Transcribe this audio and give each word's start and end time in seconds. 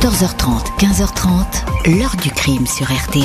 14h30, 0.00 0.76
15h30, 0.78 1.98
l'heure 1.98 2.16
du 2.22 2.30
crime 2.30 2.66
sur 2.66 2.86
RTL. 2.86 3.24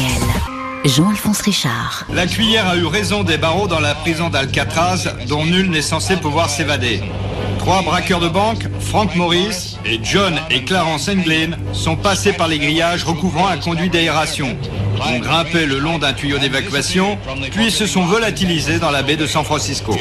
Jean-Alphonse 0.85 1.41
Richard. 1.41 2.05
La 2.13 2.25
cuillère 2.25 2.67
a 2.67 2.77
eu 2.77 2.85
raison 2.85 3.23
des 3.23 3.37
barreaux 3.37 3.67
dans 3.67 3.81
la 3.81 3.93
prison 3.93 4.29
d'Alcatraz, 4.29 5.09
dont 5.27 5.45
nul 5.45 5.69
n'est 5.69 5.81
censé 5.81 6.15
pouvoir 6.15 6.49
s'évader. 6.49 7.01
Trois 7.59 7.81
braqueurs 7.81 8.21
de 8.21 8.29
banque, 8.29 8.67
Frank 8.79 9.15
Morris 9.15 9.77
et 9.85 9.99
John 10.01 10.39
et 10.49 10.63
Clarence 10.63 11.09
Englin, 11.09 11.57
sont 11.73 11.97
passés 11.97 12.33
par 12.33 12.47
les 12.47 12.57
grillages 12.57 13.03
recouvrant 13.03 13.47
un 13.47 13.57
conduit 13.57 13.89
d'aération. 13.89 14.57
Ont 15.05 15.19
grimpé 15.19 15.65
le 15.65 15.77
long 15.77 15.99
d'un 15.99 16.13
tuyau 16.13 16.37
d'évacuation, 16.37 17.17
puis 17.51 17.69
se 17.69 17.85
sont 17.85 18.05
volatilisés 18.05 18.79
dans 18.79 18.91
la 18.91 19.03
baie 19.03 19.17
de 19.17 19.27
San 19.27 19.43
Francisco. 19.43 19.95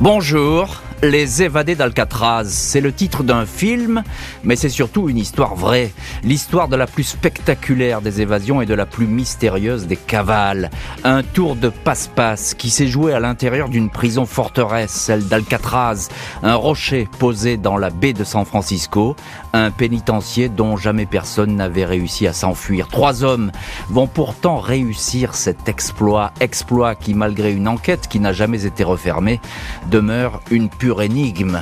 Bonjour, 0.00 0.82
les 1.02 1.42
évadés 1.42 1.74
d'Alcatraz, 1.74 2.44
c'est 2.46 2.80
le 2.80 2.92
titre 2.92 3.24
d'un 3.24 3.44
film, 3.44 4.04
mais 4.44 4.54
c'est 4.54 4.68
surtout 4.68 5.08
une 5.08 5.18
histoire 5.18 5.56
vraie. 5.56 5.90
L'histoire 6.22 6.68
de 6.68 6.76
la 6.76 6.86
plus 6.86 7.02
spectaculaire 7.02 8.00
des 8.02 8.20
évasions 8.20 8.62
et 8.62 8.66
de 8.66 8.74
la 8.74 8.86
plus 8.86 9.08
mystérieuse 9.08 9.88
des 9.88 9.96
cavales. 9.96 10.70
Un 11.02 11.24
tour 11.24 11.56
de 11.56 11.70
passe-passe 11.70 12.54
qui 12.54 12.70
s'est 12.70 12.86
joué 12.86 13.12
à 13.12 13.18
l'intérieur 13.18 13.68
d'une 13.68 13.90
prison 13.90 14.26
forteresse, 14.26 14.92
celle 14.92 15.26
d'Alcatraz. 15.26 16.08
Un 16.44 16.54
rocher 16.54 17.08
posé 17.18 17.56
dans 17.56 17.78
la 17.78 17.90
baie 17.90 18.12
de 18.12 18.22
San 18.22 18.44
Francisco. 18.44 19.16
Un 19.54 19.72
pénitencier 19.72 20.48
dont 20.48 20.76
jamais 20.76 21.06
personne 21.06 21.56
n'avait 21.56 21.84
réussi 21.84 22.28
à 22.28 22.32
s'enfuir. 22.32 22.86
Trois 22.86 23.24
hommes 23.24 23.50
vont 23.88 24.06
pourtant 24.06 24.58
réussir 24.58 25.34
cet 25.34 25.68
exploit. 25.68 26.32
Exploit 26.38 26.94
qui, 26.94 27.12
malgré 27.14 27.52
une 27.52 27.66
enquête 27.66 28.06
qui 28.06 28.20
n'a 28.20 28.32
jamais 28.32 28.66
été 28.66 28.84
refermée, 28.84 29.40
demeure 29.90 30.40
une 30.52 30.68
pure 30.68 30.91
énigme. 31.00 31.60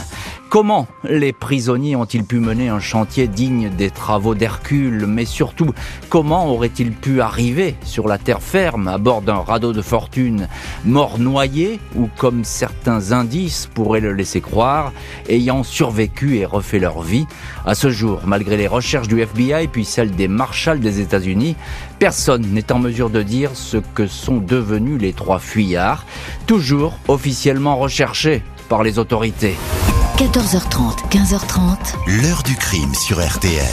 Comment 0.50 0.88
les 1.04 1.32
prisonniers 1.32 1.94
ont-ils 1.94 2.24
pu 2.24 2.40
mener 2.40 2.70
un 2.70 2.80
chantier 2.80 3.28
digne 3.28 3.70
des 3.70 3.88
travaux 3.88 4.34
d'Hercule? 4.34 5.06
Mais 5.06 5.24
surtout, 5.24 5.72
comment 6.08 6.52
auraient-ils 6.52 6.90
pu 6.90 7.20
arriver 7.20 7.76
sur 7.84 8.08
la 8.08 8.18
terre 8.18 8.42
ferme 8.42 8.88
à 8.88 8.98
bord 8.98 9.22
d'un 9.22 9.36
radeau 9.36 9.72
de 9.72 9.80
fortune? 9.80 10.48
Mort 10.84 11.20
noyé 11.20 11.78
ou 11.94 12.08
comme 12.16 12.42
certains 12.42 13.12
indices 13.12 13.70
pourraient 13.72 14.00
le 14.00 14.12
laisser 14.12 14.40
croire, 14.40 14.92
ayant 15.28 15.62
survécu 15.62 16.38
et 16.38 16.46
refait 16.46 16.80
leur 16.80 17.00
vie? 17.00 17.26
À 17.64 17.76
ce 17.76 17.90
jour, 17.90 18.22
malgré 18.26 18.56
les 18.56 18.66
recherches 18.66 19.06
du 19.06 19.20
FBI 19.20 19.68
puis 19.68 19.84
celles 19.84 20.10
des 20.10 20.26
marshals 20.26 20.80
des 20.80 20.98
États-Unis, 20.98 21.54
personne 22.00 22.44
n'est 22.50 22.72
en 22.72 22.80
mesure 22.80 23.10
de 23.10 23.22
dire 23.22 23.52
ce 23.54 23.76
que 23.76 24.08
sont 24.08 24.38
devenus 24.38 25.00
les 25.00 25.12
trois 25.12 25.38
fuyards, 25.38 26.06
toujours 26.48 26.98
officiellement 27.06 27.76
recherchés 27.76 28.42
par 28.70 28.84
les 28.84 29.00
autorités. 29.00 29.56
14h30, 30.16 31.10
15h30. 31.10 32.22
L'heure 32.22 32.44
du 32.44 32.54
crime 32.54 32.94
sur 32.94 33.20
RTL. 33.20 33.66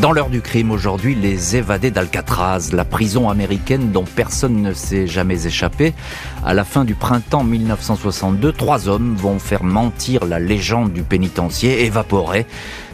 Dans 0.00 0.12
l'heure 0.12 0.30
du 0.30 0.40
crime 0.40 0.70
aujourd'hui, 0.70 1.16
les 1.16 1.56
évadés 1.56 1.90
d'Alcatraz, 1.90 2.70
la 2.72 2.84
prison 2.84 3.28
américaine 3.28 3.90
dont 3.90 4.04
personne 4.04 4.62
ne 4.62 4.72
s'est 4.72 5.08
jamais 5.08 5.46
échappé. 5.46 5.92
À 6.44 6.54
la 6.54 6.64
fin 6.64 6.84
du 6.84 6.94
printemps 6.94 7.42
1962, 7.42 8.52
trois 8.52 8.88
hommes 8.88 9.16
vont 9.16 9.40
faire 9.40 9.64
mentir 9.64 10.24
la 10.24 10.38
légende 10.38 10.92
du 10.92 11.02
pénitencier, 11.02 11.84
évaporé. 11.84 12.46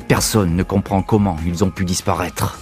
Personne 0.08 0.56
ne 0.56 0.62
comprend 0.62 1.02
comment 1.02 1.36
ils 1.46 1.62
ont 1.62 1.70
pu 1.70 1.84
disparaître. 1.84 2.58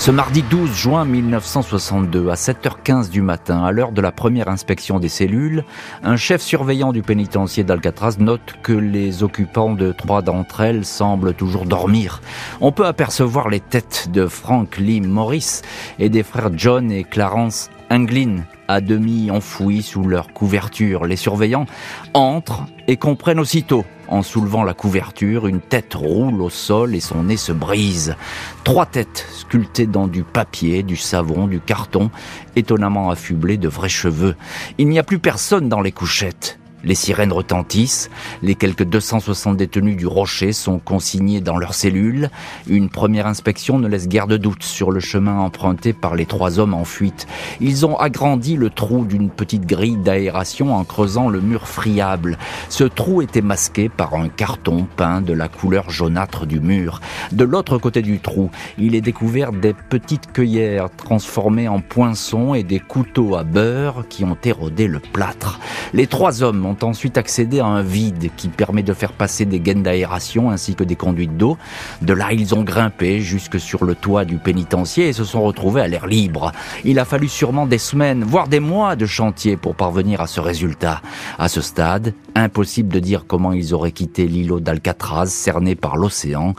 Ce 0.00 0.10
mardi 0.10 0.42
12 0.42 0.74
juin 0.74 1.04
1962, 1.04 2.30
à 2.30 2.34
7h15 2.34 3.10
du 3.10 3.20
matin, 3.20 3.62
à 3.62 3.70
l'heure 3.70 3.92
de 3.92 4.00
la 4.00 4.12
première 4.12 4.48
inspection 4.48 4.98
des 4.98 5.10
cellules, 5.10 5.62
un 6.02 6.16
chef 6.16 6.40
surveillant 6.40 6.94
du 6.94 7.02
pénitencier 7.02 7.64
d'Alcatraz 7.64 8.16
note 8.18 8.54
que 8.62 8.72
les 8.72 9.22
occupants 9.22 9.74
de 9.74 9.92
trois 9.92 10.22
d'entre 10.22 10.62
elles 10.62 10.86
semblent 10.86 11.34
toujours 11.34 11.66
dormir. 11.66 12.22
On 12.62 12.72
peut 12.72 12.86
apercevoir 12.86 13.50
les 13.50 13.60
têtes 13.60 14.08
de 14.10 14.26
Frank 14.26 14.78
Lee 14.78 15.02
Morris 15.02 15.60
et 15.98 16.08
des 16.08 16.22
frères 16.22 16.50
John 16.56 16.90
et 16.90 17.04
Clarence 17.04 17.68
Anglin, 17.90 18.44
à 18.68 18.80
demi 18.80 19.30
enfouis 19.30 19.82
sous 19.82 20.04
leur 20.04 20.32
couverture. 20.32 21.04
Les 21.04 21.16
surveillants 21.16 21.66
entrent 22.14 22.64
et 22.88 22.96
comprennent 22.96 23.38
aussitôt, 23.38 23.84
en 24.10 24.22
soulevant 24.22 24.64
la 24.64 24.74
couverture, 24.74 25.46
une 25.46 25.60
tête 25.60 25.94
roule 25.94 26.42
au 26.42 26.50
sol 26.50 26.94
et 26.94 27.00
son 27.00 27.24
nez 27.24 27.36
se 27.36 27.52
brise. 27.52 28.16
Trois 28.64 28.86
têtes 28.86 29.26
sculptées 29.32 29.86
dans 29.86 30.06
du 30.06 30.22
papier, 30.22 30.82
du 30.82 30.96
savon, 30.96 31.46
du 31.46 31.60
carton, 31.60 32.10
étonnamment 32.56 33.10
affublées 33.10 33.56
de 33.56 33.68
vrais 33.68 33.88
cheveux. 33.88 34.36
Il 34.78 34.88
n'y 34.88 34.98
a 34.98 35.04
plus 35.04 35.18
personne 35.18 35.68
dans 35.68 35.80
les 35.80 35.92
couchettes. 35.92 36.59
Les 36.82 36.94
sirènes 36.94 37.32
retentissent, 37.32 38.08
les 38.42 38.54
quelques 38.54 38.84
260 38.84 39.56
détenus 39.56 39.96
du 39.96 40.06
Rocher 40.06 40.52
sont 40.52 40.78
consignés 40.78 41.40
dans 41.42 41.58
leurs 41.58 41.74
cellules. 41.74 42.30
Une 42.68 42.88
première 42.88 43.26
inspection 43.26 43.78
ne 43.78 43.86
laisse 43.86 44.08
guère 44.08 44.26
de 44.26 44.38
doute 44.38 44.62
sur 44.62 44.90
le 44.90 45.00
chemin 45.00 45.38
emprunté 45.38 45.92
par 45.92 46.14
les 46.14 46.24
trois 46.24 46.58
hommes 46.58 46.72
en 46.72 46.84
fuite. 46.84 47.26
Ils 47.60 47.84
ont 47.84 47.98
agrandi 47.98 48.56
le 48.56 48.70
trou 48.70 49.04
d'une 49.04 49.28
petite 49.28 49.66
grille 49.66 49.98
d'aération 49.98 50.74
en 50.74 50.84
creusant 50.84 51.28
le 51.28 51.40
mur 51.40 51.68
friable. 51.68 52.38
Ce 52.70 52.84
trou 52.84 53.20
était 53.20 53.42
masqué 53.42 53.90
par 53.90 54.14
un 54.14 54.28
carton 54.28 54.86
peint 54.96 55.20
de 55.20 55.34
la 55.34 55.48
couleur 55.48 55.90
jaunâtre 55.90 56.46
du 56.46 56.60
mur. 56.60 57.00
De 57.32 57.44
l'autre 57.44 57.76
côté 57.76 58.00
du 58.00 58.20
trou, 58.20 58.50
il 58.78 58.94
est 58.94 59.00
découvert 59.02 59.52
des 59.52 59.74
petites 59.74 60.32
cueillères 60.32 60.88
transformées 60.96 61.68
en 61.68 61.80
poinçons 61.80 62.54
et 62.54 62.62
des 62.62 62.80
couteaux 62.80 63.36
à 63.36 63.44
beurre 63.44 64.04
qui 64.08 64.24
ont 64.24 64.38
érodé 64.42 64.86
le 64.86 65.00
plâtre. 65.00 65.60
Les 65.92 66.06
trois 66.06 66.42
hommes 66.42 66.69
ensuite 66.82 67.18
accédé 67.18 67.60
à 67.60 67.66
un 67.66 67.82
vide 67.82 68.30
qui 68.36 68.48
permet 68.48 68.82
de 68.82 68.92
faire 68.92 69.12
passer 69.12 69.44
des 69.44 69.60
gaines 69.60 69.82
d'aération 69.82 70.50
ainsi 70.50 70.74
que 70.74 70.84
des 70.84 70.96
conduites 70.96 71.36
d'eau. 71.36 71.56
De 72.02 72.12
là, 72.12 72.32
ils 72.32 72.54
ont 72.54 72.62
grimpé 72.62 73.20
jusque 73.20 73.60
sur 73.60 73.84
le 73.84 73.94
toit 73.94 74.24
du 74.24 74.36
pénitencier 74.36 75.08
et 75.08 75.12
se 75.12 75.24
sont 75.24 75.42
retrouvés 75.42 75.82
à 75.82 75.88
l'air 75.88 76.06
libre. 76.06 76.52
Il 76.84 76.98
a 76.98 77.04
fallu 77.04 77.28
sûrement 77.28 77.66
des 77.66 77.78
semaines, 77.78 78.24
voire 78.24 78.48
des 78.48 78.60
mois 78.60 78.96
de 78.96 79.06
chantier 79.06 79.56
pour 79.56 79.74
parvenir 79.74 80.20
à 80.20 80.26
ce 80.26 80.40
résultat. 80.40 81.02
À 81.38 81.48
ce 81.48 81.60
stade, 81.60 82.14
impossible 82.34 82.92
de 82.92 83.00
dire 83.00 83.24
comment 83.26 83.52
ils 83.52 83.74
auraient 83.74 83.92
quitté 83.92 84.26
l'îlot 84.26 84.60
d'Alcatraz 84.60 85.26
cerné 85.26 85.74
par 85.74 85.96
l'océan 85.96 86.54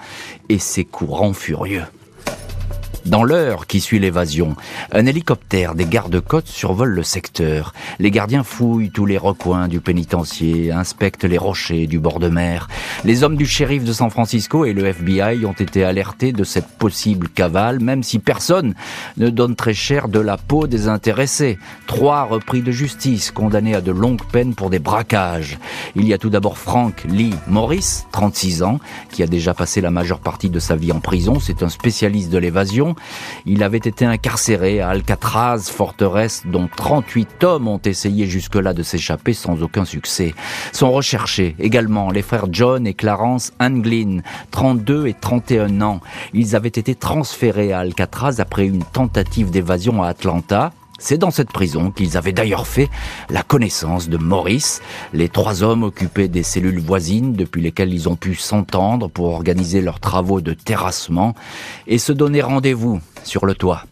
et 0.50 0.60
ses 0.60 0.86
courants 0.86 1.34
furieux. 1.34 1.84
Dans 3.06 3.24
l'heure 3.24 3.66
qui 3.66 3.82
suit 3.82 3.98
l'évasion, 3.98 4.56
un 4.92 5.08
hélicoptère 5.08 5.74
des 5.74 5.86
gardes-côtes 5.86 6.48
survole 6.48 6.90
le 6.90 7.02
secteur. 7.02 7.74
Les 7.98 8.12
gardiens 8.12 8.44
fouillent 8.44 8.92
tous 8.92 9.08
les 9.08 9.18
recoins 9.18 9.68
du 9.68 9.82
pénitencier, 9.82 10.72
inspectent 10.72 11.24
les 11.24 11.40
rochers 11.40 11.88
du 11.88 11.98
bord 11.98 12.20
de 12.20 12.30
mer. 12.30 12.68
Les 13.04 13.24
hommes 13.24 13.38
du 13.38 13.48
shérif 13.48 13.84
de 13.84 13.92
San 13.92 14.12
Francisco 14.12 14.66
et 14.66 14.74
le 14.74 14.86
FBI 14.86 15.46
ont 15.46 15.54
été 15.54 15.84
alertés 15.84 16.32
de 16.32 16.44
cette 16.44 16.68
possible 16.68 17.28
cavale, 17.28 17.80
même 17.80 18.04
si 18.04 18.20
personne 18.20 18.76
ne 19.18 19.30
donne 19.30 19.56
très 19.56 19.74
cher 19.74 20.08
de 20.08 20.20
la 20.20 20.38
peau 20.38 20.68
des 20.68 20.88
intéressés. 20.88 21.58
Trois 21.88 22.26
repris 22.26 22.62
de 22.62 22.72
justice, 22.72 23.32
condamnés 23.32 23.74
à 23.74 23.82
de 23.82 23.92
longues 23.92 24.26
peines 24.32 24.54
pour 24.54 24.70
des 24.70 24.80
braquages. 24.80 25.58
Il 25.96 26.08
y 26.08 26.14
a 26.14 26.20
tout 26.20 26.30
d'abord 26.30 26.60
Frank 26.60 27.04
Lee 27.10 27.34
Morris, 27.48 28.04
36 28.12 28.62
ans, 28.62 28.80
qui 29.12 29.24
a 29.24 29.28
déjà 29.28 29.56
passé 29.56 29.82
la 29.82 29.90
majeure 29.90 30.20
partie 30.20 30.52
de 30.52 30.60
sa 30.60 30.76
vie 30.76 30.92
en 30.92 31.00
prison. 31.00 31.40
C'est 31.40 31.64
un 31.64 31.70
spécialiste 31.70 32.30
de 32.30 32.38
l'évasion. 32.38 32.91
Il 33.46 33.63
avait 33.63 33.78
été 33.78 34.06
incarcéré 34.06 34.81
à 34.81 34.90
Alcatraz, 34.90 35.69
forteresse 35.72 36.44
dont 36.46 36.69
38 36.75 37.44
hommes 37.44 37.68
ont 37.68 37.81
essayé 37.84 38.25
jusque-là 38.28 38.74
de 38.74 38.84
s'échapper 38.84 39.34
sans 39.34 39.62
aucun 39.63 39.85
succès. 39.85 40.34
Sont 40.72 40.91
recherchés 40.91 41.56
également 41.59 42.12
les 42.12 42.22
frères 42.22 42.47
John 42.52 42.88
et 42.88 42.94
Clarence 42.94 43.52
Anglin, 43.59 44.19
32 44.52 45.07
et 45.07 45.13
31 45.13 45.81
ans. 45.81 46.02
Ils 46.34 46.56
avaient 46.56 46.69
été 46.69 46.96
transférés 46.96 47.74
à 47.74 47.79
Alcatraz 47.79 48.35
après 48.40 48.66
une 48.66 48.84
tentative 48.84 49.52
d'évasion 49.52 50.03
à 50.03 50.08
Atlanta. 50.08 50.72
C'est 51.02 51.18
dans 51.18 51.32
cette 51.32 51.52
prison 51.52 51.90
qu'ils 51.90 52.16
avaient 52.16 52.32
d'ailleurs 52.32 52.68
fait 52.68 52.88
la 53.32 53.42
connaissance 53.42 54.08
de 54.08 54.18
Maurice. 54.18 54.84
Les 55.14 55.30
trois 55.30 55.64
hommes 55.64 55.82
occupaient 55.84 56.28
des 56.28 56.44
cellules 56.44 56.80
voisines 56.80 57.34
depuis 57.34 57.64
lesquelles 57.64 57.92
ils 57.92 58.08
ont 58.08 58.16
pu 58.16 58.36
s'entendre 58.36 59.10
pour 59.10 59.34
organiser 59.34 59.82
leurs 59.82 60.00
travaux 60.00 60.42
de 60.42 60.54
terrassement 60.54 61.34
et 61.88 61.98
se 61.98 62.14
donner 62.14 62.44
rendez-vous 62.44 63.02
sur 63.24 63.48
le 63.48 63.56
toit. 63.56 63.84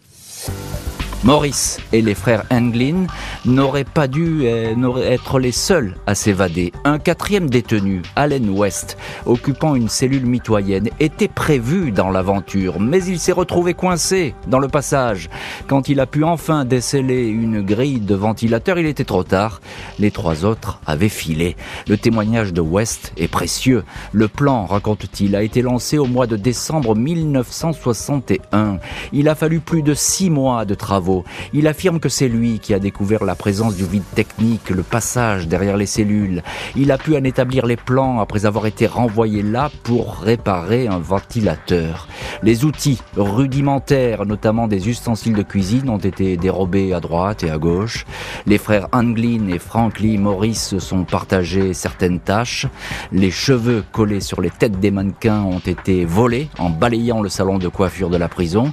Maurice 1.22 1.78
et 1.92 2.00
les 2.00 2.14
frères 2.14 2.44
Anglin 2.50 3.06
n'auraient 3.44 3.84
pas 3.84 4.08
dû 4.08 4.46
être 4.46 5.38
les 5.38 5.52
seuls 5.52 5.94
à 6.06 6.14
s'évader. 6.14 6.72
Un 6.84 6.98
quatrième 6.98 7.50
détenu, 7.50 8.00
Allen 8.16 8.48
West, 8.48 8.96
occupant 9.26 9.74
une 9.74 9.90
cellule 9.90 10.24
mitoyenne, 10.24 10.88
était 10.98 11.28
prévu 11.28 11.92
dans 11.92 12.08
l'aventure, 12.08 12.80
mais 12.80 13.04
il 13.04 13.18
s'est 13.18 13.32
retrouvé 13.32 13.74
coincé 13.74 14.34
dans 14.46 14.58
le 14.58 14.68
passage. 14.68 15.28
Quand 15.66 15.90
il 15.90 16.00
a 16.00 16.06
pu 16.06 16.24
enfin 16.24 16.64
déceler 16.64 17.26
une 17.26 17.60
grille 17.60 18.00
de 18.00 18.14
ventilateur, 18.14 18.78
il 18.78 18.86
était 18.86 19.04
trop 19.04 19.24
tard. 19.24 19.60
Les 19.98 20.10
trois 20.10 20.46
autres 20.46 20.80
avaient 20.86 21.10
filé. 21.10 21.54
Le 21.86 21.98
témoignage 21.98 22.54
de 22.54 22.62
West 22.62 23.12
est 23.18 23.28
précieux. 23.28 23.84
Le 24.12 24.28
plan, 24.28 24.64
raconte-t-il, 24.64 25.36
a 25.36 25.42
été 25.42 25.60
lancé 25.60 25.98
au 25.98 26.06
mois 26.06 26.26
de 26.26 26.36
décembre 26.36 26.94
1961. 26.96 28.78
Il 29.12 29.28
a 29.28 29.34
fallu 29.34 29.60
plus 29.60 29.82
de 29.82 29.92
six 29.92 30.30
mois 30.30 30.64
de 30.64 30.74
travaux 30.74 31.09
Il 31.52 31.66
affirme 31.66 32.00
que 32.00 32.08
c'est 32.08 32.28
lui 32.28 32.58
qui 32.58 32.74
a 32.74 32.78
découvert 32.78 33.24
la 33.24 33.34
présence 33.34 33.76
du 33.76 33.84
vide 33.84 34.02
technique, 34.14 34.70
le 34.70 34.82
passage 34.82 35.48
derrière 35.48 35.76
les 35.76 35.86
cellules. 35.86 36.42
Il 36.76 36.92
a 36.92 36.98
pu 36.98 37.16
en 37.16 37.24
établir 37.24 37.66
les 37.66 37.76
plans 37.76 38.20
après 38.20 38.46
avoir 38.46 38.66
été 38.66 38.86
renvoyé 38.86 39.42
là 39.42 39.70
pour 39.82 40.16
réparer 40.16 40.88
un 40.88 40.98
ventilateur. 40.98 42.08
Les 42.42 42.64
outils 42.64 43.00
rudimentaires, 43.16 44.26
notamment 44.26 44.68
des 44.68 44.88
ustensiles 44.88 45.34
de 45.34 45.42
cuisine, 45.42 45.88
ont 45.88 45.98
été 45.98 46.36
dérobés 46.36 46.92
à 46.92 47.00
droite 47.00 47.42
et 47.42 47.50
à 47.50 47.58
gauche. 47.58 48.06
Les 48.46 48.58
frères 48.58 48.88
Anglin 48.92 49.48
et 49.48 49.58
Franklin 49.58 50.18
Morris 50.18 50.54
se 50.54 50.78
sont 50.78 51.04
partagés 51.04 51.74
certaines 51.74 52.20
tâches. 52.20 52.66
Les 53.12 53.30
cheveux 53.30 53.84
collés 53.92 54.20
sur 54.20 54.40
les 54.40 54.50
têtes 54.50 54.80
des 54.80 54.90
mannequins 54.90 55.42
ont 55.42 55.58
été 55.58 56.04
volés 56.04 56.48
en 56.58 56.70
balayant 56.70 57.22
le 57.22 57.28
salon 57.28 57.58
de 57.58 57.68
coiffure 57.68 58.10
de 58.10 58.16
la 58.16 58.28
prison. 58.28 58.72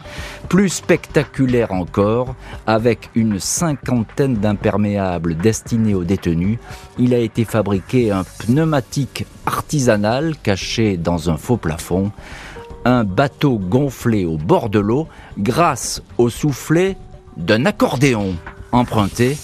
Plus 0.49 0.69
spectaculaire 0.69 1.71
encore, 1.71 2.26
avec 2.65 3.09
une 3.15 3.39
cinquantaine 3.39 4.35
d'imperméables 4.35 5.35
destinés 5.35 5.95
aux 5.95 6.03
détenus, 6.03 6.59
il 6.97 7.13
a 7.13 7.19
été 7.19 7.45
fabriqué 7.45 8.11
un 8.11 8.23
pneumatique 8.39 9.25
artisanal 9.45 10.35
caché 10.41 10.97
dans 10.97 11.29
un 11.29 11.37
faux 11.37 11.57
plafond, 11.57 12.11
un 12.85 13.03
bateau 13.03 13.57
gonflé 13.57 14.25
au 14.25 14.37
bord 14.37 14.69
de 14.69 14.79
l'eau 14.79 15.07
grâce 15.37 16.01
au 16.17 16.29
soufflet 16.29 16.97
d'un 17.35 17.65
accordéon 17.65 18.35
emprunté 18.71 19.37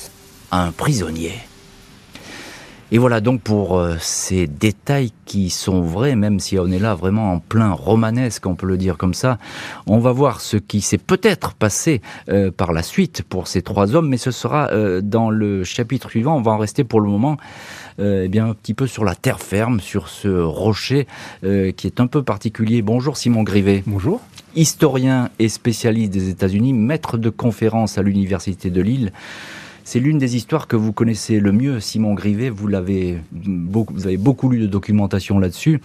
à 0.51 0.63
un 0.65 0.71
prisonnier. 0.71 1.33
Et 2.91 2.99
voilà 2.99 3.21
donc 3.21 3.41
pour 3.41 3.79
euh, 3.79 3.95
ces 3.99 4.45
détails 4.45 5.11
qui 5.25 5.49
sont 5.49 5.81
vrais, 5.81 6.15
même 6.15 6.39
si 6.39 6.59
on 6.59 6.67
est 6.67 6.79
là 6.79 6.93
vraiment 6.93 7.33
en 7.33 7.39
plein 7.39 7.71
romanesque, 7.71 8.45
on 8.45 8.55
peut 8.55 8.67
le 8.67 8.77
dire 8.77 8.97
comme 8.97 9.13
ça. 9.13 9.39
On 9.87 9.97
va 9.97 10.11
voir 10.11 10.41
ce 10.41 10.57
qui 10.57 10.81
s'est 10.81 10.99
peut-être 10.99 11.53
passé 11.55 12.01
euh, 12.29 12.51
par 12.51 12.71
la 12.71 12.83
suite 12.83 13.23
pour 13.23 13.47
ces 13.47 13.61
trois 13.63 13.95
hommes, 13.95 14.09
mais 14.09 14.17
ce 14.17 14.29
sera 14.29 14.69
euh, 14.71 15.01
dans 15.01 15.31
le 15.31 15.63
chapitre 15.63 16.09
suivant. 16.09 16.37
On 16.37 16.41
va 16.41 16.51
en 16.51 16.57
rester 16.59 16.83
pour 16.83 17.01
le 17.01 17.09
moment. 17.09 17.37
eh 17.99 18.27
bien 18.27 18.49
un 18.49 18.53
petit 18.53 18.73
peu 18.73 18.85
sur 18.85 19.05
la 19.05 19.15
terre 19.15 19.39
ferme, 19.39 19.79
sur 19.79 20.07
ce 20.07 20.27
rocher 20.27 21.07
qui 21.41 21.87
est 21.87 21.99
un 21.99 22.07
peu 22.07 22.23
particulier. 22.23 22.81
Bonjour 22.81 23.17
Simon 23.17 23.43
Grivet. 23.43 23.83
Bonjour. 23.87 24.21
Historien 24.55 25.29
et 25.39 25.49
spécialiste 25.49 26.11
des 26.11 26.29
États-Unis, 26.29 26.73
maître 26.73 27.17
de 27.17 27.29
conférence 27.29 27.97
à 27.97 28.03
l'université 28.03 28.69
de 28.69 28.81
Lille. 28.81 29.11
C'est 29.83 29.99
l'une 29.99 30.17
des 30.17 30.37
histoires 30.37 30.67
que 30.67 30.77
vous 30.77 30.93
connaissez 30.93 31.39
le 31.41 31.51
mieux, 31.51 31.81
Simon 31.81 32.13
Grivet. 32.13 32.49
Vous 32.49 32.67
l'avez 32.67 33.17
beaucoup, 33.31 33.93
vous 33.93 34.07
avez 34.07 34.17
beaucoup 34.17 34.49
lu 34.49 34.59
de 34.59 34.67
documentation 34.67 35.39
là-dessus. 35.39 35.81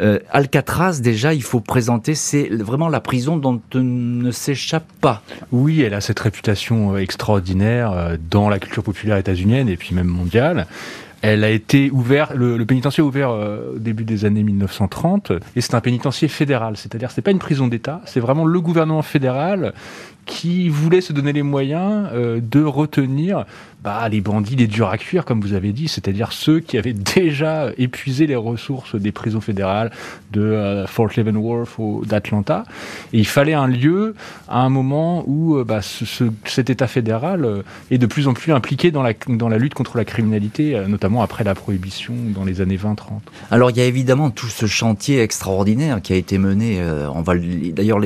Euh, 0.00 0.20
Alcatraz, 0.30 1.00
déjà, 1.00 1.34
il 1.34 1.42
faut 1.42 1.60
présenter, 1.60 2.14
c'est 2.14 2.48
vraiment 2.48 2.88
la 2.88 3.00
prison 3.00 3.36
dont 3.36 3.60
on 3.74 3.80
ne 3.80 4.30
s'échappe 4.30 4.86
pas. 5.00 5.22
Oui, 5.50 5.82
elle 5.82 5.94
a 5.94 6.00
cette 6.00 6.20
réputation 6.20 6.94
euh, 6.94 6.98
extraordinaire 6.98 7.92
euh, 7.92 8.16
dans 8.30 8.48
la 8.48 8.60
culture 8.60 8.84
populaire 8.84 9.16
états-unienne 9.16 9.68
et 9.68 9.76
puis 9.76 9.96
même 9.96 10.06
mondiale. 10.06 10.66
Elle 11.22 11.44
a 11.44 11.50
été 11.50 11.90
ouverte, 11.90 12.32
le, 12.34 12.64
pénitencier 12.64 13.02
est 13.02 13.06
ouvert 13.06 13.30
au 13.30 13.78
début 13.78 14.04
des 14.04 14.24
années 14.24 14.42
1930, 14.42 15.32
et 15.54 15.60
c'est 15.60 15.74
un 15.74 15.82
pénitencier 15.82 16.28
fédéral, 16.28 16.78
c'est-à-dire 16.78 17.10
c'est 17.10 17.20
pas 17.20 17.30
une 17.30 17.38
prison 17.38 17.68
d'État, 17.68 18.00
c'est 18.06 18.20
vraiment 18.20 18.46
le 18.46 18.58
gouvernement 18.58 19.02
fédéral 19.02 19.74
qui 20.26 20.68
voulait 20.68 21.00
se 21.00 21.12
donner 21.12 21.32
les 21.32 21.42
moyens 21.42 22.08
euh, 22.12 22.40
de 22.40 22.62
retenir 22.62 23.44
bah, 23.82 24.06
les 24.10 24.20
bandits, 24.20 24.56
les 24.56 24.66
durs 24.66 24.90
à 24.90 24.98
cuire, 24.98 25.24
comme 25.24 25.40
vous 25.40 25.54
avez 25.54 25.72
dit, 25.72 25.88
c'est-à-dire 25.88 26.32
ceux 26.32 26.60
qui 26.60 26.76
avaient 26.76 26.92
déjà 27.16 27.70
épuisé 27.78 28.26
les 28.26 28.36
ressources 28.36 28.94
des 28.94 29.10
prisons 29.10 29.40
fédérales 29.40 29.90
de 30.32 30.42
euh, 30.42 30.86
Fort 30.86 31.08
Leavenworth 31.16 31.78
ou 31.78 32.04
d'Atlanta. 32.06 32.64
Et 33.12 33.18
il 33.18 33.26
fallait 33.26 33.54
un 33.54 33.66
lieu 33.66 34.14
à 34.48 34.60
un 34.60 34.68
moment 34.68 35.24
où 35.26 35.56
euh, 35.56 35.64
bah, 35.64 35.80
ce, 35.82 36.24
cet 36.44 36.70
État 36.70 36.86
fédéral 36.86 37.64
est 37.90 37.98
de 37.98 38.06
plus 38.06 38.28
en 38.28 38.34
plus 38.34 38.52
impliqué 38.52 38.90
dans 38.90 39.02
la, 39.02 39.58
lutte 39.58 39.74
contre 39.74 39.96
la 39.96 40.04
criminalité, 40.04 40.80
notamment 40.86 41.22
après 41.22 41.42
la 41.44 41.54
prohibition 41.54 42.14
dans 42.34 42.44
les 42.44 42.60
années 42.60 42.76
20-30. 42.76 42.96
Alors 43.50 43.70
il 43.70 43.78
y 43.78 43.80
a 43.80 43.86
évidemment 43.86 44.30
tout 44.30 44.48
ce 44.48 44.66
chantier 44.66 45.20
extraordinaire 45.22 46.02
qui 46.02 46.12
a 46.12 46.16
été 46.16 46.38
mené. 46.38 46.82
on 47.14 47.22
va 47.22 47.34
d'ailleurs 47.36 47.98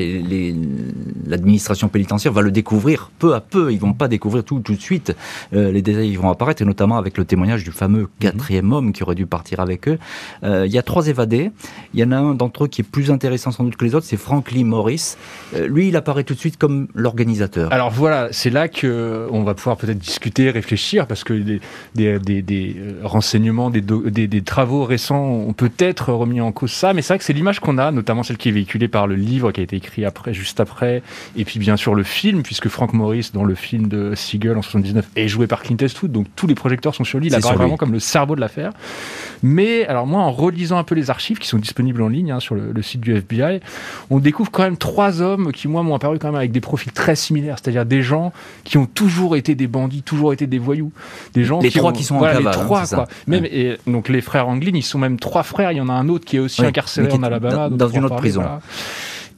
l'administration 1.26 1.88
pénitentiaire 1.88 2.03
va 2.30 2.42
le 2.42 2.50
découvrir 2.50 3.10
peu 3.18 3.34
à 3.34 3.40
peu. 3.40 3.72
Ils 3.72 3.80
vont 3.80 3.92
pas 3.92 4.08
découvrir 4.08 4.44
tout 4.44 4.60
tout 4.60 4.74
de 4.74 4.80
suite. 4.80 5.14
Euh, 5.52 5.72
les 5.72 5.82
détails 5.82 6.14
vont 6.16 6.30
apparaître, 6.30 6.62
et 6.62 6.64
notamment 6.64 6.96
avec 6.96 7.18
le 7.18 7.24
témoignage 7.24 7.64
du 7.64 7.70
fameux 7.70 8.02
mhm. 8.02 8.08
quatrième 8.20 8.72
homme 8.72 8.92
qui 8.92 9.02
aurait 9.02 9.14
dû 9.14 9.26
partir 9.26 9.60
avec 9.60 9.88
eux. 9.88 9.98
Euh, 10.42 10.66
il 10.66 10.72
y 10.72 10.78
a 10.78 10.82
trois 10.82 11.08
évadés. 11.08 11.50
Il 11.92 12.00
y 12.00 12.04
en 12.04 12.12
a 12.12 12.16
un 12.16 12.34
d'entre 12.34 12.64
eux 12.64 12.68
qui 12.68 12.80
est 12.80 12.84
plus 12.84 13.10
intéressant 13.10 13.50
sans 13.50 13.64
doute 13.64 13.76
que 13.76 13.84
les 13.84 13.94
autres, 13.94 14.06
c'est 14.06 14.16
Franklin 14.16 14.64
Morris. 14.64 15.16
Euh, 15.54 15.66
lui, 15.66 15.88
il 15.88 15.96
apparaît 15.96 16.24
tout 16.24 16.34
de 16.34 16.38
suite 16.38 16.56
comme 16.56 16.88
l'organisateur. 16.94 17.72
Alors 17.72 17.90
voilà, 17.90 18.28
c'est 18.30 18.50
là 18.50 18.68
que 18.68 19.28
on 19.30 19.42
va 19.42 19.54
pouvoir 19.54 19.76
peut-être 19.76 19.98
discuter, 19.98 20.50
réfléchir, 20.50 21.06
parce 21.06 21.24
que 21.24 21.34
des, 21.34 21.60
des, 21.94 22.76
renseignements, 23.02 23.70
des, 23.70 23.80
des, 23.80 24.42
travaux 24.42 24.84
récents 24.84 25.24
ont 25.24 25.52
peut-être 25.52 26.12
remis 26.12 26.40
en 26.40 26.52
cause 26.52 26.72
ça, 26.72 26.92
mais 26.92 27.02
c'est 27.02 27.14
vrai 27.14 27.18
que 27.18 27.24
c'est 27.24 27.32
l'image 27.32 27.60
qu'on 27.60 27.78
a, 27.78 27.90
notamment 27.90 28.22
celle 28.22 28.36
qui 28.36 28.48
est 28.48 28.52
véhiculée 28.52 28.88
par 28.88 29.06
le 29.06 29.14
livre 29.14 29.52
qui 29.52 29.60
a 29.60 29.64
été 29.64 29.76
écrit 29.76 30.04
après, 30.04 30.34
juste 30.34 30.60
après, 30.60 31.02
et 31.36 31.44
puis 31.44 31.58
bien 31.58 31.76
sûr 31.76 31.93
le 31.94 32.02
film, 32.02 32.42
puisque 32.42 32.68
Frank 32.68 32.92
Morris, 32.92 33.30
dans 33.32 33.44
le 33.44 33.54
film 33.54 33.88
de 33.88 34.14
Siegel 34.14 34.56
en 34.56 34.62
79, 34.62 35.06
est 35.16 35.28
joué 35.28 35.46
par 35.46 35.62
Clint 35.62 35.76
Eastwood, 35.80 36.12
donc 36.12 36.26
tous 36.36 36.46
les 36.46 36.54
projecteurs 36.54 36.94
sont 36.94 37.04
sur 37.04 37.18
lui. 37.18 37.28
Il 37.28 37.34
apparaît 37.34 37.56
vraiment 37.56 37.76
comme 37.76 37.92
le 37.92 37.98
cerveau 37.98 38.36
de 38.36 38.40
l'affaire. 38.40 38.72
Mais 39.42 39.86
alors 39.86 40.06
moi, 40.06 40.22
en 40.22 40.30
relisant 40.30 40.78
un 40.78 40.84
peu 40.84 40.94
les 40.94 41.10
archives 41.10 41.38
qui 41.38 41.48
sont 41.48 41.58
disponibles 41.58 42.02
en 42.02 42.08
ligne 42.08 42.32
hein, 42.32 42.40
sur 42.40 42.54
le, 42.54 42.82
site 42.82 43.00
du 43.00 43.14
FBI, 43.14 43.60
on 44.10 44.18
découvre 44.18 44.50
quand 44.50 44.62
même 44.62 44.76
trois 44.76 45.20
hommes 45.20 45.52
qui 45.52 45.68
moi 45.68 45.82
m'ont 45.82 45.94
apparu 45.94 46.18
quand 46.18 46.28
même 46.28 46.36
avec 46.36 46.52
des 46.52 46.60
profils 46.60 46.92
très 46.92 47.16
similaires, 47.16 47.56
c'est-à-dire 47.60 47.84
des 47.84 48.02
gens 48.02 48.32
qui 48.64 48.78
ont 48.78 48.86
toujours 48.86 49.36
été 49.36 49.54
des 49.54 49.66
bandits, 49.66 50.02
toujours 50.02 50.32
été 50.32 50.46
des 50.46 50.58
voyous, 50.58 50.92
des 51.34 51.44
gens 51.44 51.60
les 51.60 51.70
qui 51.70 51.78
trois 51.78 51.92
qui 51.92 52.04
sont 52.04 52.16
en 52.16 52.18
voilà, 52.18 52.40
les 52.40 52.50
trois 52.50 52.86
quoi. 52.86 53.06
Même 53.26 53.44
et 53.44 53.76
donc 53.86 54.08
les 54.08 54.20
frères 54.20 54.48
Anglin, 54.48 54.72
ils 54.74 54.82
sont 54.82 54.98
même 54.98 55.18
trois 55.18 55.42
frères. 55.42 55.72
Il 55.72 55.78
y 55.78 55.80
en 55.80 55.88
a 55.88 55.92
un 55.92 56.08
autre 56.08 56.24
qui 56.24 56.36
est 56.36 56.40
aussi 56.40 56.64
incarcéré 56.64 57.12
en 57.12 57.22
Alabama 57.22 57.68
dans, 57.70 57.88
une 57.88 58.04
autre 58.04 58.16
prison. 58.16 58.42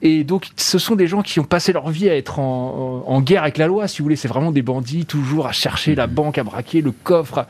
Et 0.02 0.24
donc, 0.24 0.48
ce 0.56 0.78
sont 0.78 0.94
des 0.94 1.06
gens 1.06 1.22
qui 1.22 1.40
ont 1.40 1.44
passé 1.44 1.72
leur 1.72 1.88
vie 1.88 2.08
à 2.08 2.16
être 2.16 2.38
en, 2.38 3.20
guerre 3.20 3.42
avec 3.42 3.56
la 3.58 3.66
loi, 3.66 3.88
si 3.88 3.98
vous 3.98 4.04
voulez. 4.04 4.16
C'est 4.16 4.28
vraiment 4.28 4.52
des 4.52 4.62
bandits, 4.62 5.06
toujours 5.06 5.46
à 5.46 5.52
chercher 5.52 5.94
la 5.94 6.06
banque, 6.06 6.38
à 6.38 6.44
braquer 6.44 6.82
le 6.82 6.92
coffre. 6.92 7.46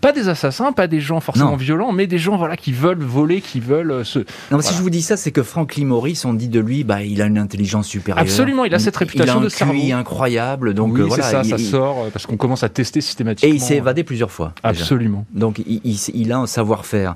Pas 0.00 0.12
des 0.12 0.28
assassins, 0.28 0.72
pas 0.72 0.86
des 0.86 1.00
gens 1.00 1.20
forcément 1.20 1.56
violents, 1.56 1.92
mais 1.92 2.06
des 2.06 2.18
gens 2.18 2.36
voilà 2.36 2.56
qui 2.56 2.70
veulent 2.70 3.02
voler, 3.02 3.40
qui 3.40 3.60
veulent 3.60 3.90
euh, 3.90 4.04
se. 4.04 4.20
Non, 4.50 4.60
si 4.60 4.74
je 4.74 4.82
vous 4.82 4.90
dis 4.90 5.00
ça, 5.00 5.16
c'est 5.16 5.32
que 5.32 5.42
Franklin 5.42 5.86
Morris, 5.86 6.22
on 6.24 6.34
dit 6.34 6.48
de 6.48 6.60
lui, 6.60 6.84
bah, 6.84 7.02
il 7.02 7.22
a 7.22 7.26
une 7.26 7.38
intelligence 7.38 7.86
supérieure. 7.88 8.22
Absolument, 8.22 8.64
il 8.66 8.74
a 8.74 8.78
cette 8.78 8.96
réputation 8.96 9.40
il 9.40 9.44
de 9.44 9.48
cerveau. 9.48 9.92
incroyable, 9.92 10.74
donc 10.74 10.94
oui, 10.94 11.00
euh, 11.00 11.04
voilà. 11.04 11.22
ça, 11.22 11.44
ça 11.44 11.58
sort 11.58 12.04
euh, 12.04 12.10
parce 12.12 12.26
qu'on 12.26 12.36
commence 12.36 12.62
à 12.62 12.68
tester 12.68 13.00
systématiquement. 13.00 13.52
Et 13.52 13.56
il 13.56 13.60
s'est 13.60 13.76
évadé 13.76 14.04
plusieurs 14.04 14.30
fois. 14.30 14.52
Absolument. 14.62 15.24
Donc 15.32 15.60
il, 15.66 15.80
il, 15.84 16.32
a 16.32 16.38
un 16.38 16.46
savoir-faire. 16.46 17.14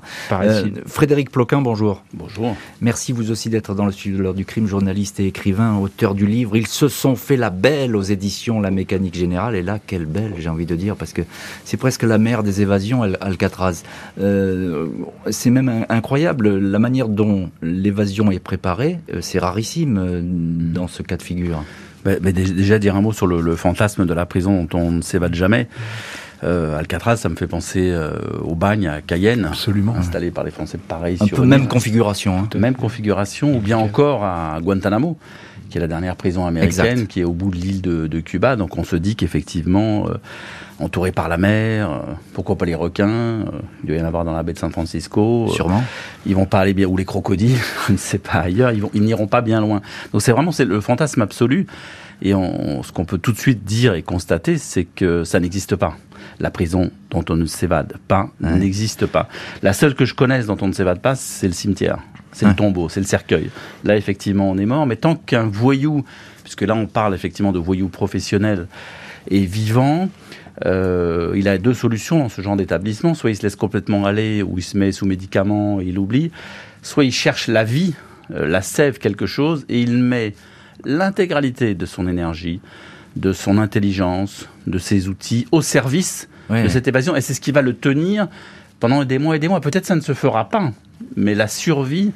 Frédéric 0.87 1.29
Ploquin, 1.29 1.61
bonjour. 1.61 2.03
Bonjour. 2.13 2.55
Merci 2.81 3.11
vous 3.11 3.29
aussi 3.29 3.49
d'être 3.49 3.75
dans 3.75 3.85
le 3.85 3.91
studio 3.91 4.17
de 4.17 4.23
l'heure 4.23 4.33
du 4.33 4.45
crime, 4.45 4.67
journaliste 4.71 5.19
et 5.19 5.27
écrivain 5.27 5.77
auteur 5.77 6.15
du 6.15 6.25
livre. 6.25 6.55
Ils 6.55 6.65
se 6.65 6.87
sont 6.87 7.17
fait 7.17 7.35
la 7.35 7.49
belle 7.49 7.93
aux 7.97 8.01
éditions 8.01 8.61
La 8.61 8.71
Mécanique 8.71 9.15
Générale. 9.15 9.55
Et 9.55 9.61
là, 9.61 9.79
quelle 9.85 10.05
belle, 10.05 10.33
j'ai 10.39 10.47
envie 10.47 10.65
de 10.65 10.77
dire, 10.77 10.95
parce 10.95 11.11
que 11.11 11.23
c'est 11.65 11.75
presque 11.75 12.03
la 12.03 12.17
mère 12.17 12.41
des 12.41 12.61
évasions, 12.61 13.03
Alcatraz. 13.03 13.83
Euh, 14.19 14.87
c'est 15.29 15.49
même 15.49 15.85
incroyable 15.89 16.57
la 16.57 16.79
manière 16.79 17.09
dont 17.09 17.49
l'évasion 17.61 18.31
est 18.31 18.39
préparée. 18.39 18.99
Euh, 19.13 19.19
c'est 19.19 19.39
rarissime 19.39 19.97
euh, 19.97 20.21
dans 20.23 20.87
ce 20.87 21.03
cas 21.03 21.17
de 21.17 21.23
figure. 21.23 21.65
déjà 22.05 22.79
dire 22.79 22.95
un 22.95 23.01
mot 23.01 23.11
sur 23.11 23.27
le, 23.27 23.55
fantasme 23.57 24.05
de 24.05 24.13
la 24.13 24.25
prison 24.25 24.63
dont 24.63 24.79
on 24.79 24.91
ne 24.91 25.01
s'évade 25.01 25.35
jamais. 25.35 25.67
Alcatraz, 26.43 27.17
ça 27.17 27.29
me 27.29 27.35
fait 27.35 27.47
penser 27.47 27.95
au 28.41 28.55
bagne 28.55 28.87
à 28.87 29.01
Cayenne, 29.01 29.45
Absolument. 29.45 29.95
installé 29.95 30.31
par 30.31 30.43
les 30.43 30.51
Français, 30.51 30.77
pareil. 30.77 31.17
Un 31.19 31.27
peu 31.27 31.45
même 31.45 31.67
configuration. 31.67 32.39
Hein. 32.39 32.57
Même 32.57 32.75
configuration, 32.75 33.55
ou 33.55 33.59
bien 33.59 33.77
encore 33.77 34.23
à 34.23 34.59
Guantanamo 34.61 35.17
qui 35.71 35.77
est 35.77 35.81
la 35.81 35.87
dernière 35.87 36.17
prison 36.17 36.45
américaine, 36.45 37.07
qui 37.07 37.21
est 37.21 37.23
au 37.23 37.31
bout 37.31 37.49
de 37.49 37.55
l'île 37.55 37.81
de, 37.81 38.19
Cuba. 38.19 38.55
Donc 38.55 38.77
on 38.77 38.83
se 38.83 38.95
dit 38.95 39.15
qu'effectivement, 39.15 40.07
euh, 40.07 40.17
entouré 40.79 41.11
par 41.11 41.29
la 41.29 41.37
mer, 41.37 41.89
euh, 41.89 41.99
pourquoi 42.33 42.57
pas 42.57 42.65
les 42.65 42.75
requins 42.75 43.07
euh, 43.07 43.45
Il 43.83 43.87
doit 43.87 43.95
y 43.95 44.01
en 44.01 44.05
avoir 44.05 44.25
dans 44.25 44.33
la 44.33 44.43
baie 44.43 44.53
de 44.53 44.59
San 44.59 44.71
Francisco. 44.71 45.47
Sûrement. 45.51 45.81
ils 46.27 46.35
vont 46.35 46.45
pas 46.45 46.59
aller 46.59 46.73
bien, 46.73 46.87
ou 46.87 46.97
les 46.97 47.05
crocodiles, 47.05 47.57
je 47.87 47.93
ne 47.93 47.97
sais 47.97 48.19
pas 48.19 48.39
ailleurs. 48.39 48.71
Ils, 48.71 48.81
vont, 48.81 48.91
ils 48.93 49.01
n'iront 49.01 49.27
pas 49.27 49.41
bien 49.41 49.61
loin. 49.61 49.81
Donc 50.11 50.21
c'est 50.21 50.33
vraiment 50.33 50.51
c'est 50.51 50.65
le 50.65 50.81
fantasme 50.81 51.21
absolu. 51.21 51.65
Et 52.21 52.33
on, 52.33 52.83
ce 52.83 52.91
qu'on 52.91 53.05
peut 53.05 53.17
tout 53.17 53.31
de 53.31 53.37
suite 53.37 53.63
dire 53.63 53.93
et 53.93 54.03
constater, 54.03 54.57
c'est 54.57 54.85
que 54.85 55.23
ça 55.23 55.39
n'existe 55.39 55.75
pas. 55.75 55.97
La 56.39 56.51
prison 56.51 56.91
dont 57.09 57.25
on 57.29 57.35
ne 57.35 57.45
s'évade 57.45 57.97
pas 58.07 58.29
n'existe 58.39 59.05
pas. 59.05 59.27
La 59.63 59.73
seule 59.73 59.95
que 59.95 60.05
je 60.05 60.13
connaisse 60.13 60.45
dont 60.45 60.57
on 60.61 60.67
ne 60.67 60.73
s'évade 60.73 61.01
pas, 61.01 61.15
c'est 61.15 61.47
le 61.47 61.53
cimetière 61.53 61.99
c'est 62.31 62.47
le 62.47 62.55
tombeau, 62.55 62.89
c'est 62.89 62.99
le 62.99 63.05
cercueil. 63.05 63.49
Là, 63.83 63.97
effectivement, 63.97 64.49
on 64.49 64.57
est 64.57 64.65
mort, 64.65 64.85
mais 64.85 64.95
tant 64.95 65.15
qu'un 65.15 65.47
voyou, 65.47 66.03
puisque 66.43 66.61
là, 66.61 66.75
on 66.75 66.87
parle 66.87 67.13
effectivement 67.13 67.51
de 67.51 67.59
voyou 67.59 67.89
professionnel, 67.89 68.67
est 69.29 69.45
vivant, 69.45 70.09
euh, 70.65 71.33
il 71.35 71.47
a 71.47 71.57
deux 71.57 71.73
solutions 71.73 72.19
dans 72.19 72.29
ce 72.29 72.41
genre 72.41 72.55
d'établissement. 72.55 73.13
Soit 73.13 73.31
il 73.31 73.35
se 73.35 73.43
laisse 73.43 73.55
complètement 73.55 74.05
aller, 74.05 74.41
ou 74.43 74.57
il 74.57 74.63
se 74.63 74.77
met 74.77 74.91
sous 74.91 75.05
médicaments 75.05 75.79
et 75.81 75.85
il 75.85 75.99
oublie. 75.99 76.31
Soit 76.81 77.05
il 77.05 77.11
cherche 77.11 77.47
la 77.47 77.63
vie, 77.63 77.93
euh, 78.33 78.47
la 78.47 78.61
sève 78.61 78.97
quelque 78.97 79.25
chose, 79.25 79.65
et 79.69 79.81
il 79.81 79.97
met 79.97 80.33
l'intégralité 80.85 81.75
de 81.75 81.85
son 81.85 82.07
énergie, 82.07 82.61
de 83.15 83.33
son 83.33 83.57
intelligence, 83.57 84.47
de 84.67 84.77
ses 84.77 85.07
outils 85.07 85.47
au 85.51 85.61
service 85.61 86.27
de 86.49 86.67
cette 86.67 86.87
évasion. 86.87 87.15
Et 87.15 87.21
c'est 87.21 87.33
ce 87.33 87.41
qui 87.41 87.51
va 87.51 87.61
le 87.61 87.73
tenir 87.73 88.27
pendant 88.79 89.05
des 89.05 89.19
mois 89.19 89.35
et 89.35 89.39
des 89.39 89.47
mois. 89.47 89.61
Peut-être 89.61 89.85
ça 89.85 89.95
ne 89.95 90.01
se 90.01 90.13
fera 90.13 90.49
pas, 90.49 90.71
mais 91.15 91.35
la 91.35 91.47
survie, 91.47 92.11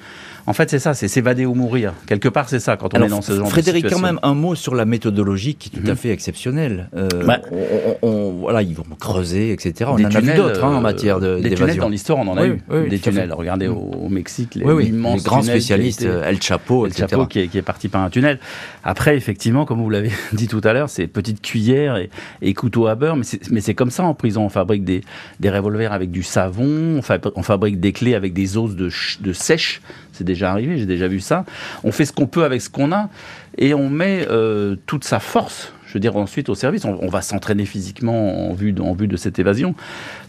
en 0.48 0.54
fait, 0.54 0.70
c'est 0.70 0.80
ça, 0.80 0.94
c'est 0.94 1.08
s'évader 1.08 1.46
ou 1.46 1.54
mourir. 1.56 1.94
Quelque 2.08 2.30
part, 2.30 2.50
c'est 2.50 2.60
ça 2.60 2.78
quand 2.78 2.94
on 2.94 2.98
Alors, 2.98 3.08
est 3.08 3.10
dans 3.12 3.22
ce 3.22 3.34
genre 3.36 3.50
Frédéric, 3.50 3.84
de 3.84 3.90
quand 3.90 3.96
situation. 3.98 4.16
même 4.16 4.20
un 4.30 4.34
mot 4.36 4.56
sur 4.56 4.76
la 4.76 4.86
méthodologie 4.86 5.56
qui 5.56 5.70
est 5.70 5.80
tout 5.80 5.88
à 5.88 5.92
Mhm. 5.92 5.96
fait 5.98 6.10
exceptionnelle. 6.10 6.90
Euh, 6.96 7.08
Bah. 7.26 7.40
on, 7.52 7.58
on- 8.04 8.10
on- 8.10 8.32
voilà, 8.34 8.62
ils 8.62 8.76
vont 8.76 8.84
creuser, 9.00 9.52
etc. 9.52 9.90
On 9.92 9.96
Des 9.96 10.04
en 10.06 10.08
a 10.08 10.10
vu 10.10 10.18
tunnels, 10.20 10.38
d'autres 10.38 10.64
hein, 10.64 10.76
en 10.76 10.78
euh, 10.78 10.82
matière 10.82 11.20
de- 11.20 11.40
Des 11.40 11.56
tunnels 11.56 11.78
dans 11.78 11.90
l'histoire, 11.90 12.20
on 12.20 12.28
en 12.28 12.38
a 12.38 12.44
Oui, 12.44 12.48
eu. 12.50 12.62
oui, 12.70 12.90
des 12.90 13.00
tunnels. 13.00 13.34
Regardez 13.34 13.68
au, 13.68 13.76
au 13.78 14.10
Mexique, 14.10 14.56
les 14.56 14.66
Oui, 14.66 14.74
oui, 14.74 14.86
immenses 14.88 15.18
les 15.20 15.24
grands 15.24 15.40
a 15.40 15.44
spécialistes, 15.44 16.04
euh, 16.04 16.24
El 16.30 16.42
Chapo, 16.42 16.86
El. 16.86 16.94
Chapo 16.94 17.26
qui 17.26 17.40
est, 17.40 17.48
qui 17.48 17.58
est 17.58 17.62
parti 17.64 17.88
par 17.88 18.02
un 18.04 18.10
tunnel. 18.10 18.40
Après, 18.84 19.18
effectivement, 19.18 19.66
comme 19.66 19.82
vous 19.82 19.90
l'avez 19.90 20.12
dit 20.34 20.48
tout 20.48 20.62
à 20.64 20.74
l'heure, 20.74 20.90
c'est 20.90 21.08
petites 21.08 21.42
cuillères 21.42 21.98
et, 21.98 22.10
et 22.42 22.54
couteaux 22.54 22.88
à 22.88 22.96
beurre, 22.96 23.16
mais 23.16 23.24
c'est, 23.24 23.50
mais 23.52 23.62
c'est 23.62 23.74
comme 23.74 23.90
ça 23.92 24.04
en 24.04 24.14
prison. 24.14 24.44
On 24.46 24.50
fabrique 24.50 24.84
des, 24.84 25.02
des 25.40 25.50
revolvers 25.50 25.92
avec 25.94 26.12
du 26.12 26.22
savon, 26.24 26.98
on, 26.98 27.02
fabri- 27.02 27.32
on 27.36 27.44
fabrique 27.44 27.80
des 27.80 27.92
clés 27.94 28.14
avec 28.16 28.34
des 28.34 28.58
os 28.58 28.76
de, 28.76 28.90
de 29.22 29.34
sèche. 29.34 29.82
C'est 30.16 30.24
déjà 30.24 30.52
arrivé, 30.52 30.78
j'ai 30.78 30.86
déjà 30.86 31.08
vu 31.08 31.20
ça. 31.20 31.46
On 31.84 31.92
fait 31.92 32.06
ce 32.06 32.14
qu'on 32.14 32.28
peut 32.28 32.46
avec 32.46 32.62
ce 32.62 32.70
qu'on 32.70 32.92
a 32.94 33.10
et 33.58 33.74
on 33.74 33.90
met 33.90 34.26
euh, 34.30 34.76
toute 34.86 35.04
sa 35.04 35.20
force. 35.20 35.74
Je 35.88 35.94
veux 35.94 36.00
dire 36.00 36.16
ensuite 36.16 36.50
au 36.50 36.56
service, 36.56 36.84
on, 36.86 37.08
va 37.08 37.22
s'entraîner 37.22 37.66
physiquement 37.66 38.50
en 38.50 38.54
vue, 38.54 38.74
de, 38.74 39.16
cette 39.18 39.40
évasion, 39.40 39.76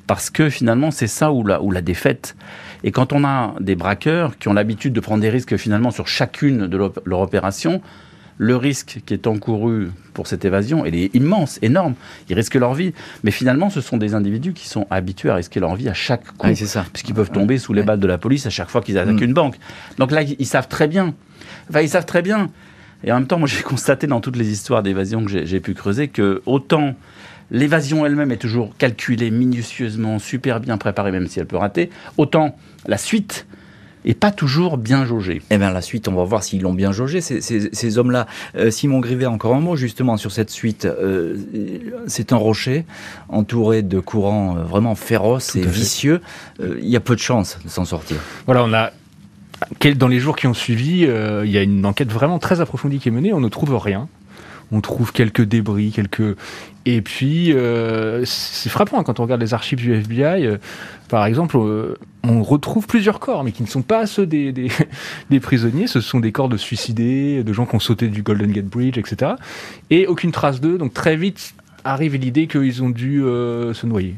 parce 0.06 0.30
que 0.30 0.48
finalement 0.48 0.92
c'est 0.92 1.08
ça 1.08 1.32
où 1.32 1.42
la, 1.44 1.82
défaite. 1.82 2.36
Et 2.84 2.92
quand 2.92 3.12
on 3.12 3.24
a 3.24 3.54
des 3.60 3.74
braqueurs 3.74 4.38
qui 4.38 4.46
ont 4.46 4.52
l'habitude 4.52 4.92
de 4.92 5.00
prendre 5.00 5.22
des 5.22 5.30
risques 5.30 5.56
finalement 5.56 5.90
sur 5.90 6.06
chacune 6.06 6.68
de 6.68 6.76
leur 6.76 7.20
opération, 7.20 7.80
le 8.38 8.56
risque 8.56 9.00
qui 9.06 9.14
est 9.14 9.26
encouru 9.26 9.90
pour 10.12 10.26
cette 10.26 10.44
évasion, 10.44 10.84
il 10.84 10.94
est 10.94 11.14
immense, 11.14 11.58
énorme. 11.62 11.94
Ils 12.28 12.34
risquent 12.34 12.56
leur 12.56 12.74
vie. 12.74 12.92
Mais 13.24 13.30
finalement, 13.30 13.70
ce 13.70 13.80
sont 13.80 13.96
des 13.96 14.14
individus 14.14 14.52
qui 14.52 14.68
sont 14.68 14.86
habitués 14.90 15.30
à 15.30 15.34
risquer 15.36 15.60
leur 15.60 15.74
vie 15.74 15.88
à 15.88 15.94
chaque 15.94 16.24
coup. 16.24 16.34
Ah 16.40 16.48
oui, 16.48 16.56
c'est 16.56 16.66
ça. 16.66 16.84
Puisqu'ils 16.92 17.14
peuvent 17.14 17.30
tomber 17.30 17.58
sous 17.58 17.72
les 17.72 17.82
balles 17.82 18.00
de 18.00 18.06
la 18.06 18.18
police 18.18 18.46
à 18.46 18.50
chaque 18.50 18.68
fois 18.68 18.80
qu'ils 18.82 18.98
attaquent 18.98 19.20
Mm. 19.20 19.24
une 19.24 19.34
banque. 19.34 19.56
Donc 19.98 20.10
là, 20.10 20.22
ils 20.22 20.46
savent 20.46 20.68
très 20.68 20.88
bien. 20.88 21.14
Enfin, 21.70 21.80
ils 21.80 21.88
savent 21.88 22.06
très 22.06 22.22
bien. 22.22 22.50
Et 23.04 23.12
en 23.12 23.16
même 23.16 23.26
temps, 23.26 23.38
moi, 23.38 23.48
j'ai 23.52 23.62
constaté 23.62 24.06
dans 24.06 24.20
toutes 24.20 24.36
les 24.36 24.50
histoires 24.50 24.82
d'évasion 24.82 25.24
que 25.24 25.44
j'ai 25.44 25.60
pu 25.60 25.74
creuser 25.74 26.08
que 26.08 26.42
autant 26.46 26.94
l'évasion 27.50 28.04
elle-même 28.04 28.32
est 28.32 28.38
toujours 28.38 28.76
calculée 28.76 29.30
minutieusement, 29.30 30.18
super 30.18 30.60
bien 30.60 30.78
préparée, 30.78 31.12
même 31.12 31.26
si 31.28 31.38
elle 31.38 31.46
peut 31.46 31.56
rater, 31.56 31.90
autant 32.16 32.58
la 32.86 32.98
suite 32.98 33.46
est 34.06 34.14
pas 34.14 34.30
toujours 34.30 34.78
bien 34.78 35.04
jaugée. 35.04 35.42
Eh 35.50 35.58
bien, 35.58 35.70
la 35.70 35.82
suite, 35.82 36.08
on 36.08 36.14
va 36.14 36.24
voir 36.24 36.42
s'ils 36.42 36.62
l'ont 36.62 36.72
bien 36.74 36.92
jaugé, 36.92 37.20
ces, 37.20 37.40
ces- 37.40 37.70
ces 37.72 37.98
hommes-là. 37.98 38.26
Euh, 38.56 38.70
Simon 38.70 39.00
Grivet, 39.00 39.26
encore 39.26 39.54
un 39.54 39.60
mot 39.60 39.76
justement 39.76 40.16
sur 40.16 40.30
cette 40.32 40.50
suite. 40.50 40.84
Euh, 40.86 41.36
c'est 42.06 42.32
un 42.32 42.36
rocher 42.36 42.84
entouré 43.28 43.82
de 43.82 43.98
courants 44.00 44.56
euh, 44.56 44.62
vraiment 44.62 44.94
féroces 44.94 45.52
Tout 45.52 45.58
et 45.58 45.66
vicieux. 45.66 46.20
Il 46.60 46.88
y 46.88 46.96
a 46.96 47.00
peu 47.00 47.14
de 47.14 47.20
chances 47.20 47.58
de 47.64 47.68
s'en 47.68 47.84
sortir. 47.84 48.16
Voilà, 48.46 48.64
on 48.64 48.72
a 48.72 48.92
dans 49.96 50.08
les 50.08 50.20
jours 50.20 50.36
qui 50.36 50.46
ont 50.46 50.54
suivi, 50.54 51.06
euh, 51.06 51.42
il 51.46 51.50
y 51.50 51.56
a 51.58 51.62
une 51.62 51.86
enquête 51.86 52.12
vraiment 52.12 52.38
très 52.38 52.60
approfondie 52.60 52.98
qui 52.98 53.08
est 53.08 53.12
menée. 53.12 53.32
On 53.32 53.40
ne 53.40 53.48
trouve 53.48 53.74
rien. 53.76 54.08
On 54.72 54.80
trouve 54.80 55.12
quelques 55.12 55.42
débris, 55.44 55.92
quelques 55.92 56.36
et 56.86 57.00
puis 57.00 57.52
euh, 57.52 58.24
c'est 58.24 58.68
frappant 58.68 58.98
hein, 58.98 59.04
quand 59.04 59.20
on 59.20 59.22
regarde 59.22 59.40
les 59.40 59.54
archives 59.54 59.78
du 59.78 59.94
FBI. 59.94 60.44
euh, 60.44 60.56
par 61.08 61.24
exemple, 61.24 61.56
on 62.28 62.42
retrouve 62.42 62.86
plusieurs 62.86 63.20
corps, 63.20 63.44
mais 63.44 63.52
qui 63.52 63.62
ne 63.62 63.68
sont 63.68 63.82
pas 63.82 64.06
ceux 64.06 64.26
des, 65.30 65.40
prisonniers. 65.40 65.86
Ce 65.86 66.00
sont 66.00 66.20
des 66.20 66.32
corps 66.32 66.48
de 66.48 66.56
suicidés, 66.56 67.42
de 67.44 67.52
gens 67.52 67.66
qui 67.66 67.76
ont 67.76 67.80
sauté 67.80 68.08
du 68.08 68.22
Golden 68.22 68.50
Gate 68.52 68.66
Bridge, 68.66 68.98
etc. 68.98 69.32
Et 69.90 70.06
aucune 70.06 70.32
trace 70.32 70.60
d'eux. 70.60 70.78
Donc 70.78 70.92
très 70.92 71.16
vite 71.16 71.54
arrive 71.84 72.16
l'idée 72.16 72.46
qu'ils 72.48 72.82
ont 72.82 72.90
dû 72.90 73.22
euh, 73.22 73.72
se 73.72 73.86
noyer. 73.86 74.16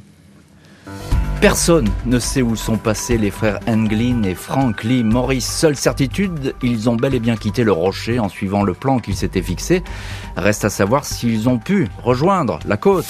Personne 1.41 1.89
ne 2.05 2.19
sait 2.19 2.43
où 2.43 2.57
sont 2.57 2.79
passés 2.79 3.17
les 3.17 3.31
frères 3.31 3.61
Englin 3.69 4.25
et 4.25 4.35
Frank 4.35 4.83
Lee 4.83 5.05
Morris. 5.05 5.43
Seule 5.43 5.77
certitude, 5.77 6.55
ils 6.65 6.91
ont 6.91 6.97
bel 6.97 7.15
et 7.15 7.21
bien 7.21 7.37
quitté 7.37 7.63
le 7.63 7.71
rocher 7.71 8.19
en 8.19 8.29
suivant 8.29 8.65
le 8.65 8.75
plan 8.75 8.99
qu'ils 8.99 9.15
s'étaient 9.15 9.43
fixé. 9.43 9.85
Reste 10.37 10.65
à 10.65 10.71
savoir 10.71 11.05
s'ils 11.05 11.49
ont 11.49 11.59
pu 11.59 11.87
rejoindre 12.03 12.59
la 12.67 12.77
côte. 12.77 13.07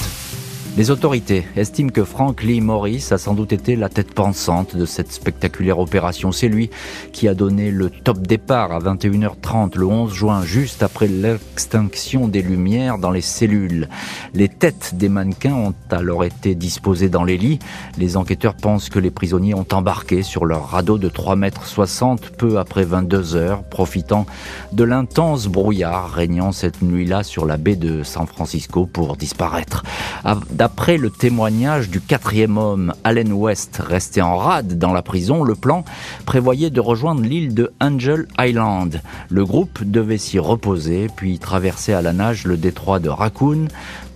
Les 0.78 0.92
autorités 0.92 1.44
estiment 1.56 1.90
que 1.90 2.04
Frank 2.04 2.40
Lee 2.40 2.60
Morris 2.60 3.08
a 3.10 3.18
sans 3.18 3.34
doute 3.34 3.52
été 3.52 3.74
la 3.74 3.88
tête 3.88 4.14
pensante 4.14 4.76
de 4.76 4.86
cette 4.86 5.10
spectaculaire 5.10 5.80
opération. 5.80 6.30
C'est 6.30 6.46
lui 6.46 6.70
qui 7.12 7.26
a 7.26 7.34
donné 7.34 7.72
le 7.72 7.90
top 7.90 8.20
départ 8.20 8.70
à 8.70 8.78
21h30 8.78 9.76
le 9.76 9.86
11 9.86 10.14
juin, 10.14 10.42
juste 10.44 10.84
après 10.84 11.08
l'extinction 11.08 12.28
des 12.28 12.42
lumières 12.42 12.98
dans 12.98 13.10
les 13.10 13.22
cellules. 13.22 13.88
Les 14.34 14.48
têtes 14.48 14.92
des 14.94 15.08
mannequins 15.08 15.54
ont 15.54 15.74
alors 15.90 16.22
été 16.24 16.54
disposées 16.54 17.08
dans 17.08 17.24
les 17.24 17.38
lits. 17.38 17.58
Les 17.96 18.16
enquêteurs 18.16 18.54
pensent 18.54 18.88
que 18.88 19.00
les 19.00 19.10
prisonniers 19.10 19.54
ont 19.54 19.66
embarqué 19.72 20.22
sur 20.22 20.44
leur 20.44 20.70
radeau 20.70 20.96
de 20.96 21.08
3 21.08 21.34
mètres 21.34 21.66
60 21.66 22.36
peu 22.38 22.56
après 22.56 22.84
22 22.84 23.34
heures, 23.34 23.64
profitant 23.64 24.26
de 24.70 24.84
l'intense 24.84 25.48
brouillard 25.48 26.12
régnant 26.12 26.52
cette 26.52 26.82
nuit-là 26.82 27.24
sur 27.24 27.46
la 27.46 27.56
baie 27.56 27.74
de 27.74 28.04
San 28.04 28.28
Francisco 28.28 28.86
pour 28.86 29.16
disparaître. 29.16 29.82
D'après 30.68 30.98
le 30.98 31.08
témoignage 31.08 31.88
du 31.88 31.98
quatrième 31.98 32.58
homme, 32.58 32.92
Allen 33.02 33.32
West, 33.32 33.80
resté 33.82 34.20
en 34.20 34.36
rade 34.36 34.78
dans 34.78 34.92
la 34.92 35.00
prison, 35.00 35.42
le 35.42 35.54
plan 35.54 35.82
prévoyait 36.26 36.68
de 36.68 36.80
rejoindre 36.80 37.22
l'île 37.22 37.54
de 37.54 37.72
Angel 37.80 38.26
Island. 38.38 39.00
Le 39.30 39.46
groupe 39.46 39.82
devait 39.82 40.18
s'y 40.18 40.38
reposer, 40.38 41.06
puis 41.16 41.38
traverser 41.38 41.94
à 41.94 42.02
la 42.02 42.12
nage 42.12 42.44
le 42.44 42.58
détroit 42.58 42.98
de 42.98 43.08
Raccoon 43.08 43.68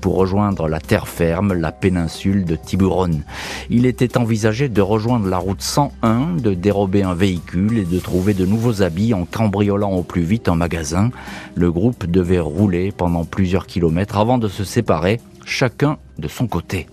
pour 0.02 0.16
rejoindre 0.16 0.68
la 0.68 0.78
terre 0.78 1.08
ferme, 1.08 1.54
la 1.54 1.72
péninsule 1.72 2.44
de 2.44 2.56
Tiburon. 2.56 3.22
Il 3.70 3.86
était 3.86 4.18
envisagé 4.18 4.68
de 4.68 4.82
rejoindre 4.82 5.28
la 5.28 5.38
route 5.38 5.62
101, 5.62 6.36
de 6.36 6.52
dérober 6.52 7.02
un 7.02 7.14
véhicule 7.14 7.78
et 7.78 7.84
de 7.84 7.98
trouver 7.98 8.34
de 8.34 8.44
nouveaux 8.44 8.82
habits 8.82 9.14
en 9.14 9.24
cambriolant 9.24 9.92
au 9.92 10.02
plus 10.02 10.22
vite 10.22 10.50
un 10.50 10.56
magasin. 10.56 11.10
Le 11.54 11.72
groupe 11.72 12.04
devait 12.04 12.40
rouler 12.40 12.92
pendant 12.92 13.24
plusieurs 13.24 13.66
kilomètres 13.66 14.18
avant 14.18 14.36
de 14.36 14.48
se 14.48 14.64
séparer, 14.64 15.18
chacun 15.44 15.98
de 16.22 16.28
son 16.28 16.46
côté. 16.46 16.86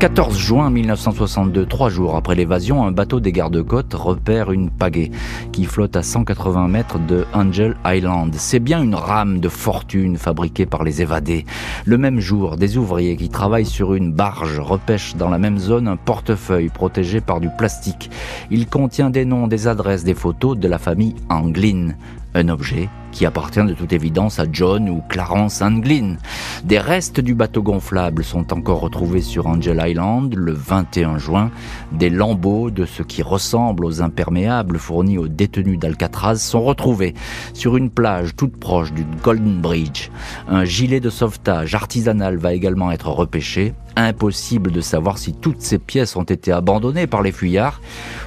14 0.00 0.38
juin 0.38 0.70
1962, 0.70 1.66
trois 1.66 1.88
jours 1.88 2.14
après 2.14 2.36
l'évasion, 2.36 2.86
un 2.86 2.92
bateau 2.92 3.18
des 3.18 3.32
gardes-côtes 3.32 3.94
repère 3.94 4.52
une 4.52 4.70
pagaie 4.70 5.10
qui 5.50 5.64
flotte 5.64 5.96
à 5.96 6.04
180 6.04 6.68
mètres 6.68 7.00
de 7.00 7.24
Angel 7.32 7.74
Island. 7.84 8.32
C'est 8.36 8.60
bien 8.60 8.80
une 8.80 8.94
rame 8.94 9.40
de 9.40 9.48
fortune 9.48 10.16
fabriquée 10.16 10.66
par 10.66 10.84
les 10.84 11.02
évadés. 11.02 11.44
Le 11.84 11.98
même 11.98 12.20
jour, 12.20 12.56
des 12.56 12.76
ouvriers 12.76 13.16
qui 13.16 13.28
travaillent 13.28 13.66
sur 13.66 13.94
une 13.94 14.12
barge 14.12 14.60
repêchent 14.60 15.16
dans 15.16 15.30
la 15.30 15.38
même 15.38 15.58
zone 15.58 15.88
un 15.88 15.96
portefeuille 15.96 16.68
protégé 16.68 17.20
par 17.20 17.40
du 17.40 17.48
plastique. 17.48 18.08
Il 18.52 18.68
contient 18.68 19.10
des 19.10 19.24
noms, 19.24 19.48
des 19.48 19.66
adresses, 19.66 20.04
des 20.04 20.14
photos 20.14 20.56
de 20.56 20.68
la 20.68 20.78
famille 20.78 21.16
Anglin. 21.28 21.94
Un 22.38 22.50
objet 22.50 22.88
qui 23.10 23.26
appartient 23.26 23.64
de 23.64 23.72
toute 23.72 23.92
évidence 23.92 24.38
à 24.38 24.44
John 24.48 24.88
ou 24.88 25.02
Clarence 25.08 25.60
Anglin. 25.60 26.18
Des 26.62 26.78
restes 26.78 27.18
du 27.18 27.34
bateau 27.34 27.64
gonflable 27.64 28.22
sont 28.22 28.52
encore 28.52 28.78
retrouvés 28.78 29.22
sur 29.22 29.48
Angel 29.48 29.82
Island 29.84 30.32
le 30.36 30.52
21 30.52 31.18
juin. 31.18 31.50
Des 31.90 32.10
lambeaux 32.10 32.70
de 32.70 32.84
ce 32.84 33.02
qui 33.02 33.22
ressemble 33.22 33.84
aux 33.84 34.02
imperméables 34.02 34.78
fournis 34.78 35.18
aux 35.18 35.26
détenus 35.26 35.80
d'Alcatraz 35.80 36.36
sont 36.36 36.62
retrouvés 36.62 37.14
sur 37.54 37.76
une 37.76 37.90
plage 37.90 38.36
toute 38.36 38.56
proche 38.56 38.92
du 38.92 39.04
Golden 39.24 39.60
Bridge. 39.60 40.08
Un 40.48 40.64
gilet 40.64 41.00
de 41.00 41.10
sauvetage 41.10 41.74
artisanal 41.74 42.36
va 42.36 42.54
également 42.54 42.92
être 42.92 43.08
repêché. 43.08 43.74
Impossible 44.00 44.70
de 44.70 44.80
savoir 44.80 45.18
si 45.18 45.32
toutes 45.32 45.60
ces 45.60 45.80
pièces 45.80 46.14
ont 46.14 46.22
été 46.22 46.52
abandonnées 46.52 47.08
par 47.08 47.20
les 47.20 47.32
fuyards 47.32 47.80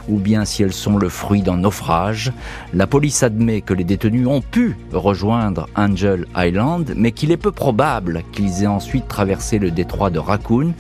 ou 0.10 0.18
bien 0.18 0.44
si 0.44 0.63
elles 0.63 0.74
sont 0.74 0.98
le 0.98 1.08
fruit 1.08 1.44
d'un 1.44 1.56
naufrage. 1.56 2.34
La 2.74 2.88
police 2.88 3.24
admet 3.24 3.62
que 3.62 3.74
les 3.74 3.86
détenus 3.86 4.28
ont 4.28 4.42
pu 4.42 4.75
rejoindre 4.92 5.70
Angel 5.78 6.28
Island, 6.36 6.94
mais 6.98 7.13
qu'il 7.13 7.32
est 7.32 7.38
peu 7.38 7.54
probable 7.54 8.24
qu'ils 8.34 8.63
aient 8.63 8.68
ensuite 8.68 9.08
traversé 9.08 9.60
le 9.60 9.72
détroit 9.72 10.10
de 10.10 10.20
Raccoon. 10.20 10.74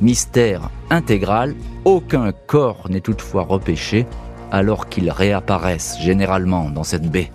Mystère 0.00 0.70
intégral, 0.90 1.54
aucun 1.84 2.32
corps 2.32 2.88
n'est 2.90 3.00
toutefois 3.00 3.44
repêché 3.44 4.06
alors 4.50 4.88
qu'ils 4.88 5.12
réapparaissent 5.12 5.98
généralement 6.00 6.68
dans 6.68 6.82
cette 6.82 7.08
baie. 7.08 7.30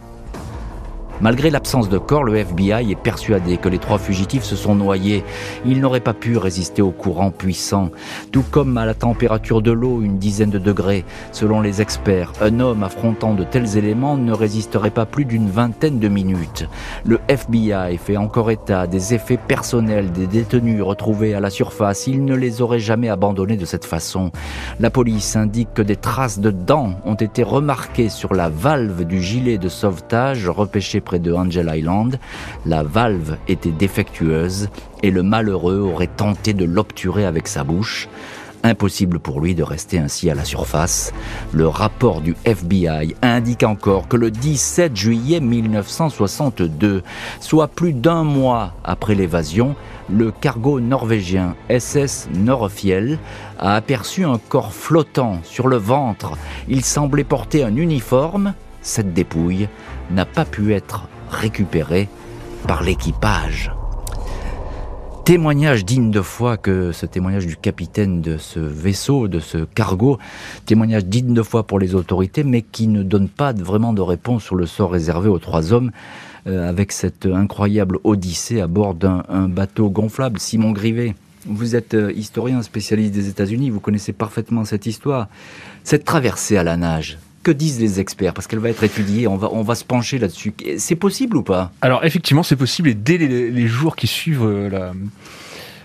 Malgré 1.19 1.49
l'absence 1.49 1.89
de 1.89 1.97
corps, 1.97 2.23
le 2.23 2.35
FBI 2.35 2.91
est 2.91 2.95
persuadé 2.95 3.57
que 3.57 3.69
les 3.69 3.79
trois 3.79 3.97
fugitifs 3.97 4.43
se 4.43 4.55
sont 4.55 4.75
noyés. 4.75 5.23
Ils 5.65 5.81
n'auraient 5.81 5.99
pas 5.99 6.13
pu 6.13 6.37
résister 6.37 6.83
au 6.83 6.91
courant 6.91 7.31
puissant, 7.31 7.89
tout 8.31 8.43
comme 8.51 8.77
à 8.77 8.85
la 8.85 8.93
température 8.93 9.63
de 9.63 9.71
l'eau, 9.71 10.01
une 10.03 10.19
dizaine 10.19 10.51
de 10.51 10.59
degrés. 10.59 11.05
Selon 11.31 11.59
les 11.61 11.81
experts, 11.81 12.33
un 12.39 12.59
homme 12.59 12.83
affrontant 12.83 13.33
de 13.33 13.43
tels 13.43 13.77
éléments 13.77 14.15
ne 14.15 14.31
résisterait 14.31 14.91
pas 14.91 15.07
plus 15.07 15.25
d'une 15.25 15.49
vingtaine 15.49 15.97
de 15.97 16.07
minutes. 16.07 16.67
Le 17.03 17.19
FBI 17.27 17.97
fait 17.97 18.17
encore 18.17 18.51
état 18.51 18.85
des 18.85 19.15
effets 19.15 19.37
personnels 19.37 20.11
des 20.11 20.27
détenus 20.27 20.83
retrouvés 20.83 21.33
à 21.33 21.39
la 21.39 21.49
surface. 21.49 22.05
Il 22.05 22.25
ne 22.25 22.35
les 22.35 22.61
aurait 22.61 22.79
jamais 22.79 23.09
abandonnés 23.09 23.57
de 23.57 23.65
cette 23.65 23.85
façon. 23.85 24.31
La 24.79 24.91
police 24.91 25.35
indique 25.35 25.73
que 25.73 25.81
des 25.81 25.95
traces 25.95 26.37
de 26.37 26.51
dents 26.51 26.93
ont 27.05 27.15
été 27.15 27.41
remarquées 27.41 28.09
sur 28.09 28.35
la 28.35 28.49
valve 28.49 29.03
du 29.03 29.19
gilet 29.19 29.57
de 29.57 29.69
sauvetage 29.69 30.47
repêché 30.47 31.01
près 31.07 31.19
de 31.19 31.31
Angel 31.31 31.71
Island. 31.73 32.19
La 32.65 32.83
valve 32.83 33.37
était 33.47 33.71
défectueuse 33.71 34.67
et 35.03 35.09
le 35.09 35.23
malheureux 35.23 35.79
aurait 35.79 36.07
tenté 36.07 36.53
de 36.53 36.65
l'obturer 36.65 37.25
avec 37.25 37.47
sa 37.47 37.63
bouche. 37.63 38.09
Impossible 38.63 39.19
pour 39.19 39.39
lui 39.39 39.55
de 39.55 39.63
rester 39.63 39.99
ainsi 39.99 40.29
à 40.29 40.35
la 40.35 40.43
surface. 40.43 41.13
Le 41.53 41.65
rapport 41.65 42.19
du 42.19 42.35
FBI 42.43 43.15
indique 43.21 43.63
encore 43.63 44.09
que 44.09 44.17
le 44.17 44.31
17 44.31 44.93
juillet 44.93 45.39
1962, 45.39 47.03
soit 47.39 47.69
plus 47.69 47.93
d'un 47.93 48.25
mois 48.25 48.73
après 48.83 49.15
l'évasion, 49.15 49.75
le 50.09 50.31
cargo 50.31 50.81
norvégien 50.81 51.55
SS 51.69 52.27
Norfiel 52.33 53.19
a 53.57 53.75
aperçu 53.75 54.25
un 54.25 54.39
corps 54.49 54.73
flottant 54.73 55.39
sur 55.43 55.69
le 55.69 55.77
ventre. 55.77 56.33
Il 56.67 56.83
semblait 56.83 57.23
porter 57.23 57.63
un 57.63 57.77
uniforme. 57.77 58.53
Cette 58.81 59.13
dépouille 59.13 59.69
n'a 60.11 60.25
pas 60.25 60.45
pu 60.45 60.73
être 60.73 61.07
récupérée 61.29 62.07
par 62.67 62.83
l'équipage. 62.83 63.71
Témoignage 65.27 65.83
digne 65.83 66.09
de 66.09 66.21
foi 66.21 66.55
que 66.55 66.93
ce 66.93 67.05
témoignage 67.05 67.45
du 67.45 67.57
capitaine 67.57 68.21
de 68.21 68.37
ce 68.37 68.61
vaisseau, 68.61 69.27
de 69.27 69.41
ce 69.41 69.65
cargo, 69.65 70.19
témoignage 70.65 71.05
digne 71.05 71.33
de 71.33 71.41
foi 71.43 71.63
pour 71.63 71.79
les 71.79 71.95
autorités, 71.95 72.45
mais 72.45 72.61
qui 72.61 72.87
ne 72.87 73.03
donne 73.03 73.27
pas 73.27 73.51
vraiment 73.51 73.91
de 73.91 73.99
réponse 73.99 74.43
sur 74.43 74.55
le 74.55 74.65
sort 74.65 74.91
réservé 74.91 75.27
aux 75.27 75.39
trois 75.39 75.73
hommes 75.73 75.91
euh, 76.47 76.69
avec 76.69 76.93
cette 76.93 77.25
incroyable 77.25 77.99
odyssée 78.05 78.61
à 78.61 78.67
bord 78.67 78.93
d'un 78.93 79.23
bateau 79.49 79.89
gonflable. 79.89 80.39
Simon 80.39 80.71
Grivet, 80.71 81.13
vous 81.45 81.75
êtes 81.75 81.93
euh, 81.93 82.13
historien 82.13 82.61
spécialiste 82.61 83.13
des 83.13 83.27
États-Unis, 83.27 83.69
vous 83.69 83.81
connaissez 83.81 84.13
parfaitement 84.13 84.63
cette 84.63 84.85
histoire. 84.85 85.27
Cette 85.83 86.05
traversée 86.05 86.55
à 86.55 86.63
la 86.63 86.77
nage, 86.77 87.17
que 87.47 87.51
disent 87.51 87.79
les 87.79 88.01
experts 88.01 88.33
Parce 88.33 88.45
qu'elle 88.45 88.59
va 88.59 88.69
être 88.69 88.83
étudiée, 88.83 89.27
on 89.27 89.37
va, 89.37 89.49
on 89.53 89.61
va 89.61 89.75
se 89.75 89.85
pencher 89.85 90.19
là-dessus. 90.19 90.53
C'est 90.77 90.95
possible 90.95 91.37
ou 91.37 91.43
pas? 91.43 91.71
Alors 91.81 92.03
effectivement, 92.03 92.43
c'est 92.43 92.57
possible 92.57 92.89
et 92.89 92.93
dès 92.93 93.17
les, 93.17 93.49
les, 93.49 93.67
jours 93.67 93.95
qui 93.95 94.07
suivent 94.07 94.43
euh, 94.43 94.69
la, 94.69 94.91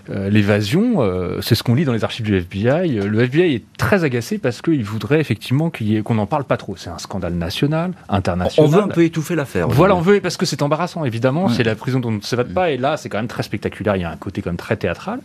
euh, 0.09 0.29
l'évasion, 0.29 1.01
euh, 1.01 1.39
c'est 1.39 1.55
ce 1.55 1.63
qu'on 1.63 1.75
lit 1.75 1.85
dans 1.85 1.93
les 1.93 2.03
archives 2.03 2.25
du 2.25 2.35
FBI. 2.35 2.89
Le 2.89 3.21
FBI 3.21 3.55
est 3.55 3.63
très 3.77 4.03
agacé 4.03 4.39
parce 4.39 4.61
qu'il 4.61 4.83
voudrait 4.83 5.21
effectivement 5.21 5.71
qu'on 6.03 6.15
n'en 6.15 6.25
parle 6.25 6.43
pas 6.43 6.57
trop. 6.57 6.75
C'est 6.75 6.89
un 6.89 6.97
scandale 6.97 7.35
national, 7.35 7.93
international. 8.09 8.67
On 8.67 8.75
veut 8.75 8.83
un 8.83 8.89
peu 8.89 9.05
étouffer 9.05 9.35
l'affaire. 9.35 9.69
Voilà, 9.69 9.95
on 9.95 10.01
veut 10.01 10.19
parce 10.19 10.35
que 10.35 10.45
c'est 10.45 10.61
embarrassant, 10.61 11.05
évidemment. 11.05 11.47
C'est 11.47 11.63
la 11.63 11.75
prison 11.75 12.01
dont 12.01 12.09
on 12.09 12.13
ne 12.13 12.21
s'évade 12.21 12.53
pas. 12.53 12.71
Et 12.71 12.77
là, 12.77 12.97
c'est 12.97 13.07
quand 13.07 13.19
même 13.19 13.27
très 13.27 13.43
spectaculaire. 13.43 13.95
Il 13.95 14.01
y 14.01 14.05
a 14.05 14.11
un 14.11 14.17
côté 14.17 14.41
comme 14.41 14.57
très 14.57 14.75
théâtral. 14.75 15.21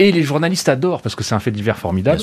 Et 0.00 0.12
les 0.12 0.22
journalistes 0.22 0.70
adorent 0.70 1.02
parce 1.02 1.14
que 1.14 1.22
c'est 1.22 1.34
un 1.34 1.40
fait 1.40 1.50
divers 1.50 1.78
formidable. 1.78 2.22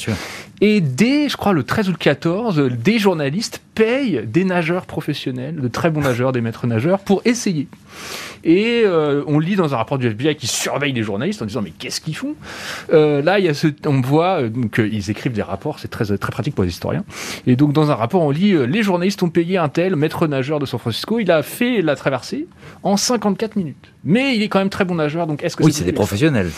Et 0.62 0.82
dès, 0.82 1.30
je 1.30 1.38
crois, 1.38 1.54
le 1.54 1.64
13 1.64 1.90
ou 1.90 1.92
le 1.92 1.98
14, 1.98 2.72
des 2.72 2.98
journalistes 2.98 3.62
payent 3.76 4.24
des 4.26 4.46
nageurs 4.46 4.88
professionnels, 4.88 5.58
de 5.62 5.68
très 5.68 5.92
bons 5.92 6.02
nageurs, 6.02 6.32
des 6.32 6.42
maîtres 6.42 6.66
nageurs, 6.66 6.98
pour 6.98 7.22
essayer. 7.24 7.68
Et 8.44 8.82
euh, 8.84 9.24
on 9.28 9.38
lit 9.38 9.56
dans 9.56 9.76
un 9.76 9.78
rapport 9.78 10.00
du 10.00 10.08
FBI 10.08 10.36
qui 10.36 10.48
surveille 10.48 10.94
les 10.94 11.04
journalistes 11.04 11.42
en 11.44 11.46
disant 11.46 11.62
mais 11.62 11.72
qu'est-ce 11.78 12.02
qu'ils 12.02 12.16
font? 12.16 12.34
Euh, 12.94 13.22
Là, 13.22 13.38
il 13.38 13.46
y 13.46 13.48
a 13.48 13.54
ce, 13.54 13.68
on 13.86 14.02
voit 14.02 14.42
euh, 14.42 14.50
qu'ils 14.74 15.12
écrivent 15.12 15.34
des 15.34 15.44
rapports, 15.44 15.78
c'est 15.78 15.88
très 15.88 16.06
très 16.18 16.32
pratique 16.32 16.56
pour 16.56 16.64
les 16.64 16.72
historiens. 16.72 17.04
Et 17.46 17.56
donc 17.56 17.74
dans 17.74 17.92
un 17.92 17.96
rapport, 17.96 18.24
on 18.24 18.32
lit 18.32 18.56
les 18.68 18.82
journalistes 18.82 19.22
ont 19.22 19.30
payé 19.30 19.58
un 19.58 19.70
tel 19.70 19.96
maître 19.96 20.26
nageur 20.26 20.60
de 20.60 20.66
San 20.66 20.80
Francisco, 20.80 21.20
il 21.20 21.30
a 21.30 21.44
fait 21.44 21.82
la 21.84 21.96
traversée 21.96 22.48
en 22.82 22.98
54 22.98 23.56
minutes. 23.56 23.92
Mais 24.08 24.36
il 24.36 24.42
est 24.42 24.48
quand 24.48 24.60
même 24.60 24.70
très 24.70 24.86
bon 24.86 24.96
nageur, 24.96 25.28
donc 25.28 25.44
est-ce 25.44 25.56
que 25.56 25.64
oui, 25.64 25.74
c'est 25.74 25.84
des 25.84 25.92
professionnels. 25.92 26.50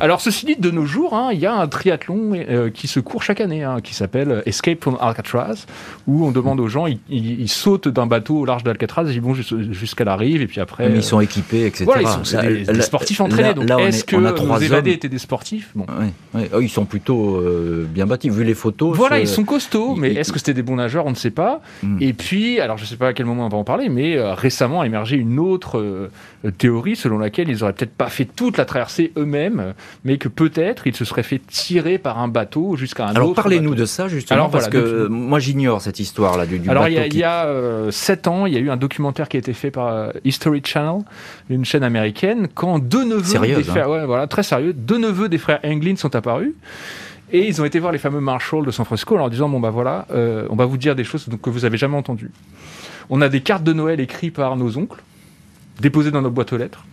Alors 0.00 0.20
ceci 0.20 0.44
dit, 0.44 0.56
de 0.56 0.70
nos 0.70 0.84
jours, 0.84 1.14
hein, 1.14 1.30
il 1.32 1.38
y 1.38 1.46
a 1.46 1.54
un 1.54 1.66
triathlon 1.68 2.32
qui 2.74 2.88
se 2.88 3.00
court 3.00 3.22
chaque 3.22 3.40
année, 3.40 3.62
hein, 3.62 3.78
qui 3.82 3.94
s'appelle 3.94 4.42
Escape 4.44 4.82
from 4.82 4.98
Alcatraz, 5.00 5.66
où 6.06 6.26
on 6.26 6.32
demande 6.32 6.60
aux 6.60 6.68
gens, 6.68 6.86
ils, 7.08 7.48
sautent 7.48 7.88
d'un 7.88 8.06
bateau 8.06 8.40
au 8.40 8.44
large 8.44 8.64
d'Alcatraz, 8.64 9.04
ils 9.12 9.20
vont 9.20 9.34
jusqu'à 9.34 10.04
la 10.04 10.16
rive, 10.16 10.42
et 10.42 10.46
puis 10.46 10.60
après. 10.60 10.88
Mais 10.88 10.96
ils 10.96 11.02
sont 11.02 11.20
équipés, 11.20 11.66
etc. 11.66 11.84
Voilà, 11.84 12.02
ils 12.02 12.26
sont 12.26 12.72
des, 12.72 12.82
sportifs 12.82 13.20
entraînés. 13.20 13.54
donc 13.54 13.70
est-ce 13.80 14.04
que 14.04 14.16
nos 14.16 14.58
évadés 14.58 14.92
étaient 14.92 15.08
des 15.08 15.18
sportifs? 15.18 15.70
Bon. 15.74 15.86
Oh, 16.52 16.60
ils 16.60 16.68
sont 16.68 16.84
plutôt 16.84 17.36
euh, 17.36 17.86
bien 17.88 18.06
bâtis, 18.06 18.30
vu 18.30 18.44
les 18.44 18.54
photos. 18.54 18.96
Voilà, 18.96 19.18
ils 19.18 19.28
sont 19.28 19.44
costauds, 19.44 19.94
mais 19.94 20.14
est-ce 20.14 20.32
que 20.32 20.38
c'était 20.38 20.54
des 20.54 20.62
bons 20.62 20.76
nageurs? 20.76 21.06
On 21.06 21.10
ne 21.10 21.14
sait 21.14 21.30
pas. 21.30 21.60
Hmm. 21.82 21.98
Et 22.00 22.12
puis, 22.12 22.60
alors 22.60 22.76
je 22.76 22.84
ne 22.84 22.88
sais 22.88 22.96
pas 22.96 23.08
à 23.08 23.12
quel 23.12 23.26
moment 23.26 23.46
on 23.46 23.48
va 23.48 23.58
en 23.58 23.64
parler, 23.64 23.88
mais 23.88 24.16
euh, 24.16 24.34
récemment 24.34 24.80
a 24.80 24.86
émergé 24.86 25.16
une 25.16 25.38
autre 25.38 25.78
euh, 25.78 26.10
théorie 26.50 26.96
selon 26.96 27.18
laquelle 27.18 27.48
ils 27.48 27.62
auraient 27.62 27.72
peut-être 27.72 27.94
pas 27.94 28.08
fait 28.08 28.24
toute 28.24 28.56
la 28.56 28.64
traversée 28.64 29.12
eux-mêmes, 29.16 29.74
mais 30.04 30.18
que 30.18 30.28
peut-être 30.28 30.86
ils 30.86 30.94
se 30.94 31.04
seraient 31.04 31.22
fait 31.22 31.40
tirer 31.46 31.98
par 31.98 32.18
un 32.18 32.28
bateau 32.28 32.76
jusqu'à 32.76 33.04
un 33.04 33.08
alors, 33.08 33.30
autre. 33.30 33.40
Alors 33.40 33.50
parlez-nous 33.50 33.74
de 33.74 33.84
ça 33.84 34.08
justement, 34.08 34.36
alors, 34.36 34.50
parce 34.50 34.68
que 34.68 35.06
moi 35.06 35.38
j'ignore 35.38 35.80
cette 35.80 36.00
histoire-là 36.00 36.46
du, 36.46 36.58
du, 36.58 36.68
alors, 36.68 36.84
bateau. 36.84 36.96
Alors 36.96 37.06
il 37.06 37.16
y 37.16 37.24
a, 37.24 37.90
7 37.90 38.28
ans, 38.28 38.46
il 38.46 38.54
y 38.54 38.56
a 38.56 38.60
eu 38.60 38.70
un 38.70 38.76
documentaire 38.76 39.28
qui 39.28 39.36
a 39.36 39.40
été 39.40 39.52
fait 39.52 39.70
par 39.70 40.12
History 40.24 40.62
Channel, 40.64 41.02
une 41.50 41.64
chaîne 41.64 41.82
américaine, 41.82 42.48
quand 42.54 42.78
deux 42.78 43.04
neveux 43.04 43.40
des 43.40 43.62
frères, 43.62 43.90
hein. 43.90 44.06
voilà, 44.06 44.26
très 44.26 44.42
sérieux, 44.42 44.72
deux 44.72 44.98
neveux 44.98 45.28
des 45.28 45.38
frères 45.38 45.60
Englin 45.64 45.96
sont 45.96 46.14
apparus. 46.14 46.52
Et 47.32 47.46
ils 47.48 47.60
ont 47.60 47.64
été 47.64 47.80
voir 47.80 47.92
les 47.92 47.98
fameux 47.98 48.20
Marshall 48.20 48.64
de 48.64 48.70
San 48.70 48.84
Francisco 48.84 49.14
en 49.16 49.18
leur 49.18 49.30
disant 49.30 49.48
bon 49.48 49.58
bah 49.58 49.70
voilà, 49.70 50.06
euh, 50.12 50.46
on 50.48 50.56
va 50.56 50.64
vous 50.64 50.76
dire 50.76 50.94
des 50.94 51.04
choses 51.04 51.26
que 51.42 51.50
vous 51.50 51.64
avez 51.64 51.76
jamais 51.76 51.96
entendues. 51.96 52.30
On 53.10 53.20
a 53.20 53.28
des 53.28 53.40
cartes 53.40 53.64
de 53.64 53.72
Noël 53.72 54.00
écrites 54.00 54.34
par 54.34 54.56
nos 54.56 54.78
oncles, 54.78 55.02
déposées 55.80 56.10
dans 56.10 56.22
nos 56.22 56.30
boîtes 56.30 56.52
aux 56.52 56.56
lettres. 56.56 56.84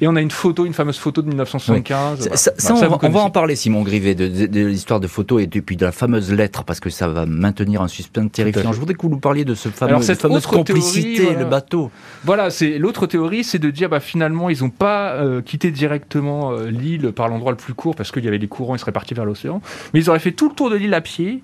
Et 0.00 0.08
on 0.08 0.16
a 0.16 0.20
une 0.20 0.30
photo, 0.30 0.64
une 0.64 0.72
fameuse 0.72 0.98
photo 0.98 1.20
de 1.20 1.28
1975. 1.28 2.30
Ça, 2.34 2.74
on, 2.74 3.08
va, 3.10 3.20
en 3.20 3.30
parler, 3.30 3.54
Simon 3.54 3.82
Grivet, 3.82 4.14
de, 4.14 4.66
l'histoire 4.66 4.98
de 4.98 5.06
photos 5.06 5.42
et 5.42 5.46
puis 5.46 5.76
de 5.76 5.84
la 5.84 5.92
fameuse 5.92 6.32
lettre, 6.32 6.64
parce 6.64 6.80
que 6.80 6.88
ça 6.88 7.06
va 7.06 7.26
maintenir 7.26 7.82
un 7.82 7.88
suspense 7.88 8.32
terrifiant. 8.32 8.72
Je 8.72 8.80
voudrais 8.80 8.94
que 8.94 9.02
vous 9.02 9.10
nous 9.10 9.18
parliez 9.18 9.44
de 9.44 9.54
ce 9.54 9.68
fameux, 9.68 10.00
cette 10.02 10.20
fameuse 10.20 10.46
complicité, 10.46 11.34
le 11.34 11.44
bateau. 11.44 11.90
Voilà, 12.24 12.50
c'est 12.50 12.78
l'autre 12.78 13.06
théorie, 13.06 13.44
c'est 13.44 13.58
de 13.58 13.70
dire, 13.70 13.90
bah, 13.90 14.00
finalement, 14.00 14.48
ils 14.48 14.62
n'ont 14.62 14.70
pas 14.70 15.12
euh, 15.12 15.42
quitté 15.42 15.70
directement 15.70 16.52
euh, 16.52 16.70
l'île 16.70 17.12
par 17.12 17.28
l'endroit 17.28 17.52
le 17.52 17.58
plus 17.58 17.74
court, 17.74 17.94
parce 17.94 18.10
qu'il 18.10 18.24
y 18.24 18.28
avait 18.28 18.38
des 18.38 18.48
courants, 18.48 18.74
ils 18.74 18.78
seraient 18.78 18.92
partis 18.92 19.14
vers 19.14 19.26
l'océan, 19.26 19.60
mais 19.92 20.00
ils 20.00 20.08
auraient 20.08 20.18
fait 20.18 20.32
tout 20.32 20.48
le 20.48 20.54
tour 20.54 20.70
de 20.70 20.76
l'île 20.76 20.94
à 20.94 21.02
pied, 21.02 21.42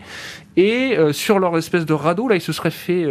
et 0.57 0.97
euh, 0.97 1.13
sur 1.13 1.39
leur 1.39 1.57
espèce 1.59 1.85
de 1.85 1.93
radeau, 1.93 2.29
là, 2.29 2.37
ils 2.37 2.41
se 2.41 2.53
seraient 2.53 2.71
fait 2.71 3.07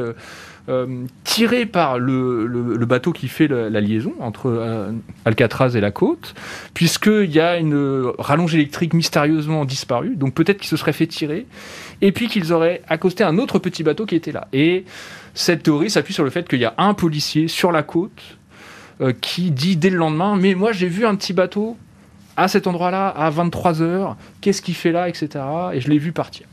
euh, 0.68 1.06
tiré 1.24 1.68
par 1.68 2.00
le, 2.00 2.86
bateau 2.88 3.12
qui 3.12 3.28
fait 3.28 3.48
la, 3.48 3.82
liaison 3.82 4.14
entre 4.20 4.48
euh, 4.48 4.92
Alcatraz 5.24 5.76
et 5.76 5.82
la 5.82 5.92
côte, 5.92 6.34
puisqu'il 6.74 7.32
y 7.32 7.40
a 7.40 7.58
une 7.58 8.12
rallonge 8.18 8.56
électrique 8.56 8.94
mystérieusement 8.94 9.66
disparue, 9.66 10.16
donc 10.16 10.34
peut-être 10.34 10.58
qu'ils 10.58 10.70
se 10.70 10.78
seraient 10.78 10.94
fait 10.94 11.08
tirer, 11.08 11.46
et 12.02 12.12
puis 12.12 12.28
qu'ils 12.28 12.52
auraient 12.52 12.82
accosté 12.88 13.24
un 13.24 13.38
autre 13.38 13.60
petit 13.60 13.84
bateau 13.84 14.06
qui 14.06 14.16
était 14.16 14.32
là. 14.32 14.48
Et 14.54 14.86
cette 15.36 15.64
théorie 15.64 15.90
s'appuie 15.90 16.14
sur 16.14 16.24
le 16.24 16.30
fait 16.30 16.48
qu'il 16.48 16.60
y 16.60 16.66
a 16.66 16.74
un 16.78 16.94
policier 16.94 17.48
sur 17.48 17.72
la 17.72 17.84
côte 17.84 18.38
euh, 19.02 19.14
qui 19.20 19.52
dit 19.52 19.76
dès 19.76 19.90
le 19.90 19.98
lendemain, 19.98 20.36
mais 20.36 20.56
moi 20.56 20.72
j'ai 20.72 20.88
vu 20.88 21.06
un 21.06 21.16
petit 21.16 21.34
bateau 21.34 21.78
à 22.38 22.48
cet 22.48 22.66
endroit-là, 22.66 23.10
à 23.10 23.30
23h, 23.30 24.16
qu'est-ce 24.42 24.62
qu'il 24.62 24.76
fait 24.76 24.92
là, 24.92 25.10
etc. 25.10 25.44
Et 25.74 25.82
je 25.82 25.90
l'ai 25.90 25.98
vu 25.98 26.12
partir. 26.12 26.48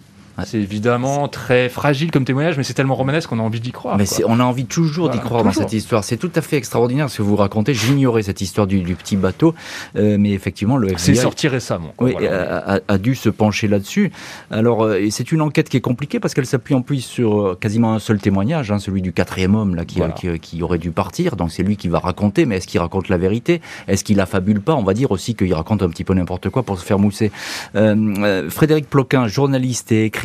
C'est 0.45 0.59
évidemment 0.59 1.29
très 1.29 1.69
fragile 1.69 2.11
comme 2.11 2.25
témoignage, 2.25 2.57
mais 2.57 2.63
c'est 2.63 2.75
tellement 2.75 2.95
romanesque 2.95 3.29
qu'on 3.29 3.39
a 3.39 3.43
envie 3.43 3.61
d'y 3.61 3.73
croire. 3.73 3.99
Mais 3.99 4.07
on 4.27 4.41
a 4.41 4.45
envie 4.45 4.65
toujours 4.65 5.11
d'y 5.11 5.19
croire 5.19 5.45
dans 5.45 5.53
cette 5.53 5.73
histoire. 5.73 6.05
C'est 6.05 6.17
tout 6.17 6.31
à 6.35 6.41
fait 6.41 6.57
extraordinaire 6.57 7.11
ce 7.11 7.19
que 7.19 7.23
vous 7.23 7.37
racontez. 7.37 7.75
J'ignorais 7.75 8.23
cette 8.23 8.41
histoire 8.41 8.67
du, 8.67 8.83
petit 8.95 9.17
bateau, 9.17 9.55
euh, 9.97 10.17
mais 10.19 10.31
effectivement, 10.31 10.77
le 10.77 10.89
FBI. 10.89 10.99
C'est 10.99 11.15
sorti 11.15 11.49
récemment. 11.49 11.95
oui, 12.01 12.15
a, 12.27 12.99
dû 12.99 13.15
se 13.15 13.29
pencher 13.29 13.69
là-dessus. 13.69 14.13
Alors, 14.51 14.85
euh, 14.85 15.09
c'est 15.11 15.33
une 15.33 15.41
enquête 15.41 15.69
qui 15.69 15.77
est 15.77 15.83
compliquée 15.83 16.21
parce 16.21 16.35
qu'elle 16.35 16.47
s'appuie 16.47 16.75
en 16.75 16.83
plus 16.83 17.01
sur 17.01 17.41
euh, 17.41 17.59
quasiment 17.59 17.95
un 17.95 17.99
seul 17.99 18.19
témoignage, 18.19 18.71
hein, 18.71 18.79
celui 18.79 19.03
du 19.03 19.13
quatrième 19.13 19.55
homme 19.55 19.75
là, 19.75 19.85
qui, 19.85 20.01
qui, 20.41 20.63
aurait 20.63 20.79
dû 20.79 20.91
partir. 20.91 21.37
Donc, 21.37 21.53
c'est 21.53 21.63
lui 21.63 21.77
qui 21.77 21.89
va 21.89 21.99
raconter, 21.99 22.47
mais 22.47 22.57
est-ce 22.57 22.67
qu'il 22.67 22.81
raconte 22.81 23.09
la 23.09 23.19
vérité? 23.19 23.61
Est-ce 23.89 24.05
qu'il 24.05 24.21
affabule 24.21 24.61
pas? 24.61 24.75
On 24.75 24.85
va 24.85 24.95
dire 24.95 25.11
aussi 25.11 25.35
qu'il 25.35 25.53
raconte 25.55 25.83
un 25.83 25.89
petit 25.89 26.05
peu 26.05 26.15
n'importe 26.15 26.49
quoi 26.49 26.63
pour 26.63 26.79
se 26.79 26.85
faire 26.85 26.99
mousser. 26.99 27.31
Frédéric 27.73 28.89
Ploquin, 28.89 29.27
journaliste 29.27 29.93
et 29.93 30.05
écrivain, 30.05 30.22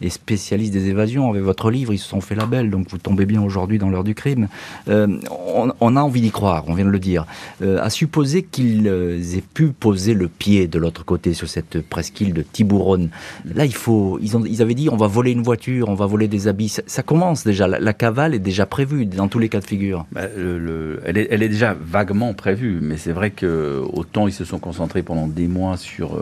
et 0.00 0.10
spécialiste 0.10 0.72
des 0.72 0.88
évasions. 0.88 1.30
Avec 1.30 1.42
votre 1.42 1.70
livre, 1.70 1.92
ils 1.92 1.98
se 1.98 2.08
sont 2.08 2.20
fait 2.20 2.34
la 2.34 2.46
belle, 2.46 2.70
donc 2.70 2.88
vous 2.90 2.98
tombez 2.98 3.26
bien 3.26 3.42
aujourd'hui 3.42 3.78
dans 3.78 3.88
l'heure 3.88 4.04
du 4.04 4.14
crime. 4.14 4.48
Euh, 4.88 5.18
on, 5.80 5.96
a 5.96 6.00
envie 6.00 6.20
d'y 6.20 6.30
croire, 6.30 6.64
on 6.66 6.74
vient 6.74 6.84
de 6.84 6.90
le 6.90 6.98
dire. 6.98 7.26
Euh, 7.62 7.78
à 7.80 7.90
supposer 7.90 8.42
qu'ils 8.42 8.88
euh, 8.88 9.20
aient 9.36 9.42
pu 9.42 9.68
poser 9.68 10.14
le 10.14 10.28
pied 10.28 10.66
de 10.66 10.78
l'autre 10.78 11.04
côté 11.04 11.34
sur 11.34 11.48
cette 11.48 11.80
presqu'île 11.80 12.34
de 12.34 12.42
Tiburon. 12.42 13.08
Là, 13.54 13.64
il 13.64 13.74
faut. 13.74 14.18
Ils, 14.20 14.62
avaient 14.62 14.74
dit 14.74 14.88
on 14.90 14.96
va 14.96 15.06
voler 15.06 15.32
une 15.32 15.42
voiture, 15.42 15.88
on 15.88 15.94
va 15.94 16.06
voler 16.06 16.28
des 16.28 16.48
habits. 16.48 16.74
Ça, 16.86 17.02
commence 17.02 17.44
déjà. 17.44 17.66
La, 17.68 17.92
cavale 17.92 18.34
est 18.34 18.40
déjà 18.40 18.66
prévue 18.66 19.06
dans 19.06 19.28
tous 19.28 19.38
les 19.38 19.48
cas 19.48 19.60
de 19.60 19.66
figure. 19.66 20.06
Bah, 20.12 20.22
elle, 20.36 21.16
est, 21.16 21.28
elle, 21.30 21.42
est, 21.42 21.48
déjà 21.48 21.76
vaguement 21.80 22.34
prévue, 22.34 22.80
mais 22.82 22.96
c'est 22.96 23.12
vrai 23.12 23.30
que 23.30 23.82
autant 23.92 24.26
ils 24.26 24.32
se 24.32 24.44
sont 24.44 24.58
concentrés 24.58 25.02
pendant 25.02 25.28
des 25.28 25.46
mois 25.46 25.76
sur 25.76 26.18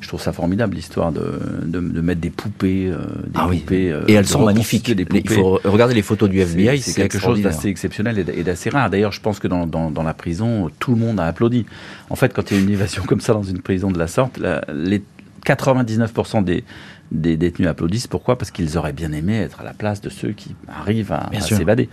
je 0.00 0.08
trouve 0.08 0.20
ça 0.20 0.32
formidable 0.32 0.74
l'histoire 0.74 1.12
de, 1.12 1.40
de, 1.64 2.00
mettre 2.00 2.20
des 2.20 2.30
poupées, 2.30 2.86
euh, 2.86 2.98
des 3.26 3.30
ah 3.34 3.46
poupées 3.48 3.92
euh, 3.92 4.02
et 4.08 4.14
elles 4.14 4.26
sont 4.26 4.44
magnifiques. 4.44 4.88
Il 4.88 5.28
faut 5.28 5.60
regarder 5.64 5.94
les 5.94 6.02
photos 6.02 6.28
du 6.28 6.40
FBI, 6.40 6.80
c'est 6.80 6.94
quelque 6.94 7.18
chose 7.18 7.42
d'assez 7.42 7.68
exceptionnel 7.68 8.24
et 8.34 8.42
d'assez 8.42 8.70
rare. 8.70 8.90
D'ailleurs, 8.90 9.12
je 9.12 9.20
pense 9.20 9.38
que 9.38 9.48
dans, 9.48 9.66
dans, 9.66 9.90
dans, 9.90 10.02
la 10.02 10.14
prison, 10.14 10.70
tout 10.78 10.92
le 10.94 11.00
monde 11.00 11.20
a 11.20 11.26
applaudi. 11.26 11.66
En 12.08 12.16
fait, 12.16 12.32
quand 12.32 12.50
il 12.50 12.56
y 12.56 12.60
a 12.60 12.62
une 12.62 12.70
évasion 12.70 13.02
comme 13.06 13.20
ça 13.20 13.32
dans 13.32 13.42
une 13.42 13.60
prison 13.60 13.90
de 13.90 13.98
la 13.98 14.06
sorte, 14.06 14.40
les 14.74 15.02
99% 15.46 16.44
des 16.44 16.64
des 17.12 17.36
détenus 17.36 17.68
applaudissent. 17.68 18.06
Pourquoi? 18.06 18.38
Parce 18.38 18.50
qu'ils 18.50 18.78
auraient 18.78 18.92
bien 18.92 19.12
aimé 19.12 19.38
être 19.38 19.60
à 19.60 19.64
la 19.64 19.72
place 19.72 20.00
de 20.00 20.08
ceux 20.08 20.30
qui 20.30 20.54
arrivent 20.68 21.12
à, 21.12 21.28
s'évader. 21.40 21.88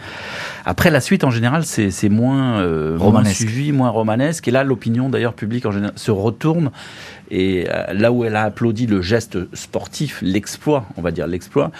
Après, 0.65 0.91
la 0.91 1.01
suite, 1.01 1.23
en 1.23 1.31
général, 1.31 1.65
c'est 1.65 2.09
moins, 2.09 2.59
euh, 2.59 2.97
moins 2.97 3.23
suivi, 3.23 3.71
moins 3.71 3.89
romanesque. 3.89 4.47
Et 4.47 4.51
là, 4.51 4.63
l'opinion, 4.63 5.09
d'ailleurs, 5.09 5.33
publique, 5.33 5.65
en 5.65 5.71
général, 5.71 5.93
se 5.95 6.11
retourne. 6.11 6.71
Et 7.29 7.67
euh, 7.67 7.93
là 7.93 8.11
où 8.11 8.23
elle 8.23 8.35
a 8.35 8.43
applaudi 8.43 8.87
le 8.87 9.01
geste 9.01 9.37
sportif, 9.53 10.19
l'exploit, 10.21 10.85
on 10.95 11.01
va 11.01 11.11
dire 11.11 11.27
l'exploit, 11.27 11.71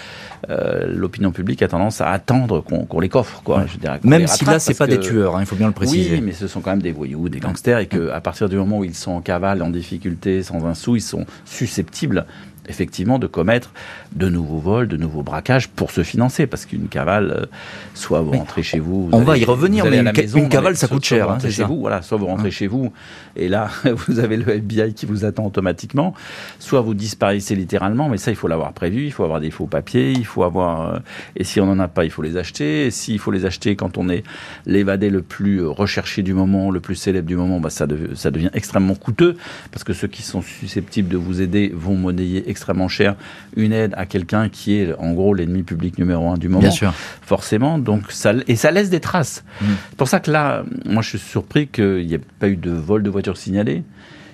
euh, 0.50 0.86
l'opinion 0.88 1.32
publique 1.32 1.62
a 1.62 1.68
tendance 1.68 2.02
à 2.02 2.10
attendre 2.10 2.62
qu'on 2.62 3.00
les 3.00 3.10
coffre. 3.10 3.42
Quoi, 3.44 3.66
je 3.66 3.78
dirais, 3.78 4.00
qu'on 4.00 4.10
Même 4.10 4.28
si 4.28 4.44
là, 4.46 4.60
c'est 4.60 4.78
pas 4.78 4.88
des 4.88 5.00
tueurs, 5.00 5.38
hein, 5.38 5.42
il 5.42 5.46
faut 5.46 5.56
bien 5.56 5.68
le 5.68 5.74
préciser. 5.74 6.16
oui, 6.16 6.22
mais 6.22 6.34
ce 6.34 6.48
sont 6.48 6.60
quand 6.60 6.72
même 6.72 6.82
des 6.82 6.92
voyous, 6.92 7.30
des 7.30 7.40
gangsters, 7.40 7.80
et 7.80 7.88
que 7.88 8.10
à 8.10 8.20
partir 8.20 8.50
du 8.50 8.58
moment 8.58 8.80
où 8.80 8.84
ils 8.84 8.96
sont 8.96 9.12
en 9.12 9.22
cavale, 9.22 9.62
en 9.62 9.70
difficulté, 9.70 10.44
sans 10.44 10.66
un 10.66 10.74
sou, 10.74 10.96
ils 10.96 11.02
sont 11.02 11.26
susceptibles 11.46 12.26
effectivement 12.68 13.20
de 13.20 13.28
commettre 13.28 13.72
de 14.16 14.30
nouveaux 14.30 14.60
vols, 14.60 14.88
de 14.88 14.98
nouveaux 14.98 15.24
braquages 15.24 15.68
pour 15.68 15.92
se 15.92 16.04
financer, 16.04 16.48
parce 16.48 16.66
qu'une 16.66 16.88
cavale, 16.88 17.32
euh, 17.32 17.46
soit 17.94 18.22
vous 18.22 18.32
rentrez 18.32 18.64
chez 18.64 18.80
vous, 18.80 19.08
vous 19.08 19.10
On 19.14 19.22
va 19.24 19.38
y 19.38 19.46
revenir, 19.46 19.86
mais 19.86 19.98
une 20.00 20.06
ca- 20.06 20.22
maison, 20.22 20.40
une 20.40 20.50
cavale, 20.50 20.76
ça 20.78 20.88
coûte 20.88 21.06
cher, 21.06 21.28
vous 21.28 21.34
hein, 21.46 21.50
chez 21.50 21.64
vous, 21.64 21.80
voilà, 21.80 22.02
soit 22.02 22.18
vous 22.18 22.28
rentrez 22.28 22.52
chez 22.52 22.68
vous, 22.68 22.92
et 23.36 23.48
là 23.50 23.70
vous 24.08 24.20
avez 24.20 24.38
le 24.38 24.48
FBI 24.50 24.94
qui 24.94 25.06
vous 25.06 25.26
attend 25.26 25.46
automatiquement, 25.46 26.14
soit 26.60 26.82
vous 26.82 26.94
disparaissez 26.94 27.56
littéralement, 27.56 28.10
mais 28.10 28.18
ça 28.18 28.32
il 28.32 28.36
faut 28.38 28.48
l'avoir 28.48 28.74
prévu, 28.74 29.06
il 29.06 29.12
faut 29.12 29.24
avoir 29.24 29.40
des 29.40 29.52
faux 29.52 29.68
papiers, 29.68 30.12
il 30.12 30.26
faut 30.26 30.44
avoir, 30.44 30.94
euh, 30.96 31.00
et 31.36 31.44
si 31.44 31.60
on 31.60 31.66
n'en 31.66 31.80
a 31.80 31.88
pas, 31.88 32.06
il 32.06 32.12
faut 32.12 32.22
les 32.22 32.38
acheter, 32.38 32.86
et 32.88 32.92
s'il 32.92 33.20
faut 33.20 33.32
les 33.32 33.46
acheter 33.46 33.76
quand 33.76 33.98
on 33.98 34.10
est 34.10 34.24
l'évadé 34.66 35.10
le 35.10 35.22
plus 35.22 35.66
recherché 35.66 36.24
du 36.24 36.34
moment, 36.34 36.72
le 36.72 36.80
plus 36.80 36.96
célèbre 36.96 37.28
du 37.28 37.36
moment, 37.36 37.60
bah, 37.60 37.70
ça, 37.70 37.88
ça 38.16 38.32
devient 38.32 38.50
extrêmement 38.54 38.96
coûteux 38.96 39.38
parce 39.72 39.84
que 39.84 39.94
ceux 39.94 40.08
qui 40.08 40.22
sont 40.22 40.42
susceptibles 40.42 41.10
de 41.10 41.18
vous 41.18 41.42
aider 41.42 41.72
vont 41.76 41.96
monnayer 41.96 42.50
extrêmement 42.58 42.88
cher 42.88 43.16
une 43.56 43.72
aide 43.72 43.94
à 43.98 44.06
quelqu'un 44.06 44.50
qui 44.50 44.76
est 44.76 44.94
en 44.98 45.14
gros 45.14 45.34
l'ennemi 45.34 45.64
public 45.64 45.98
numéro 45.98 46.30
un 46.30 46.38
du 46.38 46.50
moment. 46.50 46.62
Bien 46.62 46.72
sûr. 46.72 46.94
Forcément, 47.22 47.78
donc 47.78 48.12
ça, 48.12 48.34
et 48.48 48.56
ça 48.56 48.72
laisse 48.72 48.90
des 48.90 49.00
traces. 49.00 49.44
Mm. 49.62 49.66
C'est 49.90 49.98
pour 49.98 50.08
ça 50.08 50.20
que 50.20 50.32
là, 50.32 50.64
moi 50.86 51.02
je 51.02 51.10
suis 51.10 51.20
surpris 51.20 51.68
qu'il 51.68 52.06
n'y 52.08 52.14
ait 52.14 52.22
pas 52.40 52.48
eu 52.48 52.56
de 52.56 52.72
vol 52.72 53.04
de 53.04 53.10
voiture 53.10 53.38
signalé 53.38 53.84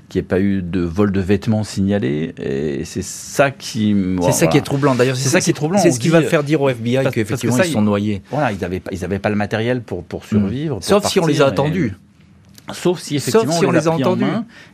qu'il 0.09 0.21
n'y 0.21 0.25
ait 0.25 0.27
pas 0.27 0.39
eu 0.39 0.61
de 0.61 0.81
vol 0.81 1.11
de 1.11 1.19
vêtements 1.21 1.63
signalés, 1.63 2.35
et 2.37 2.85
c'est 2.85 3.01
ça 3.01 3.49
qui... 3.49 3.95
C'est 4.21 4.31
ça 4.31 4.47
qui 4.47 4.57
est 4.57 4.61
troublant. 4.61 4.93
D'ailleurs, 4.93 5.15
C'est 5.15 5.29
ça 5.29 5.41
qui 5.41 5.49
est 5.49 5.53
troublant. 5.53 5.79
C'est 5.79 5.91
ce 5.91 5.99
qui 5.99 6.09
va 6.09 6.21
faire 6.21 6.43
dire 6.43 6.61
au 6.61 6.69
FBI 6.69 6.97
parce 6.97 7.07
que 7.07 7.21
qu'effectivement 7.21 7.55
ça, 7.55 7.65
ils 7.65 7.71
sont 7.71 7.81
noyés. 7.81 8.21
Voilà, 8.29 8.51
ils 8.51 8.59
n'avaient 8.59 8.79
pas, 8.79 8.91
ils 8.93 9.03
avaient 9.03 9.17
pas 9.17 9.29
le 9.29 9.35
matériel 9.35 9.81
pour, 9.81 10.03
pour 10.03 10.23
survivre. 10.23 10.75
pour 10.75 10.83
Sauf 10.83 11.07
si 11.07 11.19
on 11.19 11.25
les 11.25 11.41
a 11.41 11.47
attendus. 11.47 11.95
Sauf 12.71 12.99
si 12.99 13.17
effectivement 13.17 13.51
si 13.51 13.65
on 13.65 13.71
les 13.71 13.87
a 13.87 13.91
entendus. 13.91 14.23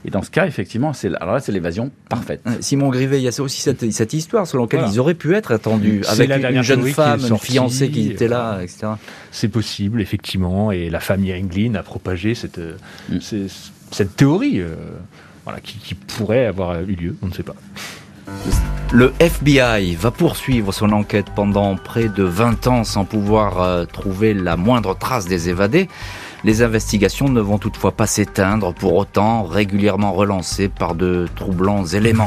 Et 0.05 0.11
dans 0.11 0.21
ce 0.21 0.29
cas, 0.29 0.45
effectivement, 0.45 0.93
c'est 0.93 1.07
alors 1.15 1.33
là, 1.33 1.39
c'est 1.39 1.51
l'évasion 1.51 1.89
parfaite. 2.07 2.41
Simon 2.59 2.89
Grivet, 2.89 3.19
il 3.19 3.23
y 3.23 3.27
a 3.27 3.41
aussi 3.41 3.61
cette, 3.61 3.91
cette 3.91 4.13
histoire 4.13 4.45
selon 4.45 4.63
laquelle 4.65 4.81
Voilà. 4.81 4.93
ils 4.93 4.99
auraient 4.99 5.15
pu 5.15 5.33
être 5.33 5.51
attendus 5.51 6.03
avec 6.07 6.29
la 6.29 6.51
une 6.51 6.61
jeune 6.61 6.85
femme, 6.89 7.19
une 7.27 7.37
fiancée 7.39 7.89
qui 7.89 8.11
était 8.11 8.27
là, 8.27 8.59
etc. 8.61 8.87
C'est 9.31 9.47
possible, 9.47 10.01
effectivement, 10.01 10.71
et 10.71 10.89
la 10.91 10.99
famille 10.99 11.33
Englin 11.33 11.73
a 11.75 11.83
propagé 11.83 12.35
cette, 12.35 12.59
euh, 12.59 12.77
Mm. 13.09 13.17
cette 13.91 14.15
théorie 14.15 14.59
euh, 14.61 14.75
voilà, 15.45 15.59
qui, 15.59 15.77
qui 15.79 15.95
pourrait 15.95 16.45
avoir 16.45 16.79
eu 16.81 16.93
lieu, 16.93 17.15
on 17.23 17.27
ne 17.27 17.33
sait 17.33 17.43
pas. 17.43 17.55
Le 18.91 19.13
FBI 19.19 19.95
va 19.95 20.11
poursuivre 20.11 20.71
son 20.73 20.91
enquête 20.91 21.27
pendant 21.35 21.75
près 21.75 22.09
de 22.09 22.23
20 22.23 22.67
ans 22.67 22.83
sans 22.83 23.05
pouvoir 23.05 23.61
euh, 23.61 23.85
trouver 23.85 24.33
la 24.33 24.57
moindre 24.57 24.95
trace 24.97 25.25
des 25.25 25.49
évadés. 25.49 25.87
Les 26.45 26.61
investigations 26.61 27.27
ne 27.27 27.41
vont 27.41 27.57
toutefois 27.57 27.91
pas 27.91 28.07
s'éteindre, 28.07 28.73
pour 28.73 28.95
autant 28.95 29.43
régulièrement 29.43 30.13
relancées 30.13 30.69
par 30.69 30.95
de 30.95 31.27
troublants 31.35 31.85
éléments. 31.85 32.25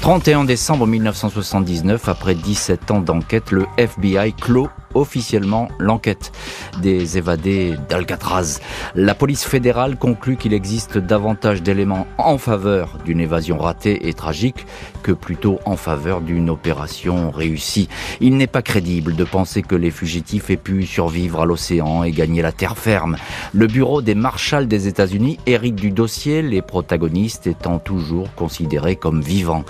31 0.00 0.44
décembre 0.44 0.86
1979, 0.86 2.08
après 2.08 2.34
17 2.34 2.90
ans 2.90 3.00
d'enquête, 3.00 3.50
le 3.50 3.66
FBI 3.76 4.32
clôt 4.32 4.68
officiellement 4.94 5.68
l'enquête 5.78 6.32
des 6.80 7.18
évadés 7.18 7.76
d'Alcatraz. 7.88 8.60
La 8.94 9.14
police 9.14 9.44
fédérale 9.44 9.96
conclut 9.96 10.36
qu'il 10.36 10.52
existe 10.52 10.98
davantage 10.98 11.62
d'éléments 11.62 12.06
en 12.18 12.38
faveur 12.38 12.98
d'une 13.04 13.20
évasion 13.20 13.58
ratée 13.58 14.08
et 14.08 14.14
tragique 14.14 14.66
que 15.02 15.12
plutôt 15.12 15.58
en 15.64 15.76
faveur 15.76 16.20
d'une 16.20 16.50
opération 16.50 17.30
réussie. 17.30 17.88
Il 18.20 18.36
n'est 18.36 18.46
pas 18.46 18.62
crédible 18.62 19.16
de 19.16 19.24
penser 19.24 19.62
que 19.62 19.74
les 19.74 19.90
fugitifs 19.90 20.50
aient 20.50 20.56
pu 20.56 20.86
survivre 20.86 21.42
à 21.42 21.46
l'océan 21.46 22.04
et 22.04 22.12
gagner 22.12 22.42
la 22.42 22.52
terre 22.52 22.78
ferme. 22.78 23.16
Le 23.52 23.66
bureau 23.66 24.02
des 24.02 24.14
marshals 24.14 24.68
des 24.68 24.88
États-Unis 24.88 25.38
hérite 25.46 25.76
du 25.76 25.90
dossier, 25.90 26.42
les 26.42 26.62
protagonistes 26.62 27.46
étant 27.46 27.78
toujours 27.78 28.32
considérés 28.34 28.96
comme 28.96 29.20
vivants. 29.20 29.64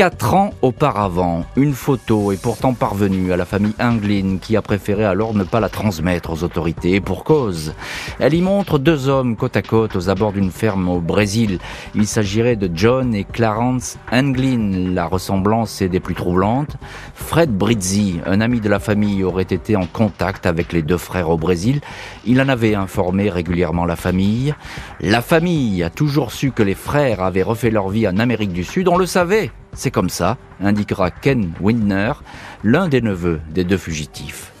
Quatre 0.00 0.32
ans 0.32 0.54
auparavant, 0.62 1.44
une 1.56 1.74
photo 1.74 2.32
est 2.32 2.40
pourtant 2.40 2.72
parvenue 2.72 3.34
à 3.34 3.36
la 3.36 3.44
famille 3.44 3.74
Anglin 3.78 4.38
qui 4.40 4.56
a 4.56 4.62
préféré 4.62 5.04
alors 5.04 5.34
ne 5.34 5.44
pas 5.44 5.60
la 5.60 5.68
transmettre 5.68 6.30
aux 6.30 6.42
autorités 6.42 6.94
et 6.94 7.02
pour 7.02 7.22
cause. 7.22 7.74
Elle 8.18 8.32
y 8.32 8.40
montre 8.40 8.78
deux 8.78 9.10
hommes 9.10 9.36
côte 9.36 9.58
à 9.58 9.60
côte 9.60 9.96
aux 9.96 10.08
abords 10.08 10.32
d'une 10.32 10.52
ferme 10.52 10.88
au 10.88 11.02
Brésil. 11.02 11.58
Il 11.94 12.06
s'agirait 12.06 12.56
de 12.56 12.70
John 12.72 13.14
et 13.14 13.24
Clarence 13.24 13.98
Anglin. 14.10 14.94
La 14.94 15.04
ressemblance 15.04 15.82
est 15.82 15.90
des 15.90 16.00
plus 16.00 16.14
troublantes. 16.14 16.78
Fred 17.12 17.50
Brizzi, 17.50 18.20
un 18.24 18.40
ami 18.40 18.60
de 18.60 18.70
la 18.70 18.78
famille, 18.78 19.22
aurait 19.22 19.42
été 19.42 19.76
en 19.76 19.84
contact 19.84 20.46
avec 20.46 20.72
les 20.72 20.80
deux 20.80 20.96
frères 20.96 21.28
au 21.28 21.36
Brésil. 21.36 21.82
Il 22.24 22.40
en 22.40 22.48
avait 22.48 22.74
informé 22.74 23.28
régulièrement 23.28 23.84
la 23.84 23.96
famille. 23.96 24.54
La 25.02 25.20
famille 25.20 25.82
a 25.82 25.90
toujours 25.90 26.32
su 26.32 26.52
que 26.52 26.62
les 26.62 26.74
frères 26.74 27.22
avaient 27.22 27.42
refait 27.42 27.70
leur 27.70 27.90
vie 27.90 28.08
en 28.08 28.16
Amérique 28.16 28.54
du 28.54 28.64
Sud. 28.64 28.88
On 28.88 28.96
le 28.96 29.04
savait. 29.04 29.50
C'est 29.72 29.90
comme 29.90 30.10
ça, 30.10 30.36
indiquera 30.60 31.10
Ken 31.10 31.52
Windner, 31.60 32.12
l'un 32.64 32.88
des 32.88 33.00
neveux 33.00 33.40
des 33.50 33.64
deux 33.64 33.78
fugitifs. 33.78 34.52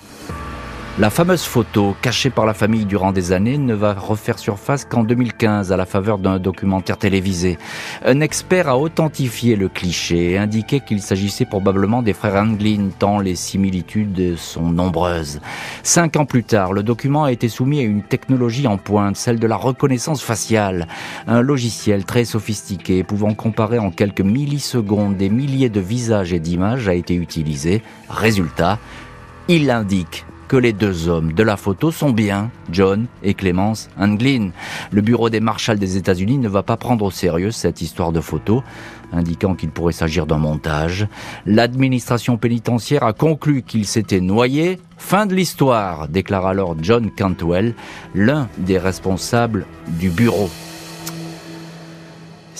La 0.98 1.08
fameuse 1.08 1.44
photo, 1.44 1.94
cachée 2.02 2.30
par 2.30 2.44
la 2.44 2.52
famille 2.52 2.84
durant 2.84 3.12
des 3.12 3.32
années, 3.32 3.56
ne 3.56 3.74
va 3.74 3.94
refaire 3.94 4.38
surface 4.38 4.84
qu'en 4.84 5.02
2015 5.02 5.72
à 5.72 5.76
la 5.76 5.86
faveur 5.86 6.18
d'un 6.18 6.38
documentaire 6.38 6.98
télévisé. 6.98 7.58
Un 8.04 8.20
expert 8.20 8.68
a 8.68 8.76
authentifié 8.76 9.56
le 9.56 9.68
cliché 9.68 10.32
et 10.32 10.38
indiqué 10.38 10.80
qu'il 10.80 11.00
s'agissait 11.00 11.46
probablement 11.46 12.02
des 12.02 12.12
frères 12.12 12.34
Anglin, 12.34 12.90
tant 12.98 13.18
les 13.20 13.36
similitudes 13.36 14.36
sont 14.36 14.72
nombreuses. 14.72 15.40
Cinq 15.84 16.16
ans 16.16 16.26
plus 16.26 16.44
tard, 16.44 16.72
le 16.72 16.82
document 16.82 17.24
a 17.24 17.32
été 17.32 17.48
soumis 17.48 17.80
à 17.80 17.84
une 17.84 18.02
technologie 18.02 18.66
en 18.66 18.76
pointe, 18.76 19.16
celle 19.16 19.38
de 19.38 19.46
la 19.46 19.56
reconnaissance 19.56 20.22
faciale. 20.22 20.86
Un 21.28 21.40
logiciel 21.40 22.04
très 22.04 22.24
sophistiqué 22.26 23.04
pouvant 23.04 23.32
comparer 23.32 23.78
en 23.78 23.90
quelques 23.90 24.20
millisecondes 24.20 25.16
des 25.16 25.30
milliers 25.30 25.70
de 25.70 25.80
visages 25.80 26.32
et 26.32 26.40
d'images 26.40 26.88
a 26.88 26.94
été 26.94 27.14
utilisé. 27.14 27.82
Résultat, 28.10 28.78
il 29.48 29.70
indique 29.70 30.26
que 30.50 30.56
les 30.56 30.72
deux 30.72 31.08
hommes 31.08 31.32
de 31.32 31.44
la 31.44 31.56
photo 31.56 31.92
sont 31.92 32.10
bien 32.10 32.50
John 32.72 33.06
et 33.22 33.34
Clémence 33.34 33.88
Anglin. 33.96 34.50
Le 34.90 35.00
bureau 35.00 35.30
des 35.30 35.38
marshals 35.38 35.78
des 35.78 35.96
États-Unis 35.96 36.38
ne 36.38 36.48
va 36.48 36.64
pas 36.64 36.76
prendre 36.76 37.04
au 37.04 37.12
sérieux 37.12 37.52
cette 37.52 37.82
histoire 37.82 38.10
de 38.10 38.20
photo, 38.20 38.64
indiquant 39.12 39.54
qu'il 39.54 39.70
pourrait 39.70 39.92
s'agir 39.92 40.26
d'un 40.26 40.38
montage. 40.38 41.06
L'administration 41.46 42.36
pénitentiaire 42.36 43.04
a 43.04 43.12
conclu 43.12 43.62
qu'il 43.62 43.86
s'était 43.86 44.20
noyé. 44.20 44.80
Fin 44.98 45.26
de 45.26 45.36
l'histoire, 45.36 46.08
déclare 46.08 46.48
alors 46.48 46.74
John 46.82 47.12
Cantwell, 47.16 47.74
l'un 48.16 48.48
des 48.58 48.78
responsables 48.78 49.66
du 50.00 50.10
bureau. 50.10 50.50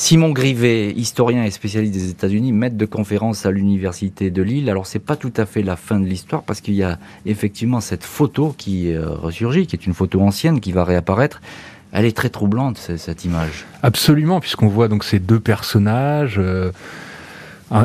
Simon 0.01 0.31
Grivet, 0.31 0.93
historien 0.93 1.45
et 1.45 1.51
spécialiste 1.51 1.93
des 1.93 2.09
États-Unis, 2.09 2.53
maître 2.55 2.79
de 2.79 2.87
conférence 2.87 3.45
à 3.45 3.51
l'université 3.51 4.31
de 4.31 4.41
Lille. 4.41 4.71
Alors 4.71 4.87
c'est 4.87 4.99
pas 4.99 5.15
tout 5.15 5.33
à 5.37 5.45
fait 5.45 5.63
la 5.63 5.77
fin 5.77 6.01
de 6.01 6.07
l'histoire 6.07 6.43
parce 6.43 6.63
qu'il 6.63 6.73
y 6.73 6.83
a 6.83 6.99
effectivement 7.27 7.83
cette 7.83 8.05
photo 8.05 8.55
qui 8.57 8.95
euh, 8.95 9.11
ressurgit, 9.11 9.67
qui 9.67 9.77
est 9.77 9.85
une 9.87 9.93
photo 9.93 10.23
ancienne 10.23 10.61
qui 10.61 10.73
va 10.73 10.85
réapparaître. 10.85 11.43
Elle 11.93 12.07
est 12.07 12.17
très 12.17 12.31
troublante 12.31 12.79
ce- 12.79 12.97
cette 12.97 13.27
image. 13.27 13.67
Absolument, 13.83 14.41
puisqu'on 14.41 14.69
voit 14.69 14.89
donc 14.89 15.05
ces 15.05 15.19
deux 15.19 15.39
personnages. 15.39 16.37
euh, 16.39 16.73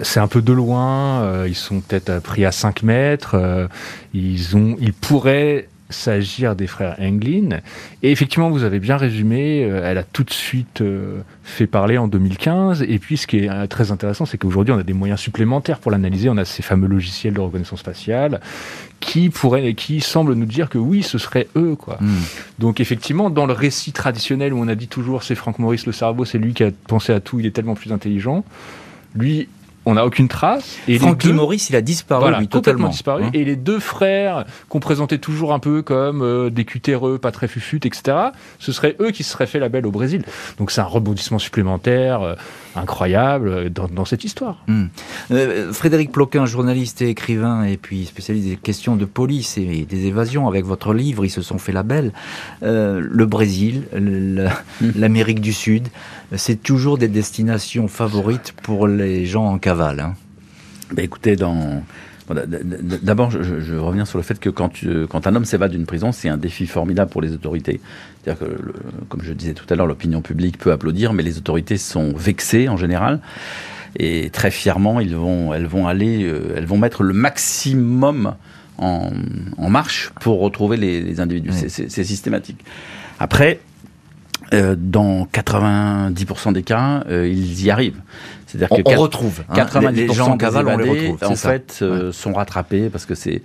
c'est 0.03 0.21
un 0.21 0.27
peu 0.29 0.41
de 0.41 0.53
loin, 0.53 1.21
euh, 1.23 1.45
ils 1.49 1.53
sont 1.53 1.81
peut-être 1.81 2.19
pris 2.21 2.45
à 2.45 2.53
5 2.53 2.81
mètres, 2.81 3.67
ils, 4.13 4.55
ont, 4.55 4.77
ils 4.79 4.93
pourraient 4.93 5.67
s'agir 5.89 6.55
des 6.55 6.67
frères 6.67 6.95
Englin. 6.99 7.59
Et 8.01 8.11
effectivement, 8.11 8.49
vous 8.49 8.63
avez 8.63 8.79
bien 8.79 8.97
résumé, 8.97 9.63
euh, 9.63 9.81
elle 9.83 9.97
a 9.97 10.03
tout 10.03 10.23
de 10.23 10.31
suite 10.31 10.81
euh, 10.81 11.19
fait 11.43 11.67
parler 11.67 11.97
en 11.97 12.07
2015. 12.07 12.83
Et 12.87 12.97
puis, 12.97 13.17
ce 13.17 13.27
qui 13.27 13.39
est 13.39 13.49
euh, 13.49 13.67
très 13.67 13.91
intéressant, 13.91 14.25
c'est 14.25 14.37
qu'aujourd'hui, 14.37 14.73
on 14.73 14.79
a 14.79 14.83
des 14.83 14.93
moyens 14.93 15.19
supplémentaires 15.19 15.79
pour 15.79 15.91
l'analyser. 15.91 16.29
On 16.29 16.37
a 16.37 16.45
ces 16.45 16.63
fameux 16.63 16.87
logiciels 16.87 17.33
de 17.33 17.39
reconnaissance 17.39 17.81
faciale 17.81 18.41
qui 18.99 19.29
pourraient, 19.29 19.73
qui 19.75 20.01
semblent 20.01 20.33
nous 20.33 20.45
dire 20.45 20.69
que 20.69 20.77
oui, 20.77 21.03
ce 21.03 21.17
serait 21.17 21.47
eux, 21.55 21.75
quoi. 21.75 21.97
Hmm. 22.01 22.21
Donc 22.57 22.79
effectivement, 22.79 23.29
dans 23.29 23.45
le 23.45 23.53
récit 23.53 23.91
traditionnel 23.91 24.53
où 24.53 24.59
on 24.59 24.67
a 24.67 24.73
dit 24.73 24.87
toujours 24.87 25.21
c'est 25.21 25.35
Frank 25.35 25.59
Morris 25.59 25.83
le 25.85 25.91
cerveau, 25.91 26.25
c'est 26.25 26.37
lui 26.39 26.53
qui 26.53 26.63
a 26.63 26.71
pensé 26.87 27.13
à 27.13 27.19
tout, 27.19 27.39
il 27.39 27.45
est 27.45 27.51
tellement 27.51 27.75
plus 27.75 27.91
intelligent. 27.91 28.43
Lui, 29.13 29.47
on 29.85 29.93
n'a 29.93 30.05
aucune 30.05 30.27
trace. 30.27 30.77
Et 30.87 30.97
Francky 30.97 31.31
Maurice, 31.31 31.69
il 31.69 31.75
a 31.75 31.81
disparu, 31.81 32.33
lui, 32.37 32.47
totalement. 32.47 32.89
disparu. 32.89 33.25
Hein. 33.25 33.29
et 33.33 33.45
les 33.45 33.55
deux 33.55 33.79
frères, 33.79 34.45
qu'on 34.69 34.79
présentait 34.79 35.19
toujours 35.19 35.53
un 35.53 35.59
peu 35.59 35.81
comme 35.81 36.21
euh, 36.21 36.49
des 36.49 36.65
cutéreux, 36.65 37.17
pas 37.17 37.31
très 37.31 37.47
fufut, 37.47 37.79
etc., 37.83 38.17
ce 38.59 38.71
seraient 38.71 38.95
eux 38.99 39.11
qui 39.11 39.23
se 39.23 39.31
seraient 39.31 39.47
fait 39.47 39.59
la 39.59 39.69
belle 39.69 39.85
au 39.85 39.91
Brésil. 39.91 40.23
Donc 40.57 40.71
c'est 40.71 40.81
un 40.81 40.85
rebondissement 40.85 41.39
supplémentaire 41.39 42.21
euh, 42.21 42.35
incroyable 42.75 43.47
euh, 43.49 43.69
dans, 43.69 44.05
cette 44.05 44.23
histoire. 44.23 44.57
Hmm. 44.67 44.85
Frédéric 45.71 46.11
Ploquin, 46.11 46.45
journaliste 46.45 47.01
et 47.01 47.09
écrivain, 47.09 47.63
et 47.63 47.77
puis 47.77 48.05
spécialiste 48.05 48.47
des 48.47 48.55
questions 48.55 48.95
de 48.95 49.05
police 49.05 49.57
et 49.57 49.85
des 49.87 50.05
évasions, 50.05 50.47
avec 50.47 50.65
votre 50.65 50.93
livre, 50.93 51.25
ils 51.25 51.29
se 51.29 51.41
sont 51.41 51.57
fait 51.57 51.71
la 51.71 51.83
belle. 51.83 52.11
le 52.61 53.25
Brésil, 53.25 53.83
hmm. 53.93 54.47
l'Amérique 54.95 55.41
du 55.41 55.53
Sud, 55.53 55.87
c'est 56.35 56.61
toujours 56.61 56.97
des 56.97 57.07
destinations 57.07 57.87
favorites 57.87 58.53
pour 58.63 58.87
les 58.87 59.25
gens 59.25 59.45
en 59.45 59.57
cavale. 59.57 59.99
Hein. 59.99 60.13
Ben 60.93 61.03
écoutez, 61.03 61.35
dans... 61.35 61.83
D'abord, 63.03 63.29
je, 63.29 63.59
je, 63.59 63.75
reviens 63.75 64.03
sur 64.03 64.17
le 64.17 64.23
fait 64.23 64.39
que 64.39 64.49
quand, 64.49 64.71
quand 65.09 65.27
un 65.27 65.35
homme 65.35 65.45
s'évade 65.45 65.69
d'une 65.69 65.85
prison, 65.85 66.11
c'est 66.11 66.27
un 66.27 66.37
défi 66.37 66.65
formidable 66.65 67.11
pour 67.11 67.21
les 67.21 67.33
autorités. 67.33 67.79
C'est-à-dire 68.23 68.47
que, 68.47 68.57
comme 69.09 69.21
je 69.21 69.31
disais 69.31 69.53
tout 69.53 69.65
à 69.69 69.75
l'heure, 69.75 69.85
l'opinion 69.85 70.21
publique 70.21 70.57
peut 70.57 70.71
applaudir, 70.71 71.13
mais 71.13 71.21
les 71.21 71.37
autorités 71.37 71.77
sont 71.77 72.13
vexées 72.15 72.67
en 72.67 72.77
général. 72.77 73.19
Et 73.97 74.31
très 74.31 74.49
fièrement, 74.49 74.99
ils 74.99 75.15
vont, 75.15 75.53
elles 75.53 75.67
vont 75.67 75.87
aller, 75.87 76.23
euh, 76.23 76.55
elles 76.57 76.65
vont 76.65 76.79
mettre 76.79 77.03
le 77.03 77.13
maximum 77.13 78.33
en, 78.79 79.11
en 79.57 79.69
marche 79.69 80.11
pour 80.19 80.39
retrouver 80.39 80.77
les, 80.77 81.01
les 81.01 81.19
individus. 81.19 81.51
C'est 81.67 82.03
systématique. 82.03 82.65
Après, 83.19 83.59
euh, 84.53 84.75
dans 84.77 85.25
90% 85.25 86.53
des 86.53 86.63
cas, 86.63 87.03
euh, 87.09 87.27
ils 87.27 87.63
y 87.63 87.71
arrivent. 87.71 88.01
C'est-à-dire 88.45 88.69
que 88.69 88.95
on, 88.95 89.01
retrouve 89.01 89.41
90% 89.51 89.87
hein. 89.87 89.91
les 89.91 90.13
gens 90.13 90.29
en 90.29 90.37
cavale, 90.37 90.67
on 90.67 90.77
les 90.77 90.89
retrouve. 90.89 91.29
En 91.29 91.35
fait, 91.35 91.79
euh, 91.81 92.11
sont 92.11 92.31
rattrapés 92.33 92.89
parce 92.89 93.05
que 93.05 93.15
c'est 93.15 93.41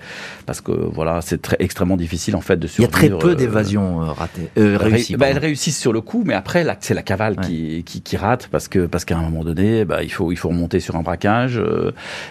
parce 0.47 0.61
que 0.61 0.71
voilà, 0.71 1.21
c'est 1.23 1.41
très 1.41 1.57
extrêmement 1.59 1.97
difficile 1.97 2.37
en 2.37 2.43
fait 2.43 2.59
de 2.59 2.67
survivre. 2.67 2.99
Il 2.99 3.03
y 3.03 3.07
a 3.07 3.11
très 3.17 3.19
peu 3.19 3.35
d'évasions 3.35 4.01
ratées, 4.01 4.51
réussies. 4.57 5.17
Bah, 5.17 5.27
elles 5.29 5.39
réussissent 5.39 5.81
sur 5.81 5.93
le 5.93 6.01
coup, 6.01 6.23
mais 6.25 6.35
après 6.35 6.65
c'est 6.81 6.95
la 6.95 7.03
cavale 7.03 7.37
qui, 7.37 7.83
qui, 7.85 8.03
qui, 8.03 8.17
rate 8.17 8.49
parce 8.53 8.69
que 8.69 8.87
parce 8.87 9.05
qu'à 9.05 9.17
un 9.17 9.23
moment 9.23 9.43
donné, 9.43 9.85
bah, 9.85 10.03
il 10.03 10.13
faut 10.13 10.31
il 10.31 10.37
faut 10.37 10.51
remonter 10.51 10.81
sur 10.81 10.95
un 10.97 11.03
braquage, 11.03 11.61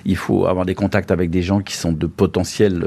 il 0.05 0.15
faut 0.15 0.45
avoir 0.45 0.65
des 0.65 0.75
contacts 0.75 1.11
avec 1.11 1.31
des 1.31 1.41
gens 1.41 1.61
qui 1.61 1.75
sont 1.75 1.91
de 1.91 2.07
potentiels 2.07 2.85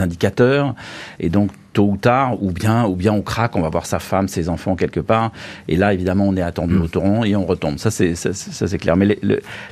indicateurs, 0.00 0.74
et 1.20 1.28
donc 1.28 1.50
tôt 1.78 1.84
ou 1.84 1.96
tard, 1.96 2.42
ou 2.42 2.50
bien, 2.50 2.86
ou 2.86 2.96
bien 2.96 3.12
on 3.12 3.22
craque, 3.22 3.54
on 3.54 3.60
va 3.60 3.68
voir 3.68 3.86
sa 3.86 4.00
femme, 4.00 4.26
ses 4.26 4.48
enfants 4.48 4.74
quelque 4.74 4.98
part, 4.98 5.30
et 5.68 5.76
là 5.76 5.94
évidemment 5.94 6.24
on 6.26 6.34
est 6.34 6.42
attendu 6.42 6.74
mm. 6.74 6.82
au 6.82 6.88
torrent 6.88 7.24
et 7.24 7.36
on 7.36 7.46
retombe. 7.46 7.78
Ça 7.78 7.92
c'est 7.92 8.16
ça, 8.16 8.32
c'est 8.32 8.78
clair. 8.78 8.96
Mais 8.96 9.16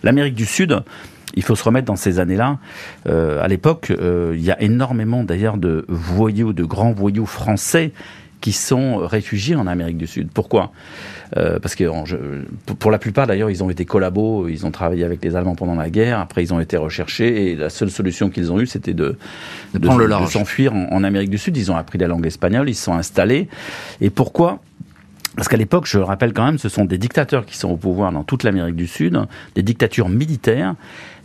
l'Amérique 0.05 0.37
du 0.37 0.47
Sud, 0.47 0.85
il 1.35 1.42
faut 1.42 1.57
se 1.57 1.64
remettre 1.64 1.87
dans 1.87 1.97
ces 1.97 2.21
années-là. 2.21 2.59
Euh, 3.09 3.42
à 3.42 3.49
l'époque, 3.49 3.90
euh, 3.90 4.35
il 4.37 4.45
y 4.45 4.53
a 4.53 4.62
énormément 4.62 5.25
d'ailleurs 5.25 5.57
de 5.57 5.85
voyous, 5.88 6.53
de 6.53 6.62
grands 6.62 6.92
voyous 6.92 7.27
français 7.27 7.90
qui 8.40 8.53
sont 8.53 8.99
réfugiés 8.99 9.57
en 9.57 9.66
Amérique 9.66 9.96
du 9.96 10.07
Sud. 10.07 10.29
Pourquoi? 10.33 10.72
Euh, 11.37 11.59
Parce 11.59 11.75
que 11.75 11.85
pour 12.79 12.90
la 12.90 12.99
plupart 12.99 13.27
d'ailleurs, 13.27 13.51
ils 13.51 13.64
ont 13.64 13.70
été 13.70 13.85
collabos, 13.85 14.49
ils 14.49 14.64
ont 14.66 14.70
travaillé 14.70 15.05
avec 15.05 15.25
les 15.25 15.35
Allemands 15.35 15.55
pendant 15.55 15.75
la 15.75 15.90
guerre, 15.90 16.20
après 16.20 16.42
ils 16.42 16.55
ont 16.55 16.61
été 16.61 16.77
recherchés 16.77 17.51
et 17.51 17.57
la 17.57 17.70
seule 17.70 17.90
solution 17.90 18.31
qu'ils 18.31 18.53
ont 18.53 18.61
eue, 18.61 18.66
c'était 18.66 18.94
de, 18.94 19.16
de, 19.75 19.88
s'enfuir 20.29 20.75
en, 20.75 20.87
en 20.92 21.05
Amérique 21.05 21.31
du 21.31 21.38
Sud. 21.38 21.57
Ils 21.57 21.70
ont 21.70 21.77
appris 21.77 21.99
la 21.99 22.07
langue 22.07 22.27
espagnole, 22.27 22.68
ils 22.68 22.75
se 22.75 22.85
sont 22.85 22.94
installés. 22.94 23.49
Et 24.01 24.11
pourquoi? 24.11 24.61
Parce 25.37 25.49
qu'à 25.49 25.57
l'époque, 25.57 25.87
je 25.87 25.99
rappelle 25.99 26.33
quand 26.33 26.44
même, 26.44 26.59
ce 26.59 26.68
sont 26.68 26.85
des 26.85 26.99
dictateurs 26.99 27.44
qui 27.44 27.57
sont 27.57 27.68
au 27.68 27.77
pouvoir 27.77 28.11
dans 28.11 28.25
toute 28.25 28.42
l'Amérique 28.42 28.75
du 28.75 28.87
Sud, 28.87 29.20
des 29.55 29.62
dictatures 29.62 30.09
militaires, 30.09 30.75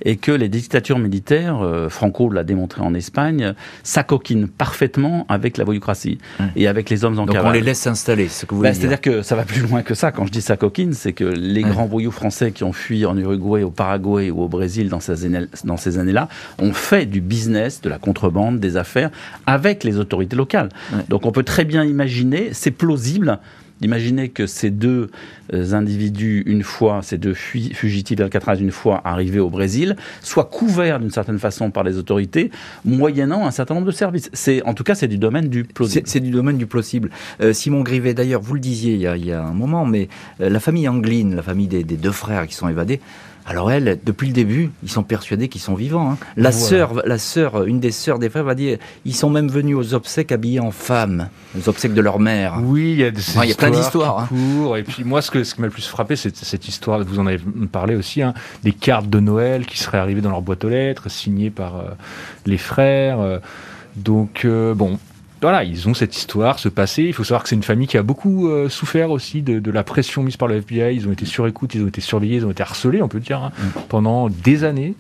et 0.04 0.18
que 0.18 0.32
les 0.32 0.50
dictatures 0.50 1.00
militaires, 1.00 1.62
euh, 1.62 1.88
Franco 1.90 2.30
l'a 2.30 2.44
démontré 2.44 2.82
en 2.82 2.94
Espagne, 2.94 3.54
s'acoquinent 3.84 4.48
parfaitement 4.48 5.26
avec 5.30 5.58
la 5.58 5.64
voyoucratie 5.64 6.18
et 6.56 6.68
avec 6.68 6.90
les 6.90 7.06
hommes 7.06 7.20
en 7.20 7.26
Donc 7.26 7.38
on 7.42 7.52
les 7.52 7.62
laisse 7.62 7.80
s'installer, 7.80 8.28
ce 8.28 8.46
que 8.46 8.56
vous 8.56 8.64
bah, 8.64 8.74
C'est-à-dire 8.74 9.02
que 9.02 9.22
ça 9.22 9.36
va 9.36 9.44
plus 9.44 9.62
loin 9.62 9.84
que 9.84 9.94
ça. 9.94 10.12
Quand 10.12 10.26
je 10.26 10.32
dis 10.32 10.42
s'acoquine, 10.42 10.94
c'est 10.94 11.14
que 11.14 11.24
les 11.24 11.62
grands 11.62 11.86
voyous 11.86 12.12
français 12.12 12.52
qui 12.52 12.64
ont 12.64 12.74
fui 12.74 13.06
en 13.06 13.18
Uruguay, 13.18 13.64
au 13.64 13.72
Paraguay 13.72 14.32
ou 14.32 14.42
au 14.42 14.48
Brésil 14.48 14.90
dans 14.90 15.00
ces, 15.00 15.26
années, 15.26 15.46
dans 15.64 15.78
ces 15.78 16.00
années-là, 16.00 16.28
ont 16.60 16.74
fait 16.74 17.06
du 17.06 17.22
business, 17.22 17.82
de 17.82 17.90
la 17.90 18.00
contrebande, 18.00 18.60
des 18.60 18.78
affaires 18.78 19.12
avec 19.46 19.84
les 19.84 20.00
autorités 20.00 20.36
locales. 20.36 20.70
Donc 21.10 21.26
on 21.26 21.32
peut 21.32 21.44
très 21.44 21.64
bien 21.64 21.84
imaginer, 21.84 22.50
c'est 22.54 22.72
plausible 22.72 23.40
Imaginez 23.82 24.30
que 24.30 24.46
ces 24.46 24.70
deux 24.70 25.10
euh, 25.54 25.74
individus, 25.74 26.44
une 26.46 26.64
fois, 26.64 27.02
ces 27.02 27.18
deux 27.18 27.34
fugitifs 27.34 28.18
d'Alcatraz, 28.18 28.58
une 28.60 28.72
fois 28.72 29.02
arrivés 29.04 29.40
au 29.40 29.50
Brésil, 29.50 29.96
soient 30.22 30.46
couverts 30.46 31.00
d'une 31.00 31.10
certaine 31.10 31.40
façon 31.40 31.72
par 31.72 31.84
les 31.84 31.98
autorités, 31.98 32.52
moyennant 32.86 33.46
un 33.46 33.52
certain 33.52 33.74
nombre 33.76 33.88
de 33.88 33.92
services. 33.92 34.30
C'est, 34.34 34.64
en 34.64 34.74
tout 34.74 34.84
cas, 34.84 34.96
c'est 34.96 35.08
du 35.08 35.18
domaine 35.18 35.50
du 35.50 35.64
plausible. 35.64 37.10
Euh, 37.42 37.54
Simon 37.54 37.82
Grivet, 37.82 38.14
d'ailleurs, 38.14 38.42
vous 38.42 38.54
le 38.54 38.60
disiez 38.60 38.94
il 38.94 39.26
y 39.26 39.32
a, 39.32 39.44
un 39.44 39.54
moment, 39.54 39.86
mais 39.86 40.10
euh, 40.40 40.50
la 40.50 40.60
famille 40.60 40.88
Angline, 40.88 41.36
la 41.36 41.44
famille 41.44 41.68
des 41.68 41.84
deux 41.84 42.12
frères 42.12 42.48
qui 42.48 42.56
sont 42.56 42.70
évadés, 42.70 43.00
alors 43.46 43.72
elle, 43.72 44.00
depuis 44.04 44.28
le 44.28 44.34
début, 44.34 44.72
ils 44.84 44.90
sont 44.90 45.04
persuadés 45.04 45.48
qu'ils 45.48 45.62
sont 45.62 45.74
vivants. 45.74 46.12
Hein. 46.12 46.18
La 46.38 46.52
sœur, 46.52 47.02
la 47.06 47.18
sœur, 47.18 47.66
une 47.66 47.80
des 47.80 47.92
sœurs 47.92 48.20
des 48.20 48.30
frères 48.30 48.44
va 48.44 48.56
dire, 48.56 48.78
ils 49.06 49.16
sont 49.16 49.30
même 49.30 49.50
venus 49.50 49.76
aux 49.76 49.94
obsèques 49.94 50.32
habillés 50.32 50.60
en 50.60 50.72
femmes, 50.72 51.30
aux 51.58 51.68
obsèques 51.68 51.94
de 51.94 52.02
leur 52.02 52.20
mère. 52.20 52.60
Oui, 52.64 52.92
il 52.94 53.00
y 53.00 53.04
a, 53.04 53.46
y 53.46 53.52
a 53.52 53.56
plein 53.56 53.72
d'histoires. 53.72 54.30
Hein. 54.32 54.76
Et 54.76 54.84
puis 54.84 55.04
moi, 55.04 55.22
ce, 55.22 55.32
que, 55.32 55.44
ce 55.44 55.56
qui 55.56 55.62
m'a 55.62 55.68
le 55.68 55.74
plus 55.74 55.88
frappé, 55.88 56.16
c'est 56.16 56.36
cette 56.36 56.68
histoire, 56.68 57.04
vous 57.04 57.20
en 57.20 57.28
avez 57.28 57.40
parlé 57.72 57.96
aussi, 57.96 58.22
hein, 58.22 58.34
des 58.64 58.74
cartes 58.74 59.10
de 59.10 59.20
Noël 59.20 59.66
qui 59.66 59.78
seraient 59.78 59.98
arrivées 59.98 60.22
dans 60.22 60.30
leur 60.30 60.42
boîte 60.42 60.64
aux 60.64 60.70
lettres, 60.70 61.10
signées 61.10 61.50
par 61.50 61.78
euh, 61.78 61.84
les 62.46 62.58
frères. 62.58 63.20
Euh. 63.20 63.40
donc 63.96 64.46
euh, 64.46 64.74
bon, 64.74 65.00
voilà, 65.42 65.64
ils 65.64 65.90
ont 65.90 65.94
cette 65.94 66.16
histoire, 66.16 66.60
ce 66.60 66.70
passé. 66.70 67.04
Il 67.04 67.14
faut 67.14 67.24
savoir 67.24 67.44
que 67.44 67.50
c'est 67.50 67.56
une 67.56 67.64
famille 67.64 67.88
qui 67.88 67.98
a 67.98 68.04
beaucoup 68.04 68.50
euh, 68.50 68.70
souffert 68.70 69.10
aussi 69.12 69.42
de, 69.42 69.72
la 69.72 69.84
pression 69.84 70.22
mise 70.24 70.38
par 70.38 70.48
le 70.48 70.58
FBI. 70.58 70.96
Ils 70.96 71.08
ont 71.08 71.12
été 71.12 71.26
sur 71.26 71.48
écoute, 71.48 71.74
ils 71.74 71.84
ont 71.84 71.88
été 71.88 72.02
surveillés, 72.02 72.38
ils 72.38 72.46
ont 72.46 72.52
été 72.52 72.62
harcelés, 72.62 73.02
on 73.02 73.08
peut 73.08 73.20
dire, 73.20 73.44
hein, 73.44 73.52
mm. 73.58 73.80
pendant 73.90 74.30
des 74.30 74.64
années. 74.64 74.96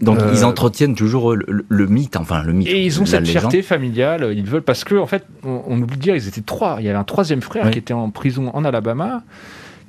Donc 0.00 0.18
ils 0.32 0.44
euh, 0.44 0.46
entretiennent 0.46 0.94
toujours 0.94 1.34
le, 1.34 1.86
mythe, 1.86 2.16
enfin 2.16 2.42
le 2.42 2.52
mythe. 2.52 2.68
Et 2.68 2.84
ils 2.84 3.00
ont 3.00 3.06
cette 3.06 3.26
fierté 3.26 3.62
familiale. 3.62 4.32
Ils 4.36 4.44
veulent 4.44 4.62
parce 4.62 4.84
que 4.84 4.94
en 4.94 5.06
fait, 5.06 5.26
on, 5.42 5.80
oublie 5.80 5.96
de 5.96 6.02
dire, 6.02 6.14
ils 6.14 6.28
étaient 6.28 6.42
trois. 6.42 6.76
Il 6.80 6.86
y 6.86 6.88
avait 6.88 6.98
un 6.98 7.04
troisième 7.04 7.42
frère 7.42 7.70
qui 7.70 7.78
était 7.78 7.94
en 7.94 8.10
prison 8.10 8.50
en 8.54 8.64
Alabama 8.64 9.22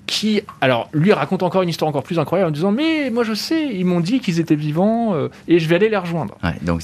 qui, 0.08 0.42
alors, 0.62 0.90
lui 0.94 1.14
raconte 1.14 1.44
encore 1.44 1.62
une 1.62 1.70
histoire 1.70 1.90
encore 1.90 2.04
plus 2.04 2.20
incroyable 2.20 2.50
en 2.50 2.52
disant 2.52 2.72
Mais 2.72 3.10
moi 3.10 3.24
je 3.24 3.34
sais, 3.34 3.70
ils 3.74 3.86
m'ont 3.86 4.00
dit 4.00 4.20
qu'ils 4.20 4.40
étaient 4.40 4.56
vivants 4.56 5.16
euh, 5.16 5.30
et 5.48 5.60
je 5.60 5.68
vais 5.68 5.76
aller 5.76 5.90
les 5.90 5.98
rejoindre. 5.98 6.38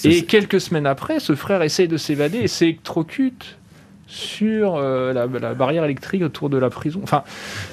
et 0.04 0.26
quelques 0.26 0.62
semaines 0.62 0.88
après, 0.88 1.20
ce 1.20 1.36
frère 1.36 1.62
essaye 1.62 1.88
de 1.88 1.98
s'évader 1.98 2.40
et 2.40 2.48
s'électrocute 2.48 3.58
sur 4.08 4.76
euh, 4.76 5.14
la, 5.14 5.54
barrière 5.54 5.86
électrique 5.86 6.24
autour 6.24 6.50
de 6.50 6.58
la 6.58 6.70
prison. 6.70 7.00
Enfin, 7.04 7.24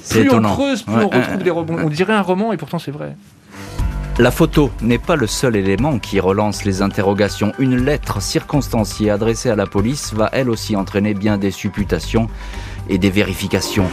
plus 0.09 0.31
on 0.31 0.43
creuse, 0.43 0.83
plus 0.83 0.95
on 0.95 1.09
retrouve 1.09 1.43
des 1.43 1.51
rebonds. 1.51 1.79
On 1.85 1.89
dirait 1.89 2.15
un 2.15 2.23
roman 2.23 2.53
et 2.53 2.57
pourtant 2.57 2.79
c'est 2.79 2.93
vrai. 2.93 3.17
La 4.19 4.33
photo 4.33 4.71
n'est 4.83 4.99
pas 4.99 5.15
le 5.15 5.29
seul 5.29 5.55
élément 5.55 5.99
qui 6.01 6.19
relance 6.19 6.65
les 6.65 6.83
interrogations. 6.83 7.53
Une 7.59 7.85
lettre 7.85 8.21
circonstanciée 8.21 9.11
adressée 9.11 9.49
à 9.49 9.55
la 9.55 9.67
police 9.67 10.13
va 10.13 10.29
elle 10.33 10.51
aussi 10.51 10.75
entraîner 10.75 11.15
bien 11.15 11.39
des 11.39 11.53
supputations 11.53 12.29
et 12.89 12.99
des 12.99 13.11
vérifications. 13.11 13.89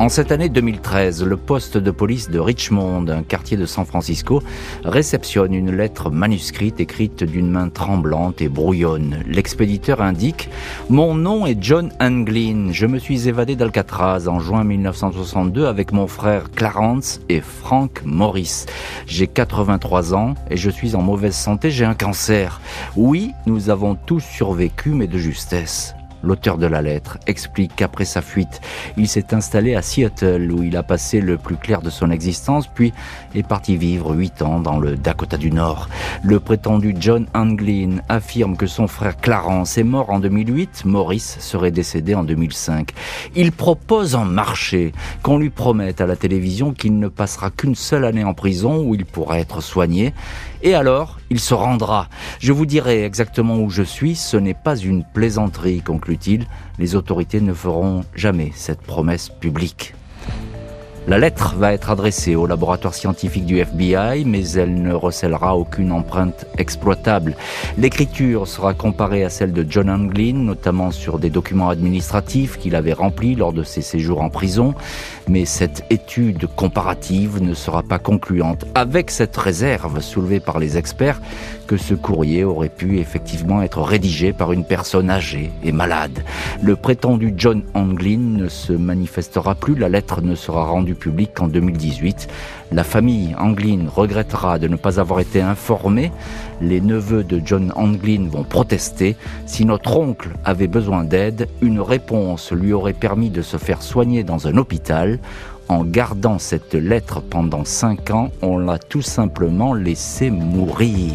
En 0.00 0.08
cette 0.08 0.32
année 0.32 0.48
2013, 0.48 1.22
le 1.24 1.36
poste 1.36 1.76
de 1.76 1.90
police 1.90 2.30
de 2.30 2.38
Richmond, 2.38 3.06
un 3.08 3.22
quartier 3.22 3.58
de 3.58 3.66
San 3.66 3.84
Francisco, 3.84 4.42
réceptionne 4.82 5.52
une 5.52 5.76
lettre 5.76 6.08
manuscrite 6.10 6.80
écrite 6.80 7.22
d'une 7.22 7.50
main 7.50 7.68
tremblante 7.68 8.40
et 8.40 8.48
brouillonne. 8.48 9.22
L'expéditeur 9.26 10.00
indique 10.00 10.48
Mon 10.88 11.14
nom 11.14 11.44
est 11.44 11.62
John 11.62 11.92
Anglin. 12.00 12.68
Je 12.72 12.86
me 12.86 12.98
suis 12.98 13.28
évadé 13.28 13.56
d'Alcatraz 13.56 14.26
en 14.26 14.40
juin 14.40 14.64
1962 14.64 15.66
avec 15.66 15.92
mon 15.92 16.06
frère 16.06 16.50
Clarence 16.50 17.20
et 17.28 17.42
Frank 17.42 18.00
Morris. 18.06 18.64
J'ai 19.06 19.26
83 19.26 20.14
ans 20.14 20.34
et 20.48 20.56
je 20.56 20.70
suis 20.70 20.94
en 20.94 21.02
mauvaise 21.02 21.36
santé, 21.36 21.70
j'ai 21.70 21.84
un 21.84 21.94
cancer. 21.94 22.62
Oui, 22.96 23.32
nous 23.44 23.68
avons 23.68 23.96
tous 23.96 24.20
survécu, 24.20 24.92
mais 24.92 25.08
de 25.08 25.18
justesse. 25.18 25.94
L'auteur 26.22 26.58
de 26.58 26.66
la 26.66 26.82
lettre 26.82 27.18
explique 27.26 27.74
qu'après 27.76 28.04
sa 28.04 28.22
fuite, 28.22 28.60
il 28.96 29.08
s'est 29.08 29.34
installé 29.34 29.74
à 29.74 29.82
Seattle 29.82 30.50
où 30.52 30.62
il 30.62 30.76
a 30.76 30.82
passé 30.82 31.20
le 31.20 31.38
plus 31.38 31.56
clair 31.56 31.82
de 31.82 31.90
son 31.90 32.10
existence, 32.10 32.66
puis 32.66 32.92
est 33.34 33.46
parti 33.46 33.76
vivre 33.76 34.14
huit 34.14 34.42
ans 34.42 34.60
dans 34.60 34.78
le 34.78 34.96
Dakota 34.96 35.36
du 35.36 35.50
Nord. 35.50 35.88
Le 36.22 36.40
prétendu 36.40 36.94
John 36.98 37.26
Anglin 37.34 38.00
affirme 38.08 38.56
que 38.56 38.66
son 38.66 38.86
frère 38.86 39.16
Clarence 39.16 39.78
est 39.78 39.84
mort 39.84 40.10
en 40.10 40.20
2008, 40.20 40.84
Maurice 40.84 41.38
serait 41.40 41.70
décédé 41.70 42.14
en 42.14 42.24
2005. 42.24 42.92
Il 43.34 43.52
propose 43.52 44.14
en 44.14 44.24
marché 44.24 44.92
qu'on 45.22 45.38
lui 45.38 45.50
promette 45.50 46.00
à 46.00 46.06
la 46.06 46.16
télévision 46.16 46.72
qu'il 46.72 46.98
ne 46.98 47.08
passera 47.08 47.50
qu'une 47.50 47.74
seule 47.74 48.04
année 48.04 48.24
en 48.24 48.34
prison 48.34 48.82
où 48.84 48.94
il 48.94 49.04
pourra 49.04 49.38
être 49.38 49.60
soigné 49.62 50.12
et 50.62 50.74
alors, 50.74 51.18
il 51.30 51.40
se 51.40 51.54
rendra. 51.54 52.08
Je 52.38 52.52
vous 52.52 52.66
dirai 52.66 53.04
exactement 53.04 53.56
où 53.56 53.70
je 53.70 53.82
suis, 53.82 54.14
ce 54.14 54.36
n'est 54.36 54.54
pas 54.54 54.76
une 54.76 55.04
plaisanterie, 55.04 55.80
Les 56.78 56.94
autorités 56.96 57.40
ne 57.40 57.54
feront 57.54 58.02
jamais 58.14 58.52
cette 58.54 58.80
promesse 58.80 59.28
publique. 59.28 59.94
La 61.08 61.18
lettre 61.18 61.56
va 61.56 61.72
être 61.72 61.90
adressée 61.90 62.36
au 62.36 62.46
laboratoire 62.46 62.94
scientifique 62.94 63.46
du 63.46 63.58
FBI, 63.58 64.24
mais 64.26 64.48
elle 64.50 64.80
ne 64.82 64.92
recèlera 64.92 65.56
aucune 65.56 65.92
empreinte 65.92 66.46
exploitable. 66.58 67.36
L'écriture 67.78 68.46
sera 68.46 68.74
comparée 68.74 69.24
à 69.24 69.30
celle 69.30 69.52
de 69.52 69.64
John 69.68 69.88
Anglin, 69.88 70.34
notamment 70.34 70.90
sur 70.90 71.18
des 71.18 71.30
documents 71.30 71.70
administratifs 71.70 72.58
qu'il 72.58 72.76
avait 72.76 72.92
remplis 72.92 73.34
lors 73.34 73.52
de 73.52 73.62
ses 73.62 73.82
séjours 73.82 74.20
en 74.20 74.28
prison, 74.28 74.74
mais 75.28 75.44
cette 75.44 75.84
étude 75.90 76.46
comparative 76.56 77.42
ne 77.42 77.54
sera 77.54 77.82
pas 77.82 77.98
concluante, 77.98 78.64
avec 78.74 79.10
cette 79.10 79.36
réserve 79.36 80.00
soulevée 80.00 80.40
par 80.40 80.58
les 80.58 80.78
experts 80.78 81.20
que 81.66 81.76
ce 81.76 81.94
courrier 81.94 82.42
aurait 82.44 82.68
pu 82.68 82.98
effectivement 82.98 83.62
être 83.62 83.80
rédigé 83.80 84.32
par 84.32 84.52
une 84.52 84.64
personne 84.64 85.10
âgée 85.10 85.50
et 85.62 85.72
malade. 85.72 86.24
Le 86.62 86.74
prétendu 86.76 87.32
John 87.36 87.62
Anglin 87.74 88.18
ne 88.18 88.48
se 88.48 88.72
manifestera 88.72 89.54
plus, 89.54 89.74
la 89.76 89.88
lettre 89.88 90.20
ne 90.20 90.34
sera 90.34 90.64
rendue 90.64 90.94
publique 90.94 91.34
qu'en 91.34 91.48
2018. 91.48 92.28
La 92.72 92.84
famille 92.84 93.34
Anglin 93.36 93.86
regrettera 93.92 94.60
de 94.60 94.68
ne 94.68 94.76
pas 94.76 95.00
avoir 95.00 95.18
été 95.18 95.40
informée. 95.40 96.12
Les 96.60 96.80
neveux 96.80 97.24
de 97.24 97.42
John 97.44 97.72
Anglin 97.74 98.28
vont 98.30 98.44
protester. 98.44 99.16
Si 99.44 99.64
notre 99.64 99.96
oncle 99.96 100.28
avait 100.44 100.68
besoin 100.68 101.02
d'aide, 101.02 101.48
une 101.62 101.80
réponse 101.80 102.52
lui 102.52 102.72
aurait 102.72 102.92
permis 102.92 103.30
de 103.30 103.42
se 103.42 103.56
faire 103.56 103.82
soigner 103.82 104.22
dans 104.22 104.46
un 104.46 104.56
hôpital. 104.56 105.18
En 105.66 105.84
gardant 105.84 106.38
cette 106.38 106.74
lettre 106.74 107.20
pendant 107.20 107.64
cinq 107.64 108.10
ans, 108.10 108.30
on 108.40 108.58
l'a 108.58 108.78
tout 108.78 109.02
simplement 109.02 109.74
laissé 109.74 110.30
mourir. 110.30 111.12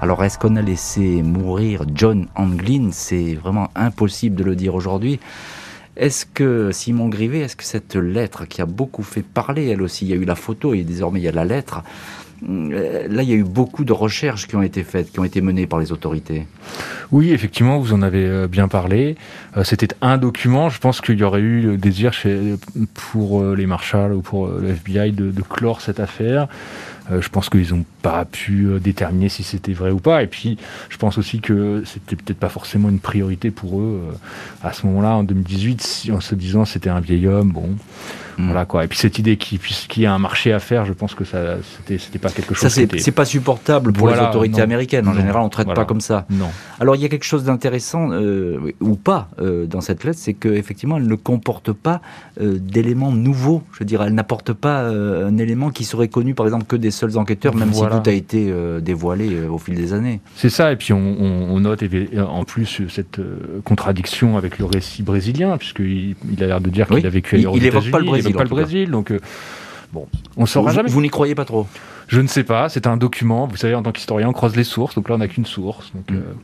Alors 0.00 0.24
est-ce 0.24 0.38
qu'on 0.38 0.56
a 0.56 0.62
laissé 0.62 1.22
mourir 1.22 1.84
John 1.94 2.28
Anglin? 2.34 2.88
C'est 2.92 3.34
vraiment 3.34 3.68
impossible 3.74 4.36
de 4.36 4.44
le 4.44 4.56
dire 4.56 4.74
aujourd'hui. 4.74 5.20
Est-ce 5.96 6.24
que 6.24 6.70
Simon 6.72 7.08
Grivet, 7.08 7.40
est-ce 7.40 7.56
que 7.56 7.64
cette 7.64 7.96
lettre 7.96 8.46
qui 8.46 8.62
a 8.62 8.66
beaucoup 8.66 9.02
fait 9.02 9.22
parler, 9.22 9.68
elle 9.68 9.82
aussi, 9.82 10.06
il 10.06 10.08
y 10.08 10.14
a 10.14 10.16
eu 10.16 10.24
la 10.24 10.34
photo 10.34 10.72
et 10.72 10.82
désormais 10.82 11.20
il 11.20 11.24
y 11.24 11.28
a 11.28 11.32
la 11.32 11.44
lettre, 11.44 11.82
euh, 12.48 13.06
là 13.08 13.22
il 13.22 13.28
y 13.28 13.32
a 13.32 13.36
eu 13.36 13.44
beaucoup 13.44 13.84
de 13.84 13.92
recherches 13.92 14.48
qui 14.48 14.56
ont 14.56 14.62
été 14.62 14.84
faites, 14.84 15.12
qui 15.12 15.20
ont 15.20 15.24
été 15.24 15.42
menées 15.42 15.66
par 15.66 15.78
les 15.78 15.92
autorités. 15.92 16.46
Oui, 17.10 17.32
effectivement, 17.32 17.78
vous 17.78 17.92
en 17.92 18.00
avez 18.00 18.24
euh, 18.24 18.48
bien 18.48 18.68
parlé. 18.68 19.16
Euh, 19.58 19.64
c'était 19.64 19.94
un 20.00 20.16
document. 20.16 20.70
Je 20.70 20.78
pense 20.78 21.02
qu'il 21.02 21.18
y 21.18 21.24
aurait 21.24 21.40
eu 21.40 21.60
le 21.60 21.76
désir 21.76 22.12
pour 22.94 23.44
les 23.44 23.66
Marshall 23.66 24.14
ou 24.14 24.22
pour 24.22 24.48
le 24.48 24.70
FBI 24.70 25.12
de 25.12 25.42
clore 25.42 25.82
cette 25.82 26.00
affaire. 26.00 26.48
Euh, 27.10 27.20
je 27.20 27.28
pense 27.28 27.48
qu'ils 27.48 27.74
n'ont 27.74 27.84
pas 28.02 28.24
pu 28.24 28.66
euh, 28.66 28.78
déterminer 28.78 29.28
si 29.28 29.42
c'était 29.42 29.72
vrai 29.72 29.90
ou 29.90 29.98
pas. 29.98 30.22
Et 30.22 30.26
puis, 30.26 30.56
je 30.88 30.96
pense 30.96 31.18
aussi 31.18 31.40
que 31.40 31.82
c'était 31.84 32.16
peut-être 32.16 32.38
pas 32.38 32.48
forcément 32.48 32.88
une 32.88 33.00
priorité 33.00 33.50
pour 33.50 33.80
eux 33.80 34.00
euh, 34.10 34.66
à 34.66 34.72
ce 34.72 34.86
moment-là, 34.86 35.16
en 35.16 35.24
2018, 35.24 36.10
en 36.12 36.20
se 36.20 36.34
disant 36.34 36.64
c'était 36.64 36.90
un 36.90 37.00
vieil 37.00 37.26
homme. 37.26 37.50
Bon, 37.50 37.70
Mm. 38.38 38.46
Voilà 38.46 38.64
quoi. 38.64 38.84
Et 38.84 38.88
puis 38.88 38.98
cette 38.98 39.18
idée 39.18 39.36
qu'il 39.36 40.02
y 40.02 40.06
a 40.06 40.12
un 40.12 40.18
marché 40.18 40.52
à 40.52 40.58
faire, 40.58 40.84
je 40.84 40.92
pense 40.92 41.14
que 41.14 41.24
ça, 41.24 41.56
c'était, 41.86 42.18
pas 42.18 42.30
quelque 42.30 42.54
chose. 42.54 42.70
Ça, 42.70 42.70
c'est, 42.70 43.12
pas 43.12 43.24
supportable 43.24 43.92
pour 43.92 44.08
les 44.08 44.18
autorités 44.18 44.62
américaines. 44.62 45.08
En 45.08 45.14
général, 45.14 45.42
on 45.42 45.48
traite 45.48 45.72
pas 45.74 45.84
comme 45.84 46.00
ça. 46.00 46.26
Non. 46.30 46.50
Alors 46.80 46.96
il 46.96 47.02
y 47.02 47.04
a 47.04 47.08
quelque 47.08 47.24
chose 47.24 47.44
d'intéressant 47.44 48.10
euh, 48.10 48.72
ou 48.80 48.96
pas 48.96 49.28
euh, 49.40 49.66
dans 49.66 49.80
cette 49.80 50.04
lettre, 50.04 50.18
c'est 50.20 50.34
qu'effectivement, 50.34 50.96
elle 50.96 51.06
ne 51.06 51.14
comporte 51.14 51.72
pas 51.72 52.00
euh, 52.40 52.58
d'éléments 52.58 53.12
nouveaux. 53.12 53.62
Je 53.72 53.80
veux 53.80 53.84
dire, 53.84 54.02
elle 54.02 54.14
n'apporte 54.14 54.52
pas 54.52 54.82
un 54.82 55.36
élément 55.38 55.70
qui 55.70 55.84
serait 55.84 56.08
connu, 56.08 56.34
par 56.34 56.46
exemple, 56.46 56.64
que 56.64 56.76
des 56.76 56.90
seuls 56.92 57.18
enquêteurs, 57.18 57.54
même 57.54 57.72
si 57.72 57.80
tout 57.80 58.10
a 58.10 58.12
été 58.12 58.52
dévoilé 58.80 59.46
au 59.46 59.58
fil 59.58 59.74
des 59.74 59.92
années. 59.92 60.20
C'est 60.36 60.50
ça. 60.50 60.72
Et 60.72 60.76
puis 60.76 60.92
on, 60.92 61.60
note 61.60 61.82
en 62.18 62.44
plus 62.44 62.82
cette 62.88 63.20
contradiction 63.64 64.36
avec 64.36 64.58
le 64.58 64.64
récit 64.64 65.02
brésilien, 65.02 65.56
puisqu'il 65.58 66.14
il 66.30 66.42
a 66.42 66.46
l'air 66.46 66.60
de 66.60 66.70
dire 66.70 66.88
qu'il 66.88 67.06
a 67.06 67.10
vécu 67.10 67.36
ailleurs 67.36 67.56
il, 67.56 67.64
évoque 67.64 67.90
pas 67.90 67.98
le 67.98 68.04
Brésil 68.04 68.34
pas 68.34 68.44
le 68.44 68.48
Brésil. 68.48 68.90
Donc, 68.90 69.10
euh, 69.10 69.20
bon, 69.92 70.06
on 70.36 70.46
saura 70.46 70.72
jamais. 70.72 70.90
Vous 70.90 71.00
n'y 71.00 71.10
croyez 71.10 71.34
pas 71.34 71.44
trop 71.44 71.66
je 72.12 72.20
ne 72.20 72.26
sais 72.26 72.44
pas, 72.44 72.68
c'est 72.68 72.86
un 72.86 72.98
document. 72.98 73.46
Vous 73.46 73.56
savez, 73.56 73.74
en 73.74 73.82
tant 73.82 73.90
qu'historien, 73.90 74.28
on 74.28 74.34
croise 74.34 74.54
les 74.54 74.64
sources. 74.64 74.94
Donc 74.94 75.08
là, 75.08 75.14
on 75.14 75.18
n'a 75.18 75.28
qu'une 75.28 75.46
source. 75.46 75.92
Donc, 75.94 76.10
mm. 76.10 76.14
euh, 76.14 76.34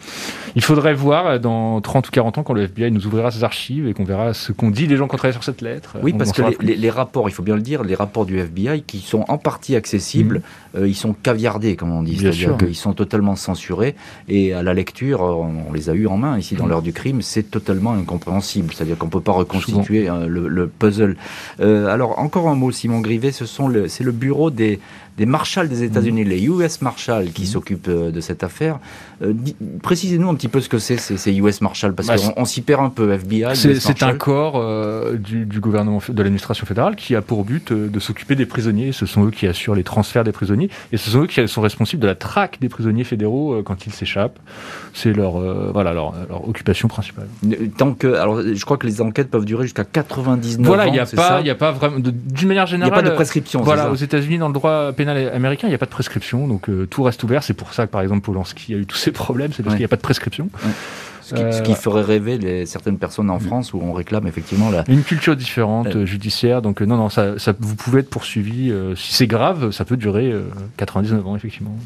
il 0.57 0.65
faudrait 0.65 0.95
voir 0.95 1.27
euh, 1.27 1.39
dans 1.39 1.83
30 1.83 2.09
ou 2.09 2.11
40 2.11 2.39
ans, 2.39 2.43
quand 2.43 2.55
le 2.55 2.63
FBI 2.63 2.91
nous 2.91 3.07
ouvrira 3.07 3.31
ses 3.31 3.45
archives 3.45 3.87
et 3.87 3.93
qu'on 3.93 4.05
verra 4.05 4.33
ce 4.33 4.53
qu'ont 4.53 4.71
dit 4.71 4.87
les 4.87 4.97
gens 4.97 5.09
qui 5.09 5.15
ont 5.15 5.19
travaillé 5.19 5.35
sur 5.35 5.45
cette 5.45 5.61
lettre. 5.61 5.99
Oui, 6.03 6.15
parce 6.15 6.33
que 6.33 6.41
les, 6.63 6.89
rapports, 6.91 7.29
il 7.29 7.33
faut 7.33 7.43
bien 7.43 7.55
le 7.55 7.61
dire, 7.61 7.85
les 7.85 7.95
rapports 7.95 8.25
du 8.25 8.39
FBI 8.39 8.81
qui 8.81 9.01
sont 9.01 9.27
en 9.29 9.37
partie 9.37 9.77
accessibles, 9.77 10.41
mm. 10.75 10.87
ils 10.87 10.97
sont 10.97 11.13
caviardés, 11.13 11.77
comme 11.77 11.93
on 11.93 12.03
dit. 12.03 12.17
C'est-à-dire 12.17 12.57
qu'ils 12.57 12.75
sont 12.75 12.95
totalement 12.95 13.37
censurés. 13.37 13.95
Et 14.27 14.55
à 14.55 14.63
la 14.63 14.73
lecture, 14.73 15.21
on, 15.21 15.71
les 15.75 15.91
a 15.91 15.93
eus 15.93 16.07
en 16.07 16.17
main 16.17 16.39
ici 16.39 16.55
dans 16.55 16.65
mm. 16.65 16.69
l'heure 16.71 16.83
du 16.83 16.95
crime, 16.95 17.21
c'est 17.21 17.51
totalement 17.51 17.93
incompréhensible. 17.93 18.73
C'est-à-dire 18.73 18.97
qu'on 18.97 19.09
ne 19.09 19.13
peut 19.13 19.21
pas 19.21 19.33
reconstituer 19.33 20.09
le, 20.27 20.49
le, 20.49 20.67
puzzle. 20.67 21.19
alors, 21.59 22.19
encore 22.19 22.49
un 22.49 22.55
mot, 22.55 22.73
Simon 22.73 23.01
Grivet, 23.01 23.33
c'est 23.33 24.05
le 24.05 24.13
bureau 24.13 24.51
des 24.51 24.81
des 25.19 25.27
marshals 25.27 25.69
des 25.69 25.83
États-Unis, 25.83 26.25
mm. 26.25 26.29
les 26.29 26.47
US 26.47 26.81
Marshals 26.81 27.33
qui 27.33 27.43
mm. 27.43 27.47
s'occupent 27.47 27.89
euh, 27.89 28.11
de 28.11 28.21
cette 28.21 28.45
affaire. 28.45 28.79
Euh, 29.21 29.35
précisez-nous 29.83 30.29
un 30.29 30.35
petit 30.37 30.49
peu 30.49 30.61
ce 30.61 30.69
que 30.69 30.79
c'est 30.79 30.97
ces, 30.97 31.35
US 31.35 31.61
Marshals, 31.61 31.95
parce 31.95 32.09
bah, 32.09 32.17
qu'on 32.17 32.45
s'y 32.45 32.63
perd 32.63 32.83
un 32.83 32.89
peu, 32.89 33.13
FBI. 33.13 33.55
C'est 33.55 34.03
un 34.03 34.15
corps 34.15 34.55
euh, 34.57 35.17
du, 35.17 35.61
gouvernement 35.61 36.01
de 36.09 36.23
l'administration 36.23 36.67
fédérale 36.67 36.95
qui 36.95 37.17
a 37.17 37.21
pour 37.21 37.45
but 37.45 37.73
de 37.73 37.99
s'occuper 37.99 38.37
des 38.37 38.47
prisonniers. 38.47 38.93
Ce 38.93 39.07
sont 39.07 39.27
eux 39.27 39.31
qui 39.31 39.47
assurent 39.47 39.75
les 39.75 39.83
transferts 39.83 40.23
des 40.23 40.33
prisonniers 40.33 40.71
et 40.93 40.97
ce 40.97 41.11
sont 41.11 41.25
eux 41.25 41.27
qui 41.27 41.47
sont 41.49 41.61
responsables 41.61 42.01
de 42.01 42.07
la 42.07 42.15
traque 42.15 42.61
des 42.61 42.69
prisonniers 42.69 43.05
fédéraux 43.05 43.61
quand 43.65 43.87
ils 43.87 43.93
s'échappent. 43.93 44.39
C'est 44.95 45.13
leur 45.13 45.41
voilà 45.73 45.93
leur, 45.93 46.15
occupation 46.47 46.87
principale. 46.87 47.27
Tant 47.77 47.93
que 47.93 48.15
alors 48.15 48.41
je 48.41 48.65
crois 48.65 48.77
que 48.77 48.87
les 48.87 49.01
enquêtes 49.01 49.31
peuvent 49.31 49.45
durer 49.45 49.65
jusqu'à 49.65 49.85
99 49.85 50.67
voilà, 50.67 50.85
ans. 50.85 50.93
Voilà, 51.15 51.41
il 51.41 51.45
n'y 51.45 51.51
a 51.51 51.55
pas 51.57 51.69
a 51.69 51.73
vraiment 51.73 51.99
d'une 51.99 52.49
manière 52.49 52.67
générale. 52.67 52.93
Il 52.93 52.95
n'y 52.95 53.01
a 53.01 53.03
pas 53.03 53.11
de 53.11 53.15
prescription. 53.15 53.63
Voilà, 53.63 53.91
aux 53.91 53.97
États-Unis 53.97 54.39
dans 54.39 54.49
le 54.49 54.55
droit 54.55 54.93
pénal 54.93 55.08
américain, 55.09 55.67
il 55.69 55.71
n'y 55.71 55.75
a 55.75 55.79
pas 55.79 55.87
de 55.87 55.91
prescription, 55.91 56.47
donc 56.47 56.69
euh, 56.69 56.87
tout 56.87 57.03
reste 57.03 57.23
ouvert. 57.23 57.43
C'est 57.43 57.55
pour 57.55 57.75
ça 57.75 57.87
que, 57.87 57.93
par 57.93 58.01
exemple, 58.01 58.23
Polanski 58.23 58.75
a 58.75 58.77
eu 58.77 58.87
tous 58.87 58.97
ces 58.97 59.13
problèmes, 59.13 59.53
c'est 59.53 59.63
parce 59.63 59.75
qu'il 59.75 59.83
n'y 59.83 59.87
a 59.87 59.89
pas 59.89 59.97
de 59.97 60.03
prescription. 60.03 60.51
Ce 61.23 61.35
qui, 61.35 61.73
euh, 61.73 61.75
ferait 61.75 62.03
rêver 62.03 62.39
les, 62.39 62.65
certaines 62.65 62.97
personnes 62.97 63.29
en 63.29 63.39
France 63.39 63.75
où 63.75 63.81
on 63.83 63.93
réclame 63.93 64.27
effectivement 64.27 64.71
la... 64.71 64.85
une 64.89 65.03
culture 65.03 65.37
différente 65.37 65.95
euh, 65.95 66.07
judiciaire. 66.07 66.63
Donc 66.63 66.81
non, 66.81 66.97
non, 66.97 67.11
ça, 67.11 67.35
vous 67.59 67.77
pouvez 67.77 68.01
être 68.01 68.09
poursuivi. 68.09 68.73
si 68.97 69.15
c'est 69.15 69.27
grave, 69.27 69.71
ça 69.71 69.85
peut 69.85 69.99
durer 69.99 70.33
99 70.79 71.27
ans 71.27 71.37
effectivement. 71.37 71.77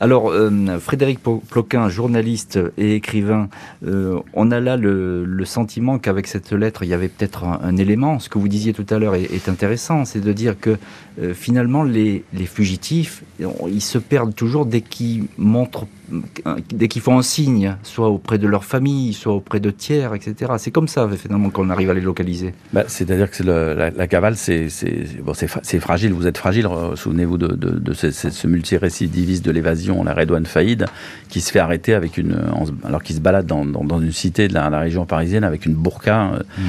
Alors, 0.00 0.30
euh, 0.30 0.78
Frédéric 0.78 1.18
Ploquin, 1.20 1.88
journaliste 1.88 2.58
et 2.78 2.94
écrivain, 2.94 3.48
euh, 3.84 4.20
on 4.32 4.52
a 4.52 4.60
là 4.60 4.76
le, 4.76 5.44
sentiment 5.44 5.98
qu'avec 5.98 6.28
cette 6.28 6.52
lettre, 6.52 6.84
il 6.84 6.88
y 6.88 6.94
avait 6.94 7.08
peut-être 7.08 7.44
un, 7.44 7.76
élément. 7.76 8.20
Ce 8.20 8.28
que 8.28 8.38
vous 8.38 8.48
disiez 8.48 8.72
tout 8.72 8.86
à 8.90 8.98
l'heure 8.98 9.16
est, 9.16 9.48
intéressant, 9.48 10.04
c'est 10.04 10.20
de 10.20 10.32
dire 10.32 10.60
que 10.60 10.76
euh, 11.20 11.34
finalement, 11.34 11.82
les, 11.82 12.22
les, 12.32 12.46
fugitifs, 12.46 13.24
ils 13.40 13.80
se 13.80 13.98
perdent 13.98 14.34
toujours 14.34 14.66
dès 14.66 14.82
qu'ils 14.82 15.24
montrent 15.36 15.86
dès 16.72 16.88
qu'ils 16.88 17.02
font 17.02 17.18
un 17.18 17.22
signe, 17.22 17.76
soit 17.82 18.08
auprès 18.08 18.38
de 18.38 18.46
leur 18.46 18.64
famille, 18.64 19.12
soit 19.12 19.32
auprès 19.32 19.60
de 19.60 19.70
tiers, 19.70 20.14
etc. 20.14 20.52
C'est 20.58 20.70
comme 20.70 20.88
ça, 20.88 21.08
finalement, 21.16 21.50
qu'on 21.50 21.70
arrive 21.70 21.90
à 21.90 21.94
les 21.94 22.00
localiser. 22.00 22.54
Bah, 22.72 22.84
C'est-à-dire 22.86 23.30
que 23.30 23.42
la, 23.42 23.90
la, 23.90 24.06
cavale, 24.06 24.36
c'est 24.36 24.68
bon, 25.22 25.34
fragile, 25.80 26.12
vous 26.12 26.26
êtes 26.26 26.38
fragile. 26.38 26.68
Souvenez-vous 26.94 27.38
de, 27.38 27.48
de, 27.48 27.78
de, 27.78 27.92
ce, 27.92 28.10
ce 28.10 28.46
multirécidiviste 28.46 29.44
de 29.44 29.50
l'évasion, 29.50 30.02
la 30.04 30.14
Redouane 30.14 30.46
Faïd, 30.46 30.86
qui 31.28 31.40
se 31.40 31.50
fait 31.50 31.58
arrêter 31.58 31.94
avec 31.94 32.16
une, 32.16 32.36
alors 32.84 33.02
qu'il 33.02 33.16
se 33.16 33.20
balade 33.20 33.46
dans, 33.46 33.64
dans, 33.64 33.84
dans, 33.84 34.00
une 34.00 34.12
cité 34.12 34.48
de 34.48 34.54
la, 34.54 34.70
la, 34.70 34.78
région 34.78 35.06
parisienne 35.06 35.44
avec 35.44 35.66
une 35.66 35.74
burqa 35.74 36.32
euh, 36.32 36.38
mm. 36.38 36.62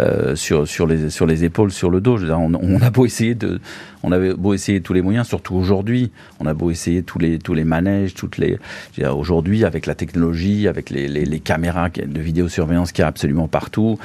euh, 0.00 0.36
sur, 0.36 0.68
sur, 0.68 0.86
les, 0.86 1.10
sur 1.10 1.26
les 1.26 1.44
épaules, 1.44 1.72
sur 1.72 1.90
le 1.90 2.00
dos. 2.00 2.16
Je 2.16 2.22
veux 2.22 2.28
dire, 2.28 2.40
on, 2.40 2.52
on 2.54 2.80
a 2.80 2.90
beau 2.90 3.06
essayer 3.06 3.34
de 3.34 3.60
on 4.04 4.12
avait 4.12 4.34
beau 4.34 4.54
essayer 4.54 4.80
tous 4.80 4.92
les 4.92 5.02
moyens, 5.02 5.26
surtout 5.26 5.54
aujourd'hui, 5.54 6.12
on 6.40 6.46
a 6.46 6.54
beau 6.54 6.70
essayer 6.70 7.02
tous 7.02 7.18
les 7.18 7.38
tous 7.38 7.54
les 7.54 7.64
manèges, 7.64 8.14
toutes 8.14 8.38
les 8.38 8.58
aujourd'hui 9.02 9.64
avec 9.64 9.86
la 9.86 9.94
technologie, 9.94 10.68
avec 10.68 10.90
les, 10.90 11.08
les, 11.08 11.24
les, 11.24 11.40
caméras 11.40 11.88
de 11.90 12.20
vidéosurveillance 12.20 12.92
qui 12.92 13.00
y 13.00 13.04
a 13.04 13.06
absolument 13.06 13.48
partout, 13.48 13.98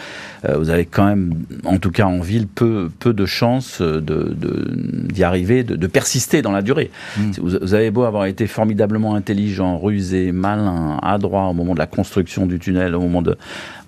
euh, 0.46 0.58
vous 0.58 0.70
avez 0.70 0.86
quand 0.86 1.06
même, 1.06 1.36
en 1.66 1.78
tout 1.78 1.92
cas 1.92 2.06
en 2.06 2.20
ville, 2.20 2.48
peu 2.48 2.90
peu 3.00 3.14
de 3.14 3.26
chances 3.26 3.82
de 3.82 4.36
d'y 5.12 5.24
arriver, 5.24 5.64
de, 5.64 5.76
de, 5.76 5.88
persister 5.88 6.42
dans 6.42 6.52
la 6.52 6.62
durée. 6.62 6.92
Mm. 7.18 7.32
Vous, 7.38 7.58
vous, 7.62 7.74
avez 7.74 7.92
beau 7.92 8.04
avoir 8.04 8.26
été 8.26 8.48
formidablement 8.48 9.16
intelligent, 9.16 9.78
rusé, 9.78 10.32
malin, 10.32 10.98
adroit 11.02 11.48
au 11.48 11.54
moment 11.54 11.74
de 11.74 11.80
la 11.80 11.88
construction 11.88 12.46
du 12.46 12.60
tunnel, 12.60 12.96
au 12.96 13.02
moment 13.02 13.22
de 13.22 13.38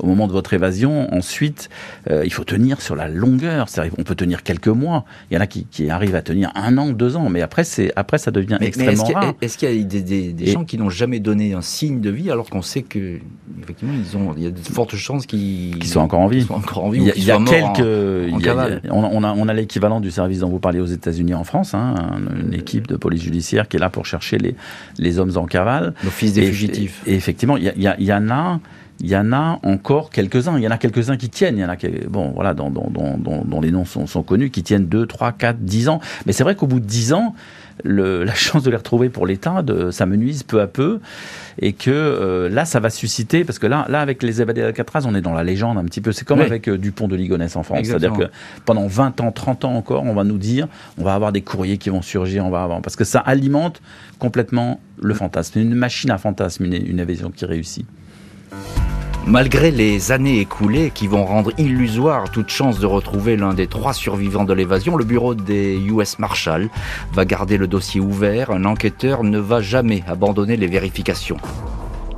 au 0.02 0.08
moment 0.08 0.28
de 0.28 0.32
votre 0.32 0.54
évasion, 0.54 1.14
ensuite, 1.14 1.70
euh, 2.10 2.24
il 2.26 2.34
faut 2.34 2.44
tenir 2.44 2.82
sur 2.82 2.96
la 2.96 3.08
longueur. 3.08 3.68
On 3.98 4.04
peut 4.04 4.16
tenir 4.16 4.42
quelques 4.44 4.68
mois. 4.68 5.06
Il 5.30 5.36
y 5.36 5.38
en 5.38 5.42
a 5.42 5.48
qui, 5.48 5.66
qui 5.66 5.90
arrivent 5.90 6.01
à 6.16 6.22
tenir 6.22 6.52
un 6.56 6.78
an, 6.78 6.92
deux 6.92 7.16
ans, 7.16 7.30
mais 7.30 7.42
après, 7.42 7.64
c'est 7.64 7.92
après 7.96 8.18
ça 8.18 8.32
devient 8.32 8.58
extrêmement 8.62 9.06
rare. 9.06 9.34
Est-ce 9.42 9.58
qu'il 9.58 9.72
y 9.74 9.80
a 9.80 9.84
des, 9.84 10.34
des, 10.34 10.52
gens 10.52 10.66
qui 10.66 10.78
n'ont 10.78 10.90
jamais 10.90 11.20
donné 11.20 11.54
un 11.54 11.62
signe 11.62 12.02
de 12.02 12.10
vie 12.10 12.32
alors 12.32 12.50
qu'on 12.50 12.62
sait 12.62 12.82
que 12.82 13.20
effectivement 13.62 13.94
ils 13.94 14.18
ont, 14.18 14.34
il 14.36 14.44
y 14.44 14.48
a 14.48 14.52
de 14.52 14.60
fortes 14.60 14.96
chances 14.96 15.26
qu'ils 15.26 15.84
soient 15.86 16.02
encore 16.02 16.20
en 16.20 16.28
vie. 16.28 16.46
encore 16.50 16.86
en 16.86 16.90
vie. 16.90 17.12
Il 17.16 17.24
y 17.24 17.32
a, 17.32 17.38
quelques, 17.38 18.34
on, 18.92 19.24
a, 19.24 19.34
on 19.34 19.48
a 19.48 19.54
l'équivalent 19.54 20.00
du 20.00 20.12
service 20.12 20.40
dont 20.40 20.50
vous 20.50 20.60
parlez 20.60 20.80
aux 20.80 20.86
États-Unis 20.86 21.34
en 21.34 21.44
France, 21.44 21.74
hein, 21.74 21.96
une 22.44 22.54
équipe 22.54 22.88
de 22.88 22.96
police 22.96 23.22
judiciaire 23.22 23.68
qui 23.68 23.78
est 23.78 23.80
là 23.80 23.90
pour 23.90 24.06
chercher 24.06 24.38
les 24.38 24.56
les 24.98 25.20
hommes 25.20 25.38
en 25.38 25.46
cavale. 25.46 25.94
L'office 26.04 26.34
des 26.34 26.46
fugitifs. 26.46 27.02
Et, 27.06 27.16
effectivement, 27.16 27.58
il 27.58 27.64
y, 27.64 27.88
y, 27.88 28.06
y 28.06 28.14
en 28.14 28.30
a 28.30 28.60
il 29.04 29.10
y 29.10 29.18
en 29.18 29.34
a 29.34 29.60
encore 29.64 30.12
quelques-uns. 30.12 30.58
Il 30.58 30.64
y 30.64 30.68
en 30.68 30.72
a 30.72 30.78
quelques-uns 30.78 31.18
qui 31.18 31.30
tiennent. 31.30 31.58
Il 31.58 31.62
y 31.62 31.66
en 31.66 31.70
a 31.70 31.78
bon, 32.08 32.32
voilà, 32.36 32.54
dont, 32.54 32.70
dont, 32.70 33.62
les 33.62 33.72
noms 33.72 33.86
sont, 33.86 34.06
sont, 34.06 34.22
connus, 34.22 34.52
qui 34.52 34.62
tiennent 34.62 34.86
2, 34.86 35.08
3, 35.08 35.32
4, 35.32 35.58
10 35.60 35.90
ans. 35.90 36.00
Mais 36.26 36.34
c'est 36.34 36.44
vrai 36.44 36.56
qu'au 36.56 36.68
bout 36.68 36.80
de 36.80 36.86
10 36.86 37.14
ans, 37.14 37.34
le, 37.84 38.24
la 38.26 38.36
chance 38.36 38.62
de 38.62 38.70
les 38.70 38.78
retrouver 38.78 39.10
pour 39.10 39.26
l'État, 39.26 39.64
s'amenuise 39.90 40.44
peu 40.44 40.62
à 40.62 40.68
peu. 40.68 41.00
Et 41.60 41.74
que 41.74 41.90
euh, 41.90 42.48
là, 42.50 42.66
ça 42.66 42.80
va 42.80 42.92
susciter, 42.92 43.44
parce 43.44 43.58
que 43.58 43.66
là, 43.66 43.88
là 43.90 44.02
avec 44.02 44.22
les 44.22 44.40
évadés 44.40 44.62
d'Alcatraz, 44.62 45.06
on 45.08 45.16
est 45.16 45.22
dans 45.22 45.34
la 45.34 45.44
légende 45.44 45.80
un 45.80 45.84
petit 45.84 46.02
peu. 46.02 46.12
C'est 46.12 46.26
comme 46.26 46.42
avec 46.42 46.70
euh, 46.70 46.78
Dupont 46.78 47.08
de 47.08 47.16
Ligonnès 47.16 47.56
en 47.56 47.64
France. 47.64 47.80
C'est-à-dire 47.84 48.14
que 48.14 48.26
pendant 48.66 48.86
20 48.86 49.20
ans, 49.22 49.32
30 49.32 49.66
ans 49.66 49.74
encore, 49.74 50.04
on 50.04 50.14
va 50.14 50.24
nous 50.24 50.38
dire, 50.38 50.68
on 51.00 51.04
va 51.04 51.16
avoir 51.16 51.32
des 51.32 51.42
courriers 51.42 51.80
qui 51.80 51.90
vont 51.90 52.04
surgir, 52.04 52.46
on 52.46 52.52
va 52.52 52.64
avoir, 52.64 52.82
parce 52.82 52.96
que 52.96 53.04
ça 53.04 53.20
alimente 53.20 53.82
complètement 54.20 54.80
le 55.02 55.16
fantasme. 55.16 55.60
Une 55.60 55.74
machine 55.74 56.12
à 56.12 56.20
fantasme, 56.20 56.66
une, 56.66 56.74
une 56.74 57.00
évasion 57.00 57.32
qui 57.32 57.46
réussit. 57.46 57.88
Malgré 59.28 59.70
les 59.70 60.12
années 60.12 60.40
écoulées 60.40 60.92
qui 60.94 61.06
vont 61.06 61.26
rendre 61.26 61.52
illusoire 61.60 62.32
toute 62.32 62.50
chance 62.50 62.80
de 62.80 62.88
retrouver 62.88 63.38
l'un 63.38 63.54
des 63.54 63.68
trois 63.68 63.94
survivants 63.94 64.46
de 64.46 64.54
l'évasion, 64.54 64.98
le 64.98 65.06
bureau 65.06 65.36
des 65.36 65.78
US 65.78 66.18
Marshall 66.18 66.70
va 67.14 67.24
garder 67.24 67.58
le 67.58 67.68
dossier 67.68 68.02
ouvert. 68.02 68.50
Un 68.50 68.66
enquêteur 68.66 69.24
ne 69.24 69.38
va 69.38 69.62
jamais 69.62 70.04
abandonner 70.08 70.58
les 70.58 70.68
vérifications. 70.68 71.38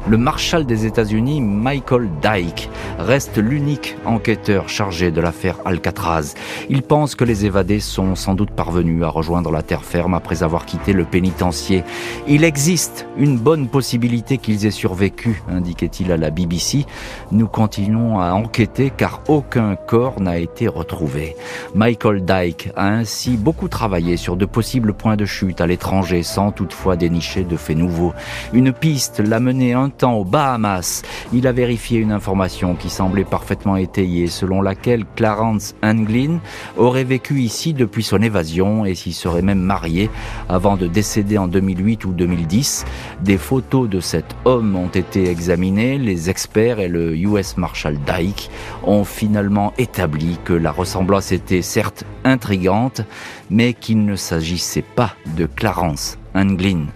Le 0.05 0.17
marshal 0.17 0.65
des 0.65 0.85
États-Unis, 0.85 1.39
Michael 1.39 2.09
Dyke, 2.21 2.69
reste 2.99 3.37
l'unique 3.37 3.95
enquêteur 4.05 4.67
chargé 4.67 5.11
de 5.11 5.21
l'affaire 5.21 5.59
Alcatraz. 5.63 6.35
Il 6.69 6.81
pense 6.81 7.15
que 7.15 7.23
les 7.23 7.45
évadés 7.45 7.79
sont 7.79 8.15
sans 8.15 8.35
doute 8.35 8.51
parvenus 8.51 9.01
à 9.03 9.07
rejoindre 9.07 9.49
la 9.49 9.61
terre 9.61 9.85
ferme 9.85 10.13
après 10.13 10.43
avoir 10.43 10.65
quitté 10.65 10.91
le 10.91 11.05
pénitencier. 11.05 11.85
Il 12.27 12.43
existe 12.43 13.07
une 13.17 13.37
bonne 13.37 13.69
possibilité 13.69 14.37
qu'ils 14.37 14.65
aient 14.65 14.71
survécu, 14.71 15.41
indiquait-il 15.49 16.11
à 16.11 16.17
la 16.17 16.31
BBC. 16.31 16.85
Nous 17.31 17.47
continuons 17.47 18.19
à 18.19 18.33
enquêter 18.33 18.91
car 18.95 19.21
aucun 19.29 19.75
corps 19.75 20.19
n'a 20.19 20.37
été 20.37 20.67
retrouvé. 20.67 21.37
Michael 21.75 22.25
Dyke 22.25 22.71
a 22.75 22.87
ainsi 22.87 23.37
beaucoup 23.37 23.69
travaillé 23.69 24.17
sur 24.17 24.35
de 24.35 24.45
possibles 24.45 24.93
points 24.93 25.15
de 25.15 25.25
chute 25.25 25.61
à 25.61 25.67
l'étranger 25.67 26.23
sans 26.23 26.51
toutefois 26.51 26.97
dénicher 26.97 27.45
de 27.45 27.55
faits 27.55 27.77
nouveaux. 27.77 28.13
Une 28.51 28.73
piste 28.73 29.19
l'a 29.19 29.39
mené 29.39 29.73
temps 29.97 30.15
aux 30.15 30.25
Bahamas, 30.25 31.01
il 31.33 31.47
a 31.47 31.51
vérifié 31.51 31.99
une 31.99 32.11
information 32.11 32.75
qui 32.75 32.89
semblait 32.89 33.23
parfaitement 33.23 33.77
étayée, 33.77 34.27
selon 34.27 34.61
laquelle 34.61 35.05
Clarence 35.15 35.75
Anglin 35.83 36.39
aurait 36.77 37.03
vécu 37.03 37.41
ici 37.41 37.73
depuis 37.73 38.03
son 38.03 38.21
évasion 38.21 38.85
et 38.85 38.95
s'y 38.95 39.13
serait 39.13 39.41
même 39.41 39.61
marié 39.61 40.09
avant 40.49 40.77
de 40.77 40.87
décéder 40.87 41.37
en 41.37 41.47
2008 41.47 42.05
ou 42.05 42.11
2010. 42.11 42.85
Des 43.21 43.37
photos 43.37 43.89
de 43.89 43.99
cet 43.99 44.35
homme 44.45 44.75
ont 44.75 44.89
été 44.89 45.29
examinées. 45.29 45.97
Les 45.97 46.29
experts 46.29 46.79
et 46.79 46.87
le 46.87 47.15
US 47.15 47.57
Marshal 47.57 47.97
Dyke 47.99 48.49
ont 48.83 49.03
finalement 49.03 49.73
établi 49.77 50.37
que 50.43 50.53
la 50.53 50.71
ressemblance 50.71 51.31
était 51.31 51.61
certes 51.61 52.03
intrigante, 52.23 53.01
mais 53.49 53.73
qu'il 53.73 54.05
ne 54.05 54.15
s'agissait 54.15 54.81
pas 54.81 55.15
de 55.37 55.45
Clarence 55.45 56.17
Anglin. 56.35 56.87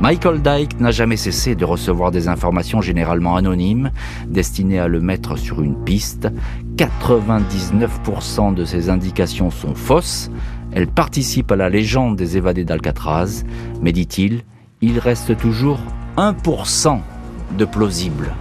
Michael 0.00 0.42
Dyke 0.42 0.78
n'a 0.78 0.92
jamais 0.92 1.16
cessé 1.16 1.56
de 1.56 1.64
recevoir 1.64 2.12
des 2.12 2.28
informations 2.28 2.80
généralement 2.80 3.34
anonymes, 3.34 3.90
destinées 4.28 4.78
à 4.78 4.86
le 4.86 5.00
mettre 5.00 5.36
sur 5.36 5.60
une 5.60 5.74
piste. 5.74 6.28
99% 6.76 8.54
de 8.54 8.64
ces 8.64 8.90
indications 8.90 9.50
sont 9.50 9.74
fausses. 9.74 10.30
Elles 10.70 10.86
participent 10.86 11.50
à 11.50 11.56
la 11.56 11.68
légende 11.68 12.14
des 12.14 12.36
évadés 12.36 12.64
d'Alcatraz. 12.64 13.42
Mais 13.82 13.90
dit-il, 13.90 14.42
il 14.82 15.00
reste 15.00 15.36
toujours 15.36 15.80
1% 16.16 17.00
de 17.58 17.64
plausible. 17.64 18.32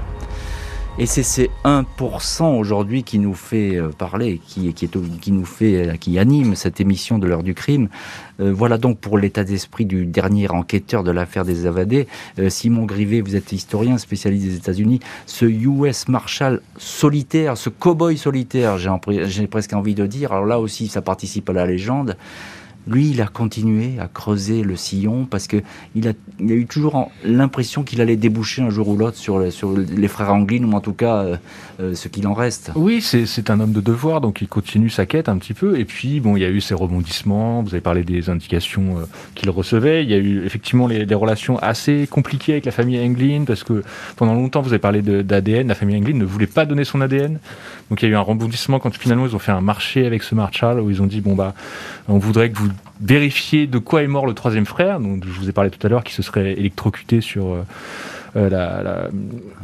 Et 1.00 1.06
c'est 1.06 1.22
ces 1.22 1.52
1% 1.64 2.58
aujourd'hui 2.58 3.04
qui 3.04 3.20
nous 3.20 3.36
fait 3.36 3.76
euh, 3.76 3.90
parler, 3.90 4.42
qui, 4.48 4.74
qui, 4.74 5.32
nous 5.32 5.46
fait, 5.46 5.90
euh, 5.90 5.94
qui 5.94 6.18
anime 6.18 6.56
cette 6.56 6.82
émission 6.82 7.20
de 7.20 7.28
l'heure 7.28 7.44
du 7.44 7.54
crime. 7.54 7.88
Euh, 8.40 8.52
voilà 8.52 8.80
donc 8.80 8.98
pour 8.98 9.20
l'état 9.20 9.44
d'esprit 9.44 9.86
du 9.86 10.08
dernier 10.08 10.50
enquêteur 10.50 11.04
de 11.04 11.12
l'affaire 11.12 11.46
des 11.46 11.68
Avadés. 11.68 12.08
Simon 12.50 12.86
Grivet, 12.86 13.22
vous 13.22 13.36
êtes 13.36 13.52
historien 13.52 14.00
spécialiste 14.00 14.48
des 14.48 14.56
États-Unis. 14.56 15.00
Ce 15.28 15.46
US 15.46 16.08
Marshal 16.08 16.62
solitaire, 16.78 17.58
ce 17.58 17.70
cow-boy 17.70 18.18
solitaire, 18.18 18.80
j'ai 18.80 19.48
presque 19.48 19.74
envie 19.74 19.94
de 19.94 20.08
dire. 20.08 20.32
Alors 20.32 20.48
là 20.48 20.60
aussi, 20.60 20.88
ça 20.88 21.04
participe 21.04 21.48
à 21.52 21.54
la 21.54 21.68
légende. 21.68 22.18
Lui, 22.88 23.10
il 23.10 23.22
a 23.22 23.28
continué 23.28 24.00
à 24.00 24.08
creuser 24.08 24.64
le 24.64 24.76
sillon 24.76 25.26
parce 25.26 25.48
que 25.48 25.58
il 25.96 26.08
a, 26.08 26.14
eu 26.40 26.66
toujours 26.66 27.12
l'impression 27.24 27.84
qu'il 27.84 28.02
allait 28.02 28.16
déboucher 28.16 28.62
un 28.62 28.70
jour 28.70 28.88
ou 28.88 28.98
l'autre 28.98 29.18
sur, 29.18 29.40
les 29.40 30.08
frères 30.08 30.34
Anglin, 30.34 30.64
ou 30.64 30.72
en 30.74 30.80
tout 30.80 30.94
cas 30.94 31.18
euh, 31.18 31.38
euh, 31.80 31.96
ce 31.96 32.08
qu'il 32.08 32.28
en 32.28 32.34
reste. 32.34 32.72
Oui, 32.76 33.02
c'est 33.02 33.50
un 33.50 33.60
homme 33.60 33.74
de 33.74 33.82
devoir, 33.82 34.22
donc 34.22 34.42
il 34.42 34.48
continue 34.48 34.90
sa 34.90 35.06
quête 35.06 35.30
un 35.30 35.38
petit 35.38 35.54
peu. 35.54 35.80
Et 35.80 35.86
puis, 35.86 36.20
bon, 36.20 36.38
il 36.38 36.42
y 36.42 36.46
a 36.46 36.50
eu 36.50 36.62
ces 36.62 36.74
rebondissements. 36.74 37.62
Vous 37.62 37.70
avez 37.70 37.82
parlé 37.82 38.04
des 38.04 38.30
indications 38.30 39.00
euh, 39.00 39.06
qu'il 39.36 39.50
recevait. 39.50 40.04
Il 40.04 40.10
y 40.10 40.14
a 40.14 40.18
eu 40.18 40.46
effectivement 40.46 40.88
les, 40.88 41.06
des 41.06 41.16
relations 41.16 41.58
assez 41.60 42.08
compliquées 42.10 42.54
avec 42.54 42.66
la 42.66 42.72
famille 42.72 43.00
Anglin 43.00 43.44
parce 43.46 43.64
que 43.64 43.84
pendant 44.16 44.34
longtemps, 44.34 44.62
vous 44.62 44.70
avez 44.70 44.80
parlé 44.80 45.02
d'ADN. 45.02 45.68
La 45.68 45.76
famille 45.76 45.98
Anglin 45.98 46.16
ne 46.16 46.26
voulait 46.26 46.48
pas 46.48 46.66
donner 46.66 46.86
son 46.86 47.02
ADN. 47.02 47.40
Donc 47.90 48.02
il 48.02 48.06
y 48.06 48.08
a 48.10 48.12
eu 48.12 48.16
un 48.16 48.22
rebondissement 48.22 48.80
quand 48.80 48.96
finalement 48.96 49.26
ils 49.26 49.36
ont 49.36 49.40
fait 49.40 49.52
un 49.52 49.62
marché 49.62 50.06
avec 50.06 50.24
ce 50.24 50.36
Marshall 50.36 50.80
où 50.80 50.90
ils 50.90 51.02
ont 51.02 51.06
dit 51.06 51.22
bon 51.22 51.36
bah 51.36 51.54
on 52.08 52.18
voudrait 52.18 52.50
que 52.50 52.58
vous 52.58 52.70
vérifier 53.02 53.68
de 53.68 53.78
quoi 53.78 54.04
est 54.04 54.08
mort 54.08 54.26
le 54.26 54.34
troisième 54.34 54.66
frère, 54.66 55.00
donc 55.00 55.24
je 55.26 55.40
vous 55.40 55.50
ai 55.50 55.52
parlé 55.52 55.70
tout 55.70 55.86
à 55.86 55.90
l'heure, 55.90 56.04
qui 56.04 56.14
se 56.14 56.22
serait 56.22 56.54
électrocuté 56.54 57.22
sur 57.22 57.54
euh, 57.54 57.64
euh, 58.36 58.50
la, 58.50 59.10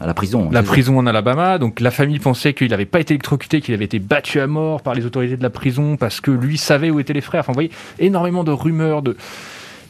à 0.01 0.07
la 0.07 0.13
prison. 0.13 0.49
La 0.51 0.63
prison 0.63 0.97
en 0.97 1.05
Alabama. 1.05 1.57
Donc 1.57 1.79
la 1.79 1.91
famille 1.91 2.19
pensait 2.19 2.53
qu'il 2.53 2.69
n'avait 2.69 2.85
pas 2.85 2.99
été 2.99 3.13
électrocuté, 3.13 3.61
qu'il 3.61 3.73
avait 3.73 3.85
été 3.85 3.99
battu 3.99 4.39
à 4.39 4.47
mort 4.47 4.81
par 4.81 4.95
les 4.95 5.05
autorités 5.05 5.37
de 5.37 5.43
la 5.43 5.49
prison 5.49 5.97
parce 5.97 6.21
que 6.21 6.31
lui 6.31 6.57
savait 6.57 6.89
où 6.89 6.99
étaient 6.99 7.13
les 7.13 7.21
frères. 7.21 7.41
Enfin, 7.41 7.51
vous 7.51 7.57
voyez, 7.57 7.71
énormément 7.99 8.43
de 8.43 8.51
rumeurs 8.51 9.01
de. 9.01 9.17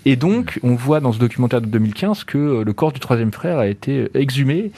Et 0.06 0.18
donc, 0.18 0.60
on 0.64 0.76
voit 0.76 1.00
dans 1.00 1.14
ce 1.14 1.20
documentaire 1.20 1.62
de 1.62 1.68
2015 1.68 2.26
que 2.26 2.38
euh, 2.38 2.64
le 2.64 2.74
corps 2.74 2.92
du 2.92 3.00
troisième 3.00 3.32
frère 3.32 3.60
a 3.60 3.68
été 3.68 4.10
exhumé 4.14 4.72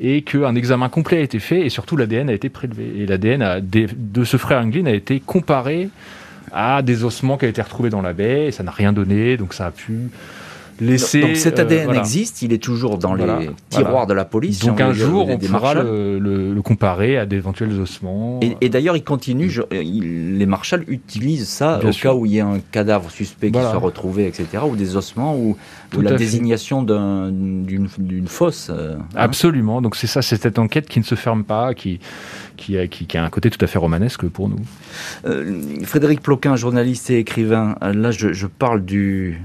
et 0.00 0.22
qu'un 0.22 0.56
examen 0.56 0.88
complet 0.88 1.18
a 1.18 1.20
été 1.20 1.38
fait 1.38 1.64
et 1.64 1.68
surtout 1.68 1.96
l'ADN 1.96 2.28
a 2.28 2.32
été 2.32 2.48
prélevé. 2.48 2.92
Et 2.98 3.06
l'ADN 3.06 3.60
de 3.62 4.24
ce 4.24 4.36
frère 4.36 4.60
Anglin 4.60 4.86
a 4.86 4.92
été 4.92 5.20
comparé 5.20 5.90
à 6.54 6.82
des 6.82 7.04
ossements 7.04 7.36
qui 7.36 7.44
avaient 7.44 7.50
été 7.50 7.62
retrouvés 7.62 7.90
dans 7.90 8.02
la 8.02 8.12
baie, 8.12 8.46
et 8.46 8.52
ça 8.52 8.62
n'a 8.62 8.70
rien 8.70 8.92
donné, 8.92 9.36
donc 9.36 9.52
ça 9.52 9.66
a 9.66 9.70
pu 9.70 10.10
laisser. 10.80 11.20
Donc 11.20 11.36
cet 11.36 11.58
ADN 11.58 11.90
euh, 11.90 11.94
existe, 11.94 12.42
il 12.42 12.52
est 12.52 12.62
toujours 12.62 12.98
dans 12.98 13.14
les 13.14 13.50
tiroirs 13.70 14.06
de 14.06 14.14
la 14.14 14.24
police. 14.24 14.60
Donc 14.60 14.80
un 14.80 14.92
jour, 14.92 15.28
on 15.28 15.38
pourra 15.38 15.74
le, 15.74 16.60
comparer 16.62 17.18
à 17.18 17.26
d'éventuels 17.26 17.78
ossements. 17.80 18.40
Et, 18.60 18.68
d'ailleurs, 18.68 18.96
il 18.96 19.04
continue, 19.04 19.50
les 19.70 20.46
marshals 20.46 20.84
utilisent 20.88 21.48
ça 21.48 21.80
au 21.84 21.90
cas 21.90 22.14
où 22.14 22.26
il 22.26 22.32
y 22.32 22.40
a 22.40 22.46
un 22.46 22.60
cadavre 22.72 23.10
suspect 23.10 23.50
qui 23.50 23.58
soit 23.58 23.76
retrouvé, 23.76 24.26
etc., 24.26 24.64
ou 24.68 24.76
des 24.76 24.96
ossements, 24.96 25.36
ou, 25.36 25.56
la 26.02 26.14
désignation 26.14 26.82
d'une 26.82 28.28
fosse. 28.28 28.70
Euh, 28.70 28.96
hein. 28.96 29.04
Absolument, 29.14 29.82
donc 29.82 29.96
c'est 29.96 30.06
ça, 30.06 30.22
c'est 30.22 30.40
cette 30.40 30.58
enquête 30.58 30.88
qui 30.88 30.98
ne 30.98 31.04
se 31.04 31.14
ferme 31.14 31.44
pas, 31.44 31.74
qui 31.74 32.00
qui 32.56 32.78
a, 32.78 32.86
qui, 32.86 33.18
a, 33.18 33.24
un 33.24 33.30
côté 33.30 33.50
tout 33.50 33.62
à 33.64 33.66
fait 33.66 33.80
romanesque 33.80 34.28
pour 34.28 34.48
nous. 34.48 34.60
Euh, 35.26 35.60
Frédéric 35.82 36.20
Ploquin, 36.20 36.54
journaliste 36.54 37.10
et 37.10 37.18
écrivain, 37.18 37.74
là 37.82 38.12
je, 38.12 38.46
parle 38.46 38.84
du 38.84 39.42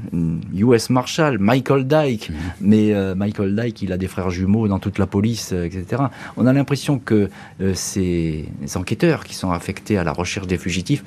US 0.54 0.92
Marshal, 0.92 1.40
Michael 1.40 1.88
Dyke, 1.88 2.30
mhm. 2.30 2.36
mais 2.62 2.94
euh, 2.94 3.16
Michael 3.16 3.56
Dyke, 3.56 3.82
il 3.82 3.94
a 3.94 3.98
des 3.98 4.08
frères 4.08 4.30
jumeaux 4.30 4.68
dans 4.68 4.78
toute 4.78 5.00
la 5.00 5.08
police, 5.08 5.54
etc. 5.54 6.04
On 6.38 6.46
a 6.46 6.54
l'impression 6.54 7.00
que 7.00 7.30
ces 7.74 8.46
enquêteurs 8.76 9.24
qui 9.24 9.34
sont 9.34 9.52
affectés 9.52 9.98
à 9.98 10.04
la 10.04 10.12
recherche 10.12 10.46
des 10.46 10.58
fugitifs, 10.58 11.04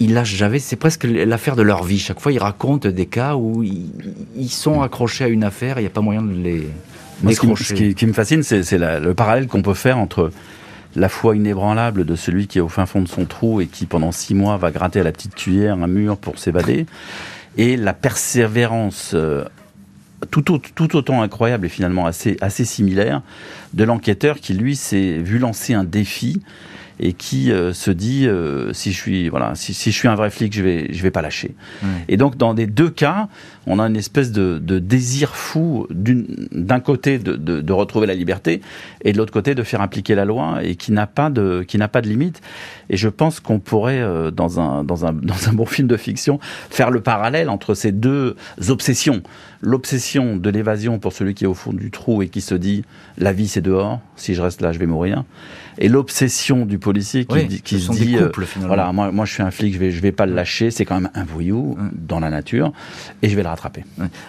ils 0.00 0.14
lâchent 0.14 0.34
jamais, 0.34 0.58
c'est 0.58 0.76
presque 0.76 1.04
l'affaire 1.04 1.56
de 1.56 1.62
leur 1.62 1.84
vie. 1.84 1.98
Chaque 1.98 2.20
fois, 2.20 2.32
ils 2.32 2.38
racontent 2.38 2.88
des 2.88 3.06
cas 3.06 3.34
où 3.34 3.62
ils, 3.62 4.48
sont 4.48 4.82
accrochés 4.82 5.24
à 5.24 5.28
une 5.28 5.44
affaire, 5.44 5.78
il 5.78 5.82
n'y 5.82 5.86
a 5.86 5.90
pas 5.90 6.00
moyen 6.00 6.22
de 6.22 6.32
les... 6.32 6.68
ce, 7.32 7.74
qui, 7.74 7.94
qui, 7.94 8.06
me 8.06 8.12
fascine, 8.12 8.42
c'est 8.42 8.78
le 8.78 9.14
parallèle 9.14 9.46
qu'on 9.46 9.62
peut 9.62 9.74
faire 9.74 9.98
entre 9.98 10.30
la 10.96 11.08
foi 11.08 11.36
inébranlable 11.36 12.04
de 12.04 12.16
celui 12.16 12.46
qui 12.46 12.58
est 12.58 12.62
au 12.62 12.68
fin 12.68 12.86
fond 12.86 13.02
de 13.02 13.08
son 13.08 13.26
trou 13.26 13.60
et 13.60 13.66
qui 13.66 13.86
pendant 13.86 14.12
six 14.12 14.34
mois 14.34 14.56
va 14.56 14.70
gratter 14.70 15.00
à 15.00 15.02
la 15.02 15.12
petite 15.12 15.34
cuillère 15.34 15.74
un 15.74 15.86
mur 15.86 16.16
pour 16.16 16.38
s'évader, 16.38 16.86
et 17.58 17.76
la 17.76 17.92
persévérance 17.92 19.12
euh, 19.14 19.44
tout, 20.30 20.96
autant 20.96 21.22
incroyable 21.22 21.66
et 21.66 21.68
finalement 21.68 22.06
assez, 22.06 22.36
assez 22.40 22.64
similaire 22.64 23.22
de 23.74 23.84
l'enquêteur 23.84 24.40
qui 24.40 24.54
lui 24.54 24.76
s'est 24.76 25.18
vu 25.18 25.38
lancer 25.38 25.74
un 25.74 25.84
défi 25.84 26.40
et 26.98 27.12
qui 27.12 27.52
euh, 27.52 27.72
se 27.72 27.90
dit 27.90 28.26
euh, 28.26 28.72
si 28.72 28.92
je 28.92 28.96
suis 28.96 29.28
voilà 29.28 29.54
si, 29.54 29.74
si, 29.74 29.90
je 29.90 29.96
suis 29.96 30.08
un 30.08 30.14
vrai 30.14 30.30
flic 30.30 30.54
je 30.54 30.62
vais 30.62 30.92
je 30.92 31.02
vais 31.02 31.10
pas 31.10 31.22
lâcher. 31.22 31.54
Et 32.08 32.16
donc 32.16 32.36
dans 32.36 32.54
les 32.54 32.66
deux 32.66 32.90
cas 32.90 33.28
on 33.66 33.78
a 33.78 33.82
une 33.82 33.96
espèce 33.96 34.32
de, 34.32 34.58
de 34.62 34.78
désir 34.78 35.34
fou 35.34 35.86
d'un 35.90 36.80
côté 36.80 37.18
de, 37.18 37.34
de, 37.34 37.60
de, 37.60 37.72
retrouver 37.72 38.06
la 38.06 38.14
liberté 38.14 38.60
et 39.02 39.12
de 39.12 39.18
l'autre 39.18 39.32
côté 39.32 39.54
de 39.54 39.62
faire 39.62 39.80
appliquer 39.80 40.14
la 40.14 40.24
loi 40.24 40.60
et 40.62 40.76
qui 40.76 40.92
n'a 40.92 41.06
pas 41.06 41.30
de 41.30 41.64
qui 41.66 41.76
n'a 41.76 41.88
pas 41.88 42.00
de 42.00 42.08
limite 42.08 42.40
et 42.90 42.96
je 42.96 43.08
pense 43.08 43.40
qu'on 43.40 43.58
pourrait 43.58 44.00
euh, 44.00 44.30
dans 44.30 44.60
un 44.60 44.84
dans 44.84 45.06
un 45.06 45.12
dans 45.26 45.48
un 45.48 45.52
bon 45.52 45.66
film 45.66 45.88
de 45.88 45.96
fiction 45.96 46.38
faire 46.70 46.90
le 46.90 47.00
parallèle 47.00 47.48
entre 47.48 47.74
ces 47.74 47.92
deux 47.92 48.36
obsessions. 48.68 49.22
L'obsession 49.62 50.36
de 50.36 50.50
l'évasion 50.50 50.98
pour 50.98 51.12
celui 51.12 51.34
qui 51.34 51.44
est 51.44 51.46
au 51.46 51.54
fond 51.54 51.72
du 51.72 51.90
trou 51.90 52.22
et 52.22 52.28
qui 52.28 52.40
se 52.40 52.54
dit 52.54 52.84
la 53.18 53.32
vie 53.32 53.48
c'est 53.48 53.62
dehors, 53.62 54.00
si 54.14 54.34
je 54.34 54.42
reste 54.42 54.60
là 54.60 54.72
je 54.72 54.78
vais 54.78 54.86
mourir, 54.86 55.24
et 55.78 55.88
l'obsession 55.88 56.66
du 56.66 56.78
policier 56.78 57.24
qui, 57.24 57.62
qui 57.62 57.80
se 57.80 57.90
dit 57.90 58.16
euh, 58.16 58.30
voilà 58.60 58.92
moi, 58.92 59.10
moi 59.12 59.24
je 59.24 59.32
suis 59.32 59.42
un 59.42 59.50
flic 59.50 59.74
je 59.74 59.78
vais 59.78 59.90
je 59.90 60.00
vais 60.00 60.12
pas 60.12 60.26
le 60.26 60.34
lâcher 60.34 60.70
c'est 60.70 60.84
quand 60.84 60.94
même 60.94 61.10
un 61.14 61.24
voyou 61.24 61.76
dans 61.92 62.20
la 62.20 62.30
nature 62.30 62.72
et 63.22 63.28
je 63.28 63.36
vais 63.36 63.42
le 63.42 63.48
rattraper. 63.48 63.84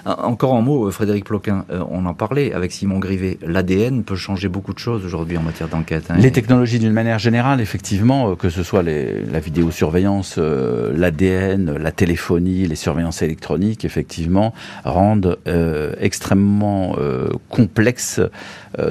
Encore 0.06 0.56
un 0.56 0.62
mot 0.62 0.90
Frédéric 0.92 1.26
Ploquin 1.26 1.66
euh, 1.72 1.84
on 1.90 2.06
en 2.06 2.14
parlait 2.14 2.54
avec 2.54 2.72
Simon 2.72 3.00
Grivet. 3.00 3.38
l'ADN 3.42 4.04
peut 4.04 4.16
changer 4.16 4.48
beaucoup 4.48 4.74
de 4.74 4.80
choses 4.80 5.06
aujourd'hui 5.06 5.38
en 5.38 5.42
matière 5.42 5.68
d'enquête. 5.68 6.10
Hein, 6.10 6.16
les 6.18 6.32
technologies 6.32 6.80
d'une 6.80 6.94
manière 6.94 7.20
générale 7.20 7.62
effectivement 7.62 8.32
euh, 8.32 8.36
que 8.48 8.54
ce 8.54 8.64
soit 8.64 8.84
les, 8.84 9.26
la 9.32 9.40
vidéosurveillance 9.40 10.38
l'ADN 10.38 11.76
la 11.78 11.92
téléphonie 11.92 12.66
les 12.66 12.76
surveillances 12.76 13.22
électroniques 13.22 13.84
effectivement 13.84 14.54
rendent 14.86 15.38
extrêmement 16.00 16.96
complexe 17.50 18.22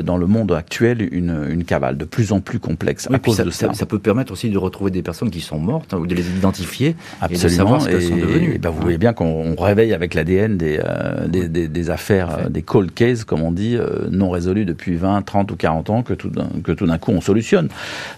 dans 0.02 0.16
le 0.16 0.26
monde 0.26 0.52
actuel 0.52 1.08
une, 1.12 1.46
une 1.48 1.64
cavale 1.64 1.96
de 1.96 2.04
plus 2.04 2.32
en 2.32 2.40
plus 2.40 2.58
complexe 2.58 3.08
à 3.12 3.18
cause 3.18 3.36
ça, 3.36 3.44
de 3.44 3.50
ça. 3.50 3.72
ça. 3.74 3.86
peut 3.86 3.98
permettre 3.98 4.32
aussi 4.32 4.50
de 4.50 4.58
retrouver 4.58 4.90
des 4.90 5.02
personnes 5.02 5.30
qui 5.30 5.40
sont 5.40 5.58
mortes 5.58 5.94
hein, 5.94 5.98
ou 5.98 6.06
de 6.06 6.14
les 6.14 6.28
identifier 6.30 6.96
Absolument. 7.20 7.40
et 7.40 7.44
de 7.44 7.48
savoir 7.48 7.82
ce 7.82 7.88
qu'elles 7.88 8.02
sont 8.02 8.16
devenues. 8.16 8.54
Et 8.54 8.58
ben, 8.58 8.70
vous 8.70 8.80
voyez 8.80 8.98
bien 8.98 9.12
qu'on 9.12 9.54
réveille 9.56 9.92
avec 9.92 10.14
l'ADN 10.14 10.56
des, 10.56 10.80
euh, 10.82 11.26
des, 11.26 11.48
des, 11.48 11.68
des, 11.68 11.90
affaires, 11.90 12.38
euh, 12.38 12.48
des 12.48 12.62
cold 12.62 12.92
cases, 12.92 13.24
comme 13.24 13.42
on 13.42 13.52
dit, 13.52 13.76
euh, 13.76 14.08
non 14.10 14.30
résolues 14.30 14.64
depuis 14.64 14.96
20, 14.96 15.22
30 15.22 15.50
ou 15.50 15.56
40 15.56 15.90
ans, 15.90 16.02
que 16.02 16.14
tout 16.14 16.30
d'un 16.30 16.98
coup 16.98 17.12
on 17.12 17.20
solutionne. 17.20 17.68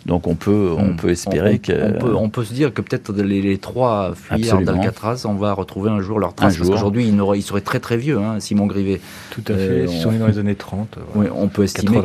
Donc 0.07 0.26
on 0.26 0.34
peut, 0.34 0.70
on, 0.76 0.91
on 0.91 0.97
peut 0.97 1.11
espérer 1.11 1.28
on, 1.29 1.59
que... 1.59 1.72
On 1.72 1.99
peut, 1.99 2.14
on 2.14 2.29
peut 2.29 2.45
se 2.45 2.53
dire 2.53 2.72
que 2.72 2.83
peut-être 2.83 3.12
les, 3.12 3.43
les, 3.43 3.59
trois 3.59 4.12
fuyards 4.14 4.62
d'Alcatraz, 4.62 5.24
on 5.24 5.35
va 5.35 5.53
retrouver 5.53 5.91
un 5.91 6.01
jour 6.01 6.18
leur 6.18 6.35
trace. 6.35 6.57
Parce 6.57 6.68
qu'aujourd'hui, 6.68 7.07
ils, 7.07 7.20
ils, 7.37 7.43
seraient 7.43 7.61
très 7.61 7.81
très 7.81 7.97
vieux, 7.97 8.18
hein, 8.18 8.41
Simon 8.41 8.66
Grivet. 8.66 9.01
Tout 9.31 9.43
à 9.49 9.55
fait, 9.55 9.85
ils 9.85 10.01
sont 10.01 10.12
nés 10.12 10.18
dans 10.18 10.26
les 10.26 10.39
années 10.39 10.55
30. 10.55 10.99
Oui, 11.14 11.26
on 11.35 11.49
peut 11.49 11.64
estimer 11.64 12.01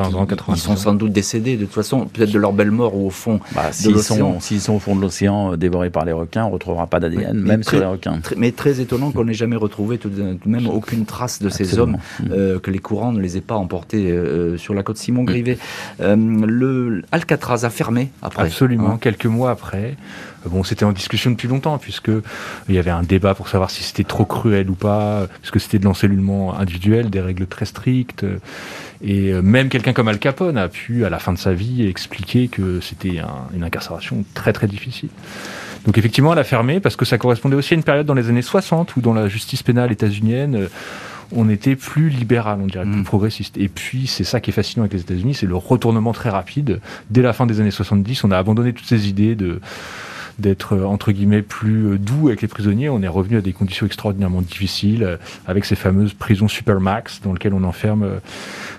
qu'ils 0.45 0.57
sont 0.57 0.75
sans 0.75 0.93
doute 0.93 1.11
décédés 1.11 1.57
de 1.57 1.65
toute 1.65 1.73
façon, 1.73 2.05
peut-être 2.05 2.31
de 2.31 2.39
leur 2.39 2.53
belle 2.53 2.71
mort 2.71 2.95
ou 2.95 3.07
au 3.07 3.09
fond 3.09 3.39
bah, 3.55 3.71
s'ils 3.71 3.99
sont, 3.99 4.73
au 4.73 4.79
fond 4.79 4.95
de 4.95 5.01
l'océan 5.01 5.53
euh, 5.53 5.57
dévorés 5.57 5.89
par 5.89 6.05
les 6.05 6.11
requins, 6.11 6.43
on 6.43 6.49
ne 6.49 6.53
retrouvera 6.53 6.87
pas 6.87 6.99
d'ADN, 6.99 7.37
même 7.37 7.61
très, 7.61 7.77
sur 7.77 7.79
les 7.79 7.91
requins. 7.91 8.19
Très, 8.21 8.35
mais 8.35 8.51
très 8.51 8.79
étonnant 8.79 9.11
qu'on 9.11 9.25
n'ait 9.25 9.33
jamais 9.33 9.55
retrouvé 9.55 9.97
tout 9.97 10.09
de 10.09 10.37
même 10.45 10.67
aucune 10.67 11.05
trace 11.05 11.41
de 11.41 11.49
ces 11.49 11.79
hommes, 11.79 11.97
euh, 12.31 12.59
que 12.59 12.71
les 12.71 12.79
courants 12.79 13.11
ne 13.11 13.19
les 13.19 13.37
aient 13.37 13.41
pas 13.41 13.55
emportés 13.55 14.11
euh, 14.11 14.57
sur 14.57 14.73
la 14.73 14.83
côte 14.83 14.97
Simon 14.97 15.23
Grivet. 15.23 15.57
Euh, 16.01 16.15
le 16.15 17.03
Alcatraz 17.11 17.63
a 17.63 17.69
fermé 17.69 18.09
après. 18.21 18.43
Absolument, 18.43 18.91
hein. 18.91 18.97
Quelques 19.13 19.25
mois 19.25 19.51
après. 19.51 19.95
Bon, 20.45 20.63
c'était 20.63 20.85
en 20.85 20.91
discussion 20.91 21.31
depuis 21.31 21.47
longtemps, 21.47 21.77
puisque 21.77 22.11
il 22.67 22.75
y 22.75 22.77
avait 22.77 22.91
un 22.91 23.03
débat 23.03 23.33
pour 23.33 23.47
savoir 23.47 23.69
si 23.69 23.83
c'était 23.83 24.03
trop 24.03 24.25
cruel 24.25 24.69
ou 24.69 24.75
pas, 24.75 25.27
puisque 25.41 25.59
c'était 25.59 25.79
de 25.79 25.85
l'encellulement 25.85 26.57
individuel, 26.57 27.09
des 27.09 27.21
règles 27.21 27.47
très 27.47 27.65
strictes. 27.65 28.25
Et 29.01 29.33
même 29.33 29.69
quelqu'un 29.69 29.93
comme 29.93 30.07
Al 30.07 30.19
Capone 30.19 30.57
a 30.57 30.67
pu, 30.67 31.05
à 31.05 31.09
la 31.09 31.19
fin 31.19 31.33
de 31.33 31.37
sa 31.37 31.53
vie, 31.53 31.87
expliquer 31.87 32.47
que 32.47 32.79
c'était 32.81 33.19
un, 33.19 33.47
une 33.53 33.63
incarcération 33.63 34.25
très 34.33 34.53
très 34.53 34.67
difficile. 34.67 35.09
Donc 35.85 35.97
effectivement, 35.97 36.33
elle 36.33 36.39
a 36.39 36.43
fermé 36.43 36.79
parce 36.79 36.95
que 36.95 37.05
ça 37.05 37.17
correspondait 37.17 37.55
aussi 37.55 37.73
à 37.73 37.77
une 37.77 37.83
période 37.83 38.05
dans 38.05 38.13
les 38.13 38.29
années 38.29 38.41
60 38.41 38.95
où 38.95 39.01
dans 39.01 39.13
la 39.13 39.27
justice 39.27 39.63
pénale 39.63 39.91
états-unienne, 39.91 40.69
on 41.35 41.49
était 41.49 41.75
plus 41.75 42.09
libéral, 42.09 42.59
on 42.61 42.67
dirait, 42.67 42.85
plus 42.85 43.01
mmh. 43.01 43.03
progressiste. 43.03 43.57
Et 43.57 43.67
puis, 43.67 44.07
c'est 44.07 44.23
ça 44.23 44.39
qui 44.39 44.51
est 44.51 44.53
fascinant 44.53 44.83
avec 44.83 44.93
les 44.93 45.01
États-Unis, 45.01 45.33
c'est 45.33 45.45
le 45.45 45.55
retournement 45.55 46.13
très 46.13 46.29
rapide. 46.29 46.79
Dès 47.09 47.21
la 47.21 47.33
fin 47.33 47.45
des 47.45 47.59
années 47.59 47.71
70, 47.71 48.23
on 48.23 48.31
a 48.31 48.37
abandonné 48.37 48.73
toutes 48.73 48.87
ces 48.87 49.07
idées 49.07 49.35
de 49.35 49.59
d'être 50.39 50.77
entre 50.77 51.11
guillemets 51.11 51.41
plus 51.41 51.97
doux 51.99 52.27
avec 52.27 52.41
les 52.41 52.47
prisonniers. 52.47 52.89
On 52.89 53.01
est 53.01 53.07
revenu 53.07 53.37
à 53.37 53.41
des 53.41 53.53
conditions 53.53 53.85
extraordinairement 53.85 54.41
difficiles, 54.41 55.17
avec 55.47 55.65
ces 55.65 55.75
fameuses 55.75 56.13
prisons 56.13 56.47
supermax 56.47 57.21
dans 57.21 57.33
lesquelles 57.33 57.53
on 57.53 57.63
enferme 57.63 58.19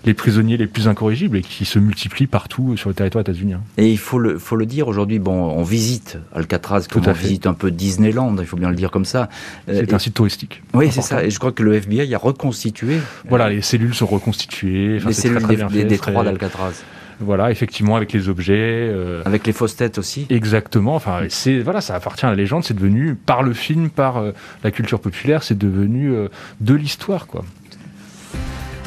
les 0.05 0.15
prisonniers 0.15 0.57
les 0.57 0.67
plus 0.67 0.89
incorrigibles 0.89 1.39
et 1.39 1.43
qui 1.43 1.65
se 1.65 1.79
multiplient 1.79 2.27
partout 2.27 2.77
sur 2.77 2.89
le 2.89 2.95
territoire 2.95 3.23
états-unien. 3.23 3.61
Et 3.77 3.91
il 3.91 3.99
faut 3.99 4.19
le, 4.19 4.39
faut 4.39 4.57
le 4.57 4.67
dire 4.67 4.89
aujourd'hui, 4.89 5.19
bon, 5.19 5.33
on 5.33 5.63
visite 5.63 6.19
Alcatraz 6.35 6.87
comme 6.91 7.03
on 7.07 7.13
visite 7.13 7.47
un 7.47 7.55
peu 7.55 7.71
Disneyland, 7.71 8.37
il 8.39 8.47
faut 8.47 8.57
bien 8.57 8.71
le 8.71 8.77
dire 8.77 8.91
comme 8.91 9.05
ça. 9.05 9.29
C'est 9.67 9.91
et, 9.91 9.95
un 9.95 9.99
site 9.99 10.15
touristique. 10.15 10.63
Oui, 10.75 10.91
c'est 10.91 11.03
ça. 11.03 11.25
Et 11.25 11.31
je 11.31 11.39
crois 11.39 11.53
que 11.53 11.63
le 11.63 11.75
FBI 11.75 12.15
a 12.15 12.19
reconstitué. 12.19 12.99
Voilà, 13.29 13.49
les 13.49 13.63
cellules 13.63 13.95
sont 13.95 14.07
reconstituées. 14.07 14.97
Enfin, 14.99 15.09
les 15.09 15.15
cellules 15.15 15.43
très, 15.43 15.57
très 15.57 15.69
des, 15.69 15.85
des 15.85 15.99
trois 15.99 16.25
d'Alcatraz. 16.25 16.83
Voilà, 17.25 17.51
effectivement, 17.51 17.97
avec 17.97 18.13
les 18.13 18.29
objets. 18.29 18.55
Euh, 18.59 19.23
avec 19.25 19.47
les 19.47 19.53
fausses 19.53 19.77
têtes 19.77 19.99
aussi. 19.99 20.27
Exactement. 20.31 20.95
Enfin, 20.95 21.23
c'est 21.29 21.59
voilà, 21.61 21.81
ça 21.81 21.95
appartient 21.95 22.27
à 22.27 22.31
la 22.31 22.37
légende. 22.37 22.65
C'est 22.65 22.75
devenu 22.75 23.15
par 23.15 23.43
le 23.43 23.53
film, 23.53 23.91
par 23.91 24.19
euh, 24.19 24.33
la 24.63 24.71
culture 24.71 25.01
populaire, 25.01 25.43
c'est 25.43 25.59
devenu 25.59 26.13
euh, 26.13 26.29
de 26.61 26.75
l'histoire, 26.75 27.27
quoi. 27.27 27.45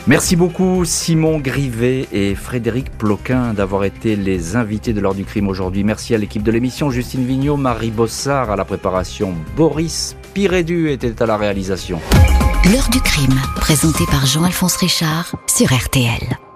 Merci 0.07 0.37
beaucoup 0.37 0.85
Simon 0.85 1.39
Grivet 1.39 2.07
et 2.13 2.33
Frédéric 2.33 2.91
Ploquin 2.91 3.53
d'avoir 3.53 3.83
été 3.83 4.15
les 4.15 4.55
invités 4.55 4.93
de 4.93 5.01
l'heure 5.01 5.15
du 5.15 5.25
crime 5.25 5.49
aujourd'hui. 5.49 5.83
Merci 5.83 6.15
à 6.15 6.17
l'équipe 6.17 6.43
de 6.43 6.51
l'émission, 6.51 6.89
Justine 6.89 7.25
Vignot, 7.25 7.57
Marie 7.57 7.91
Bossard 7.91 8.49
à 8.49 8.55
la 8.55 8.63
préparation, 8.63 9.33
Boris 9.57 10.15
Pirédu 10.33 10.89
était 10.91 11.21
à 11.21 11.25
la 11.25 11.35
réalisation. 11.35 11.99
L'heure 12.71 12.89
du 12.89 13.01
crime, 13.01 13.35
présenté 13.57 14.05
par 14.09 14.25
Jean-Alphonse 14.25 14.77
Richard 14.77 15.35
sur 15.45 15.73
RTL. 15.73 16.46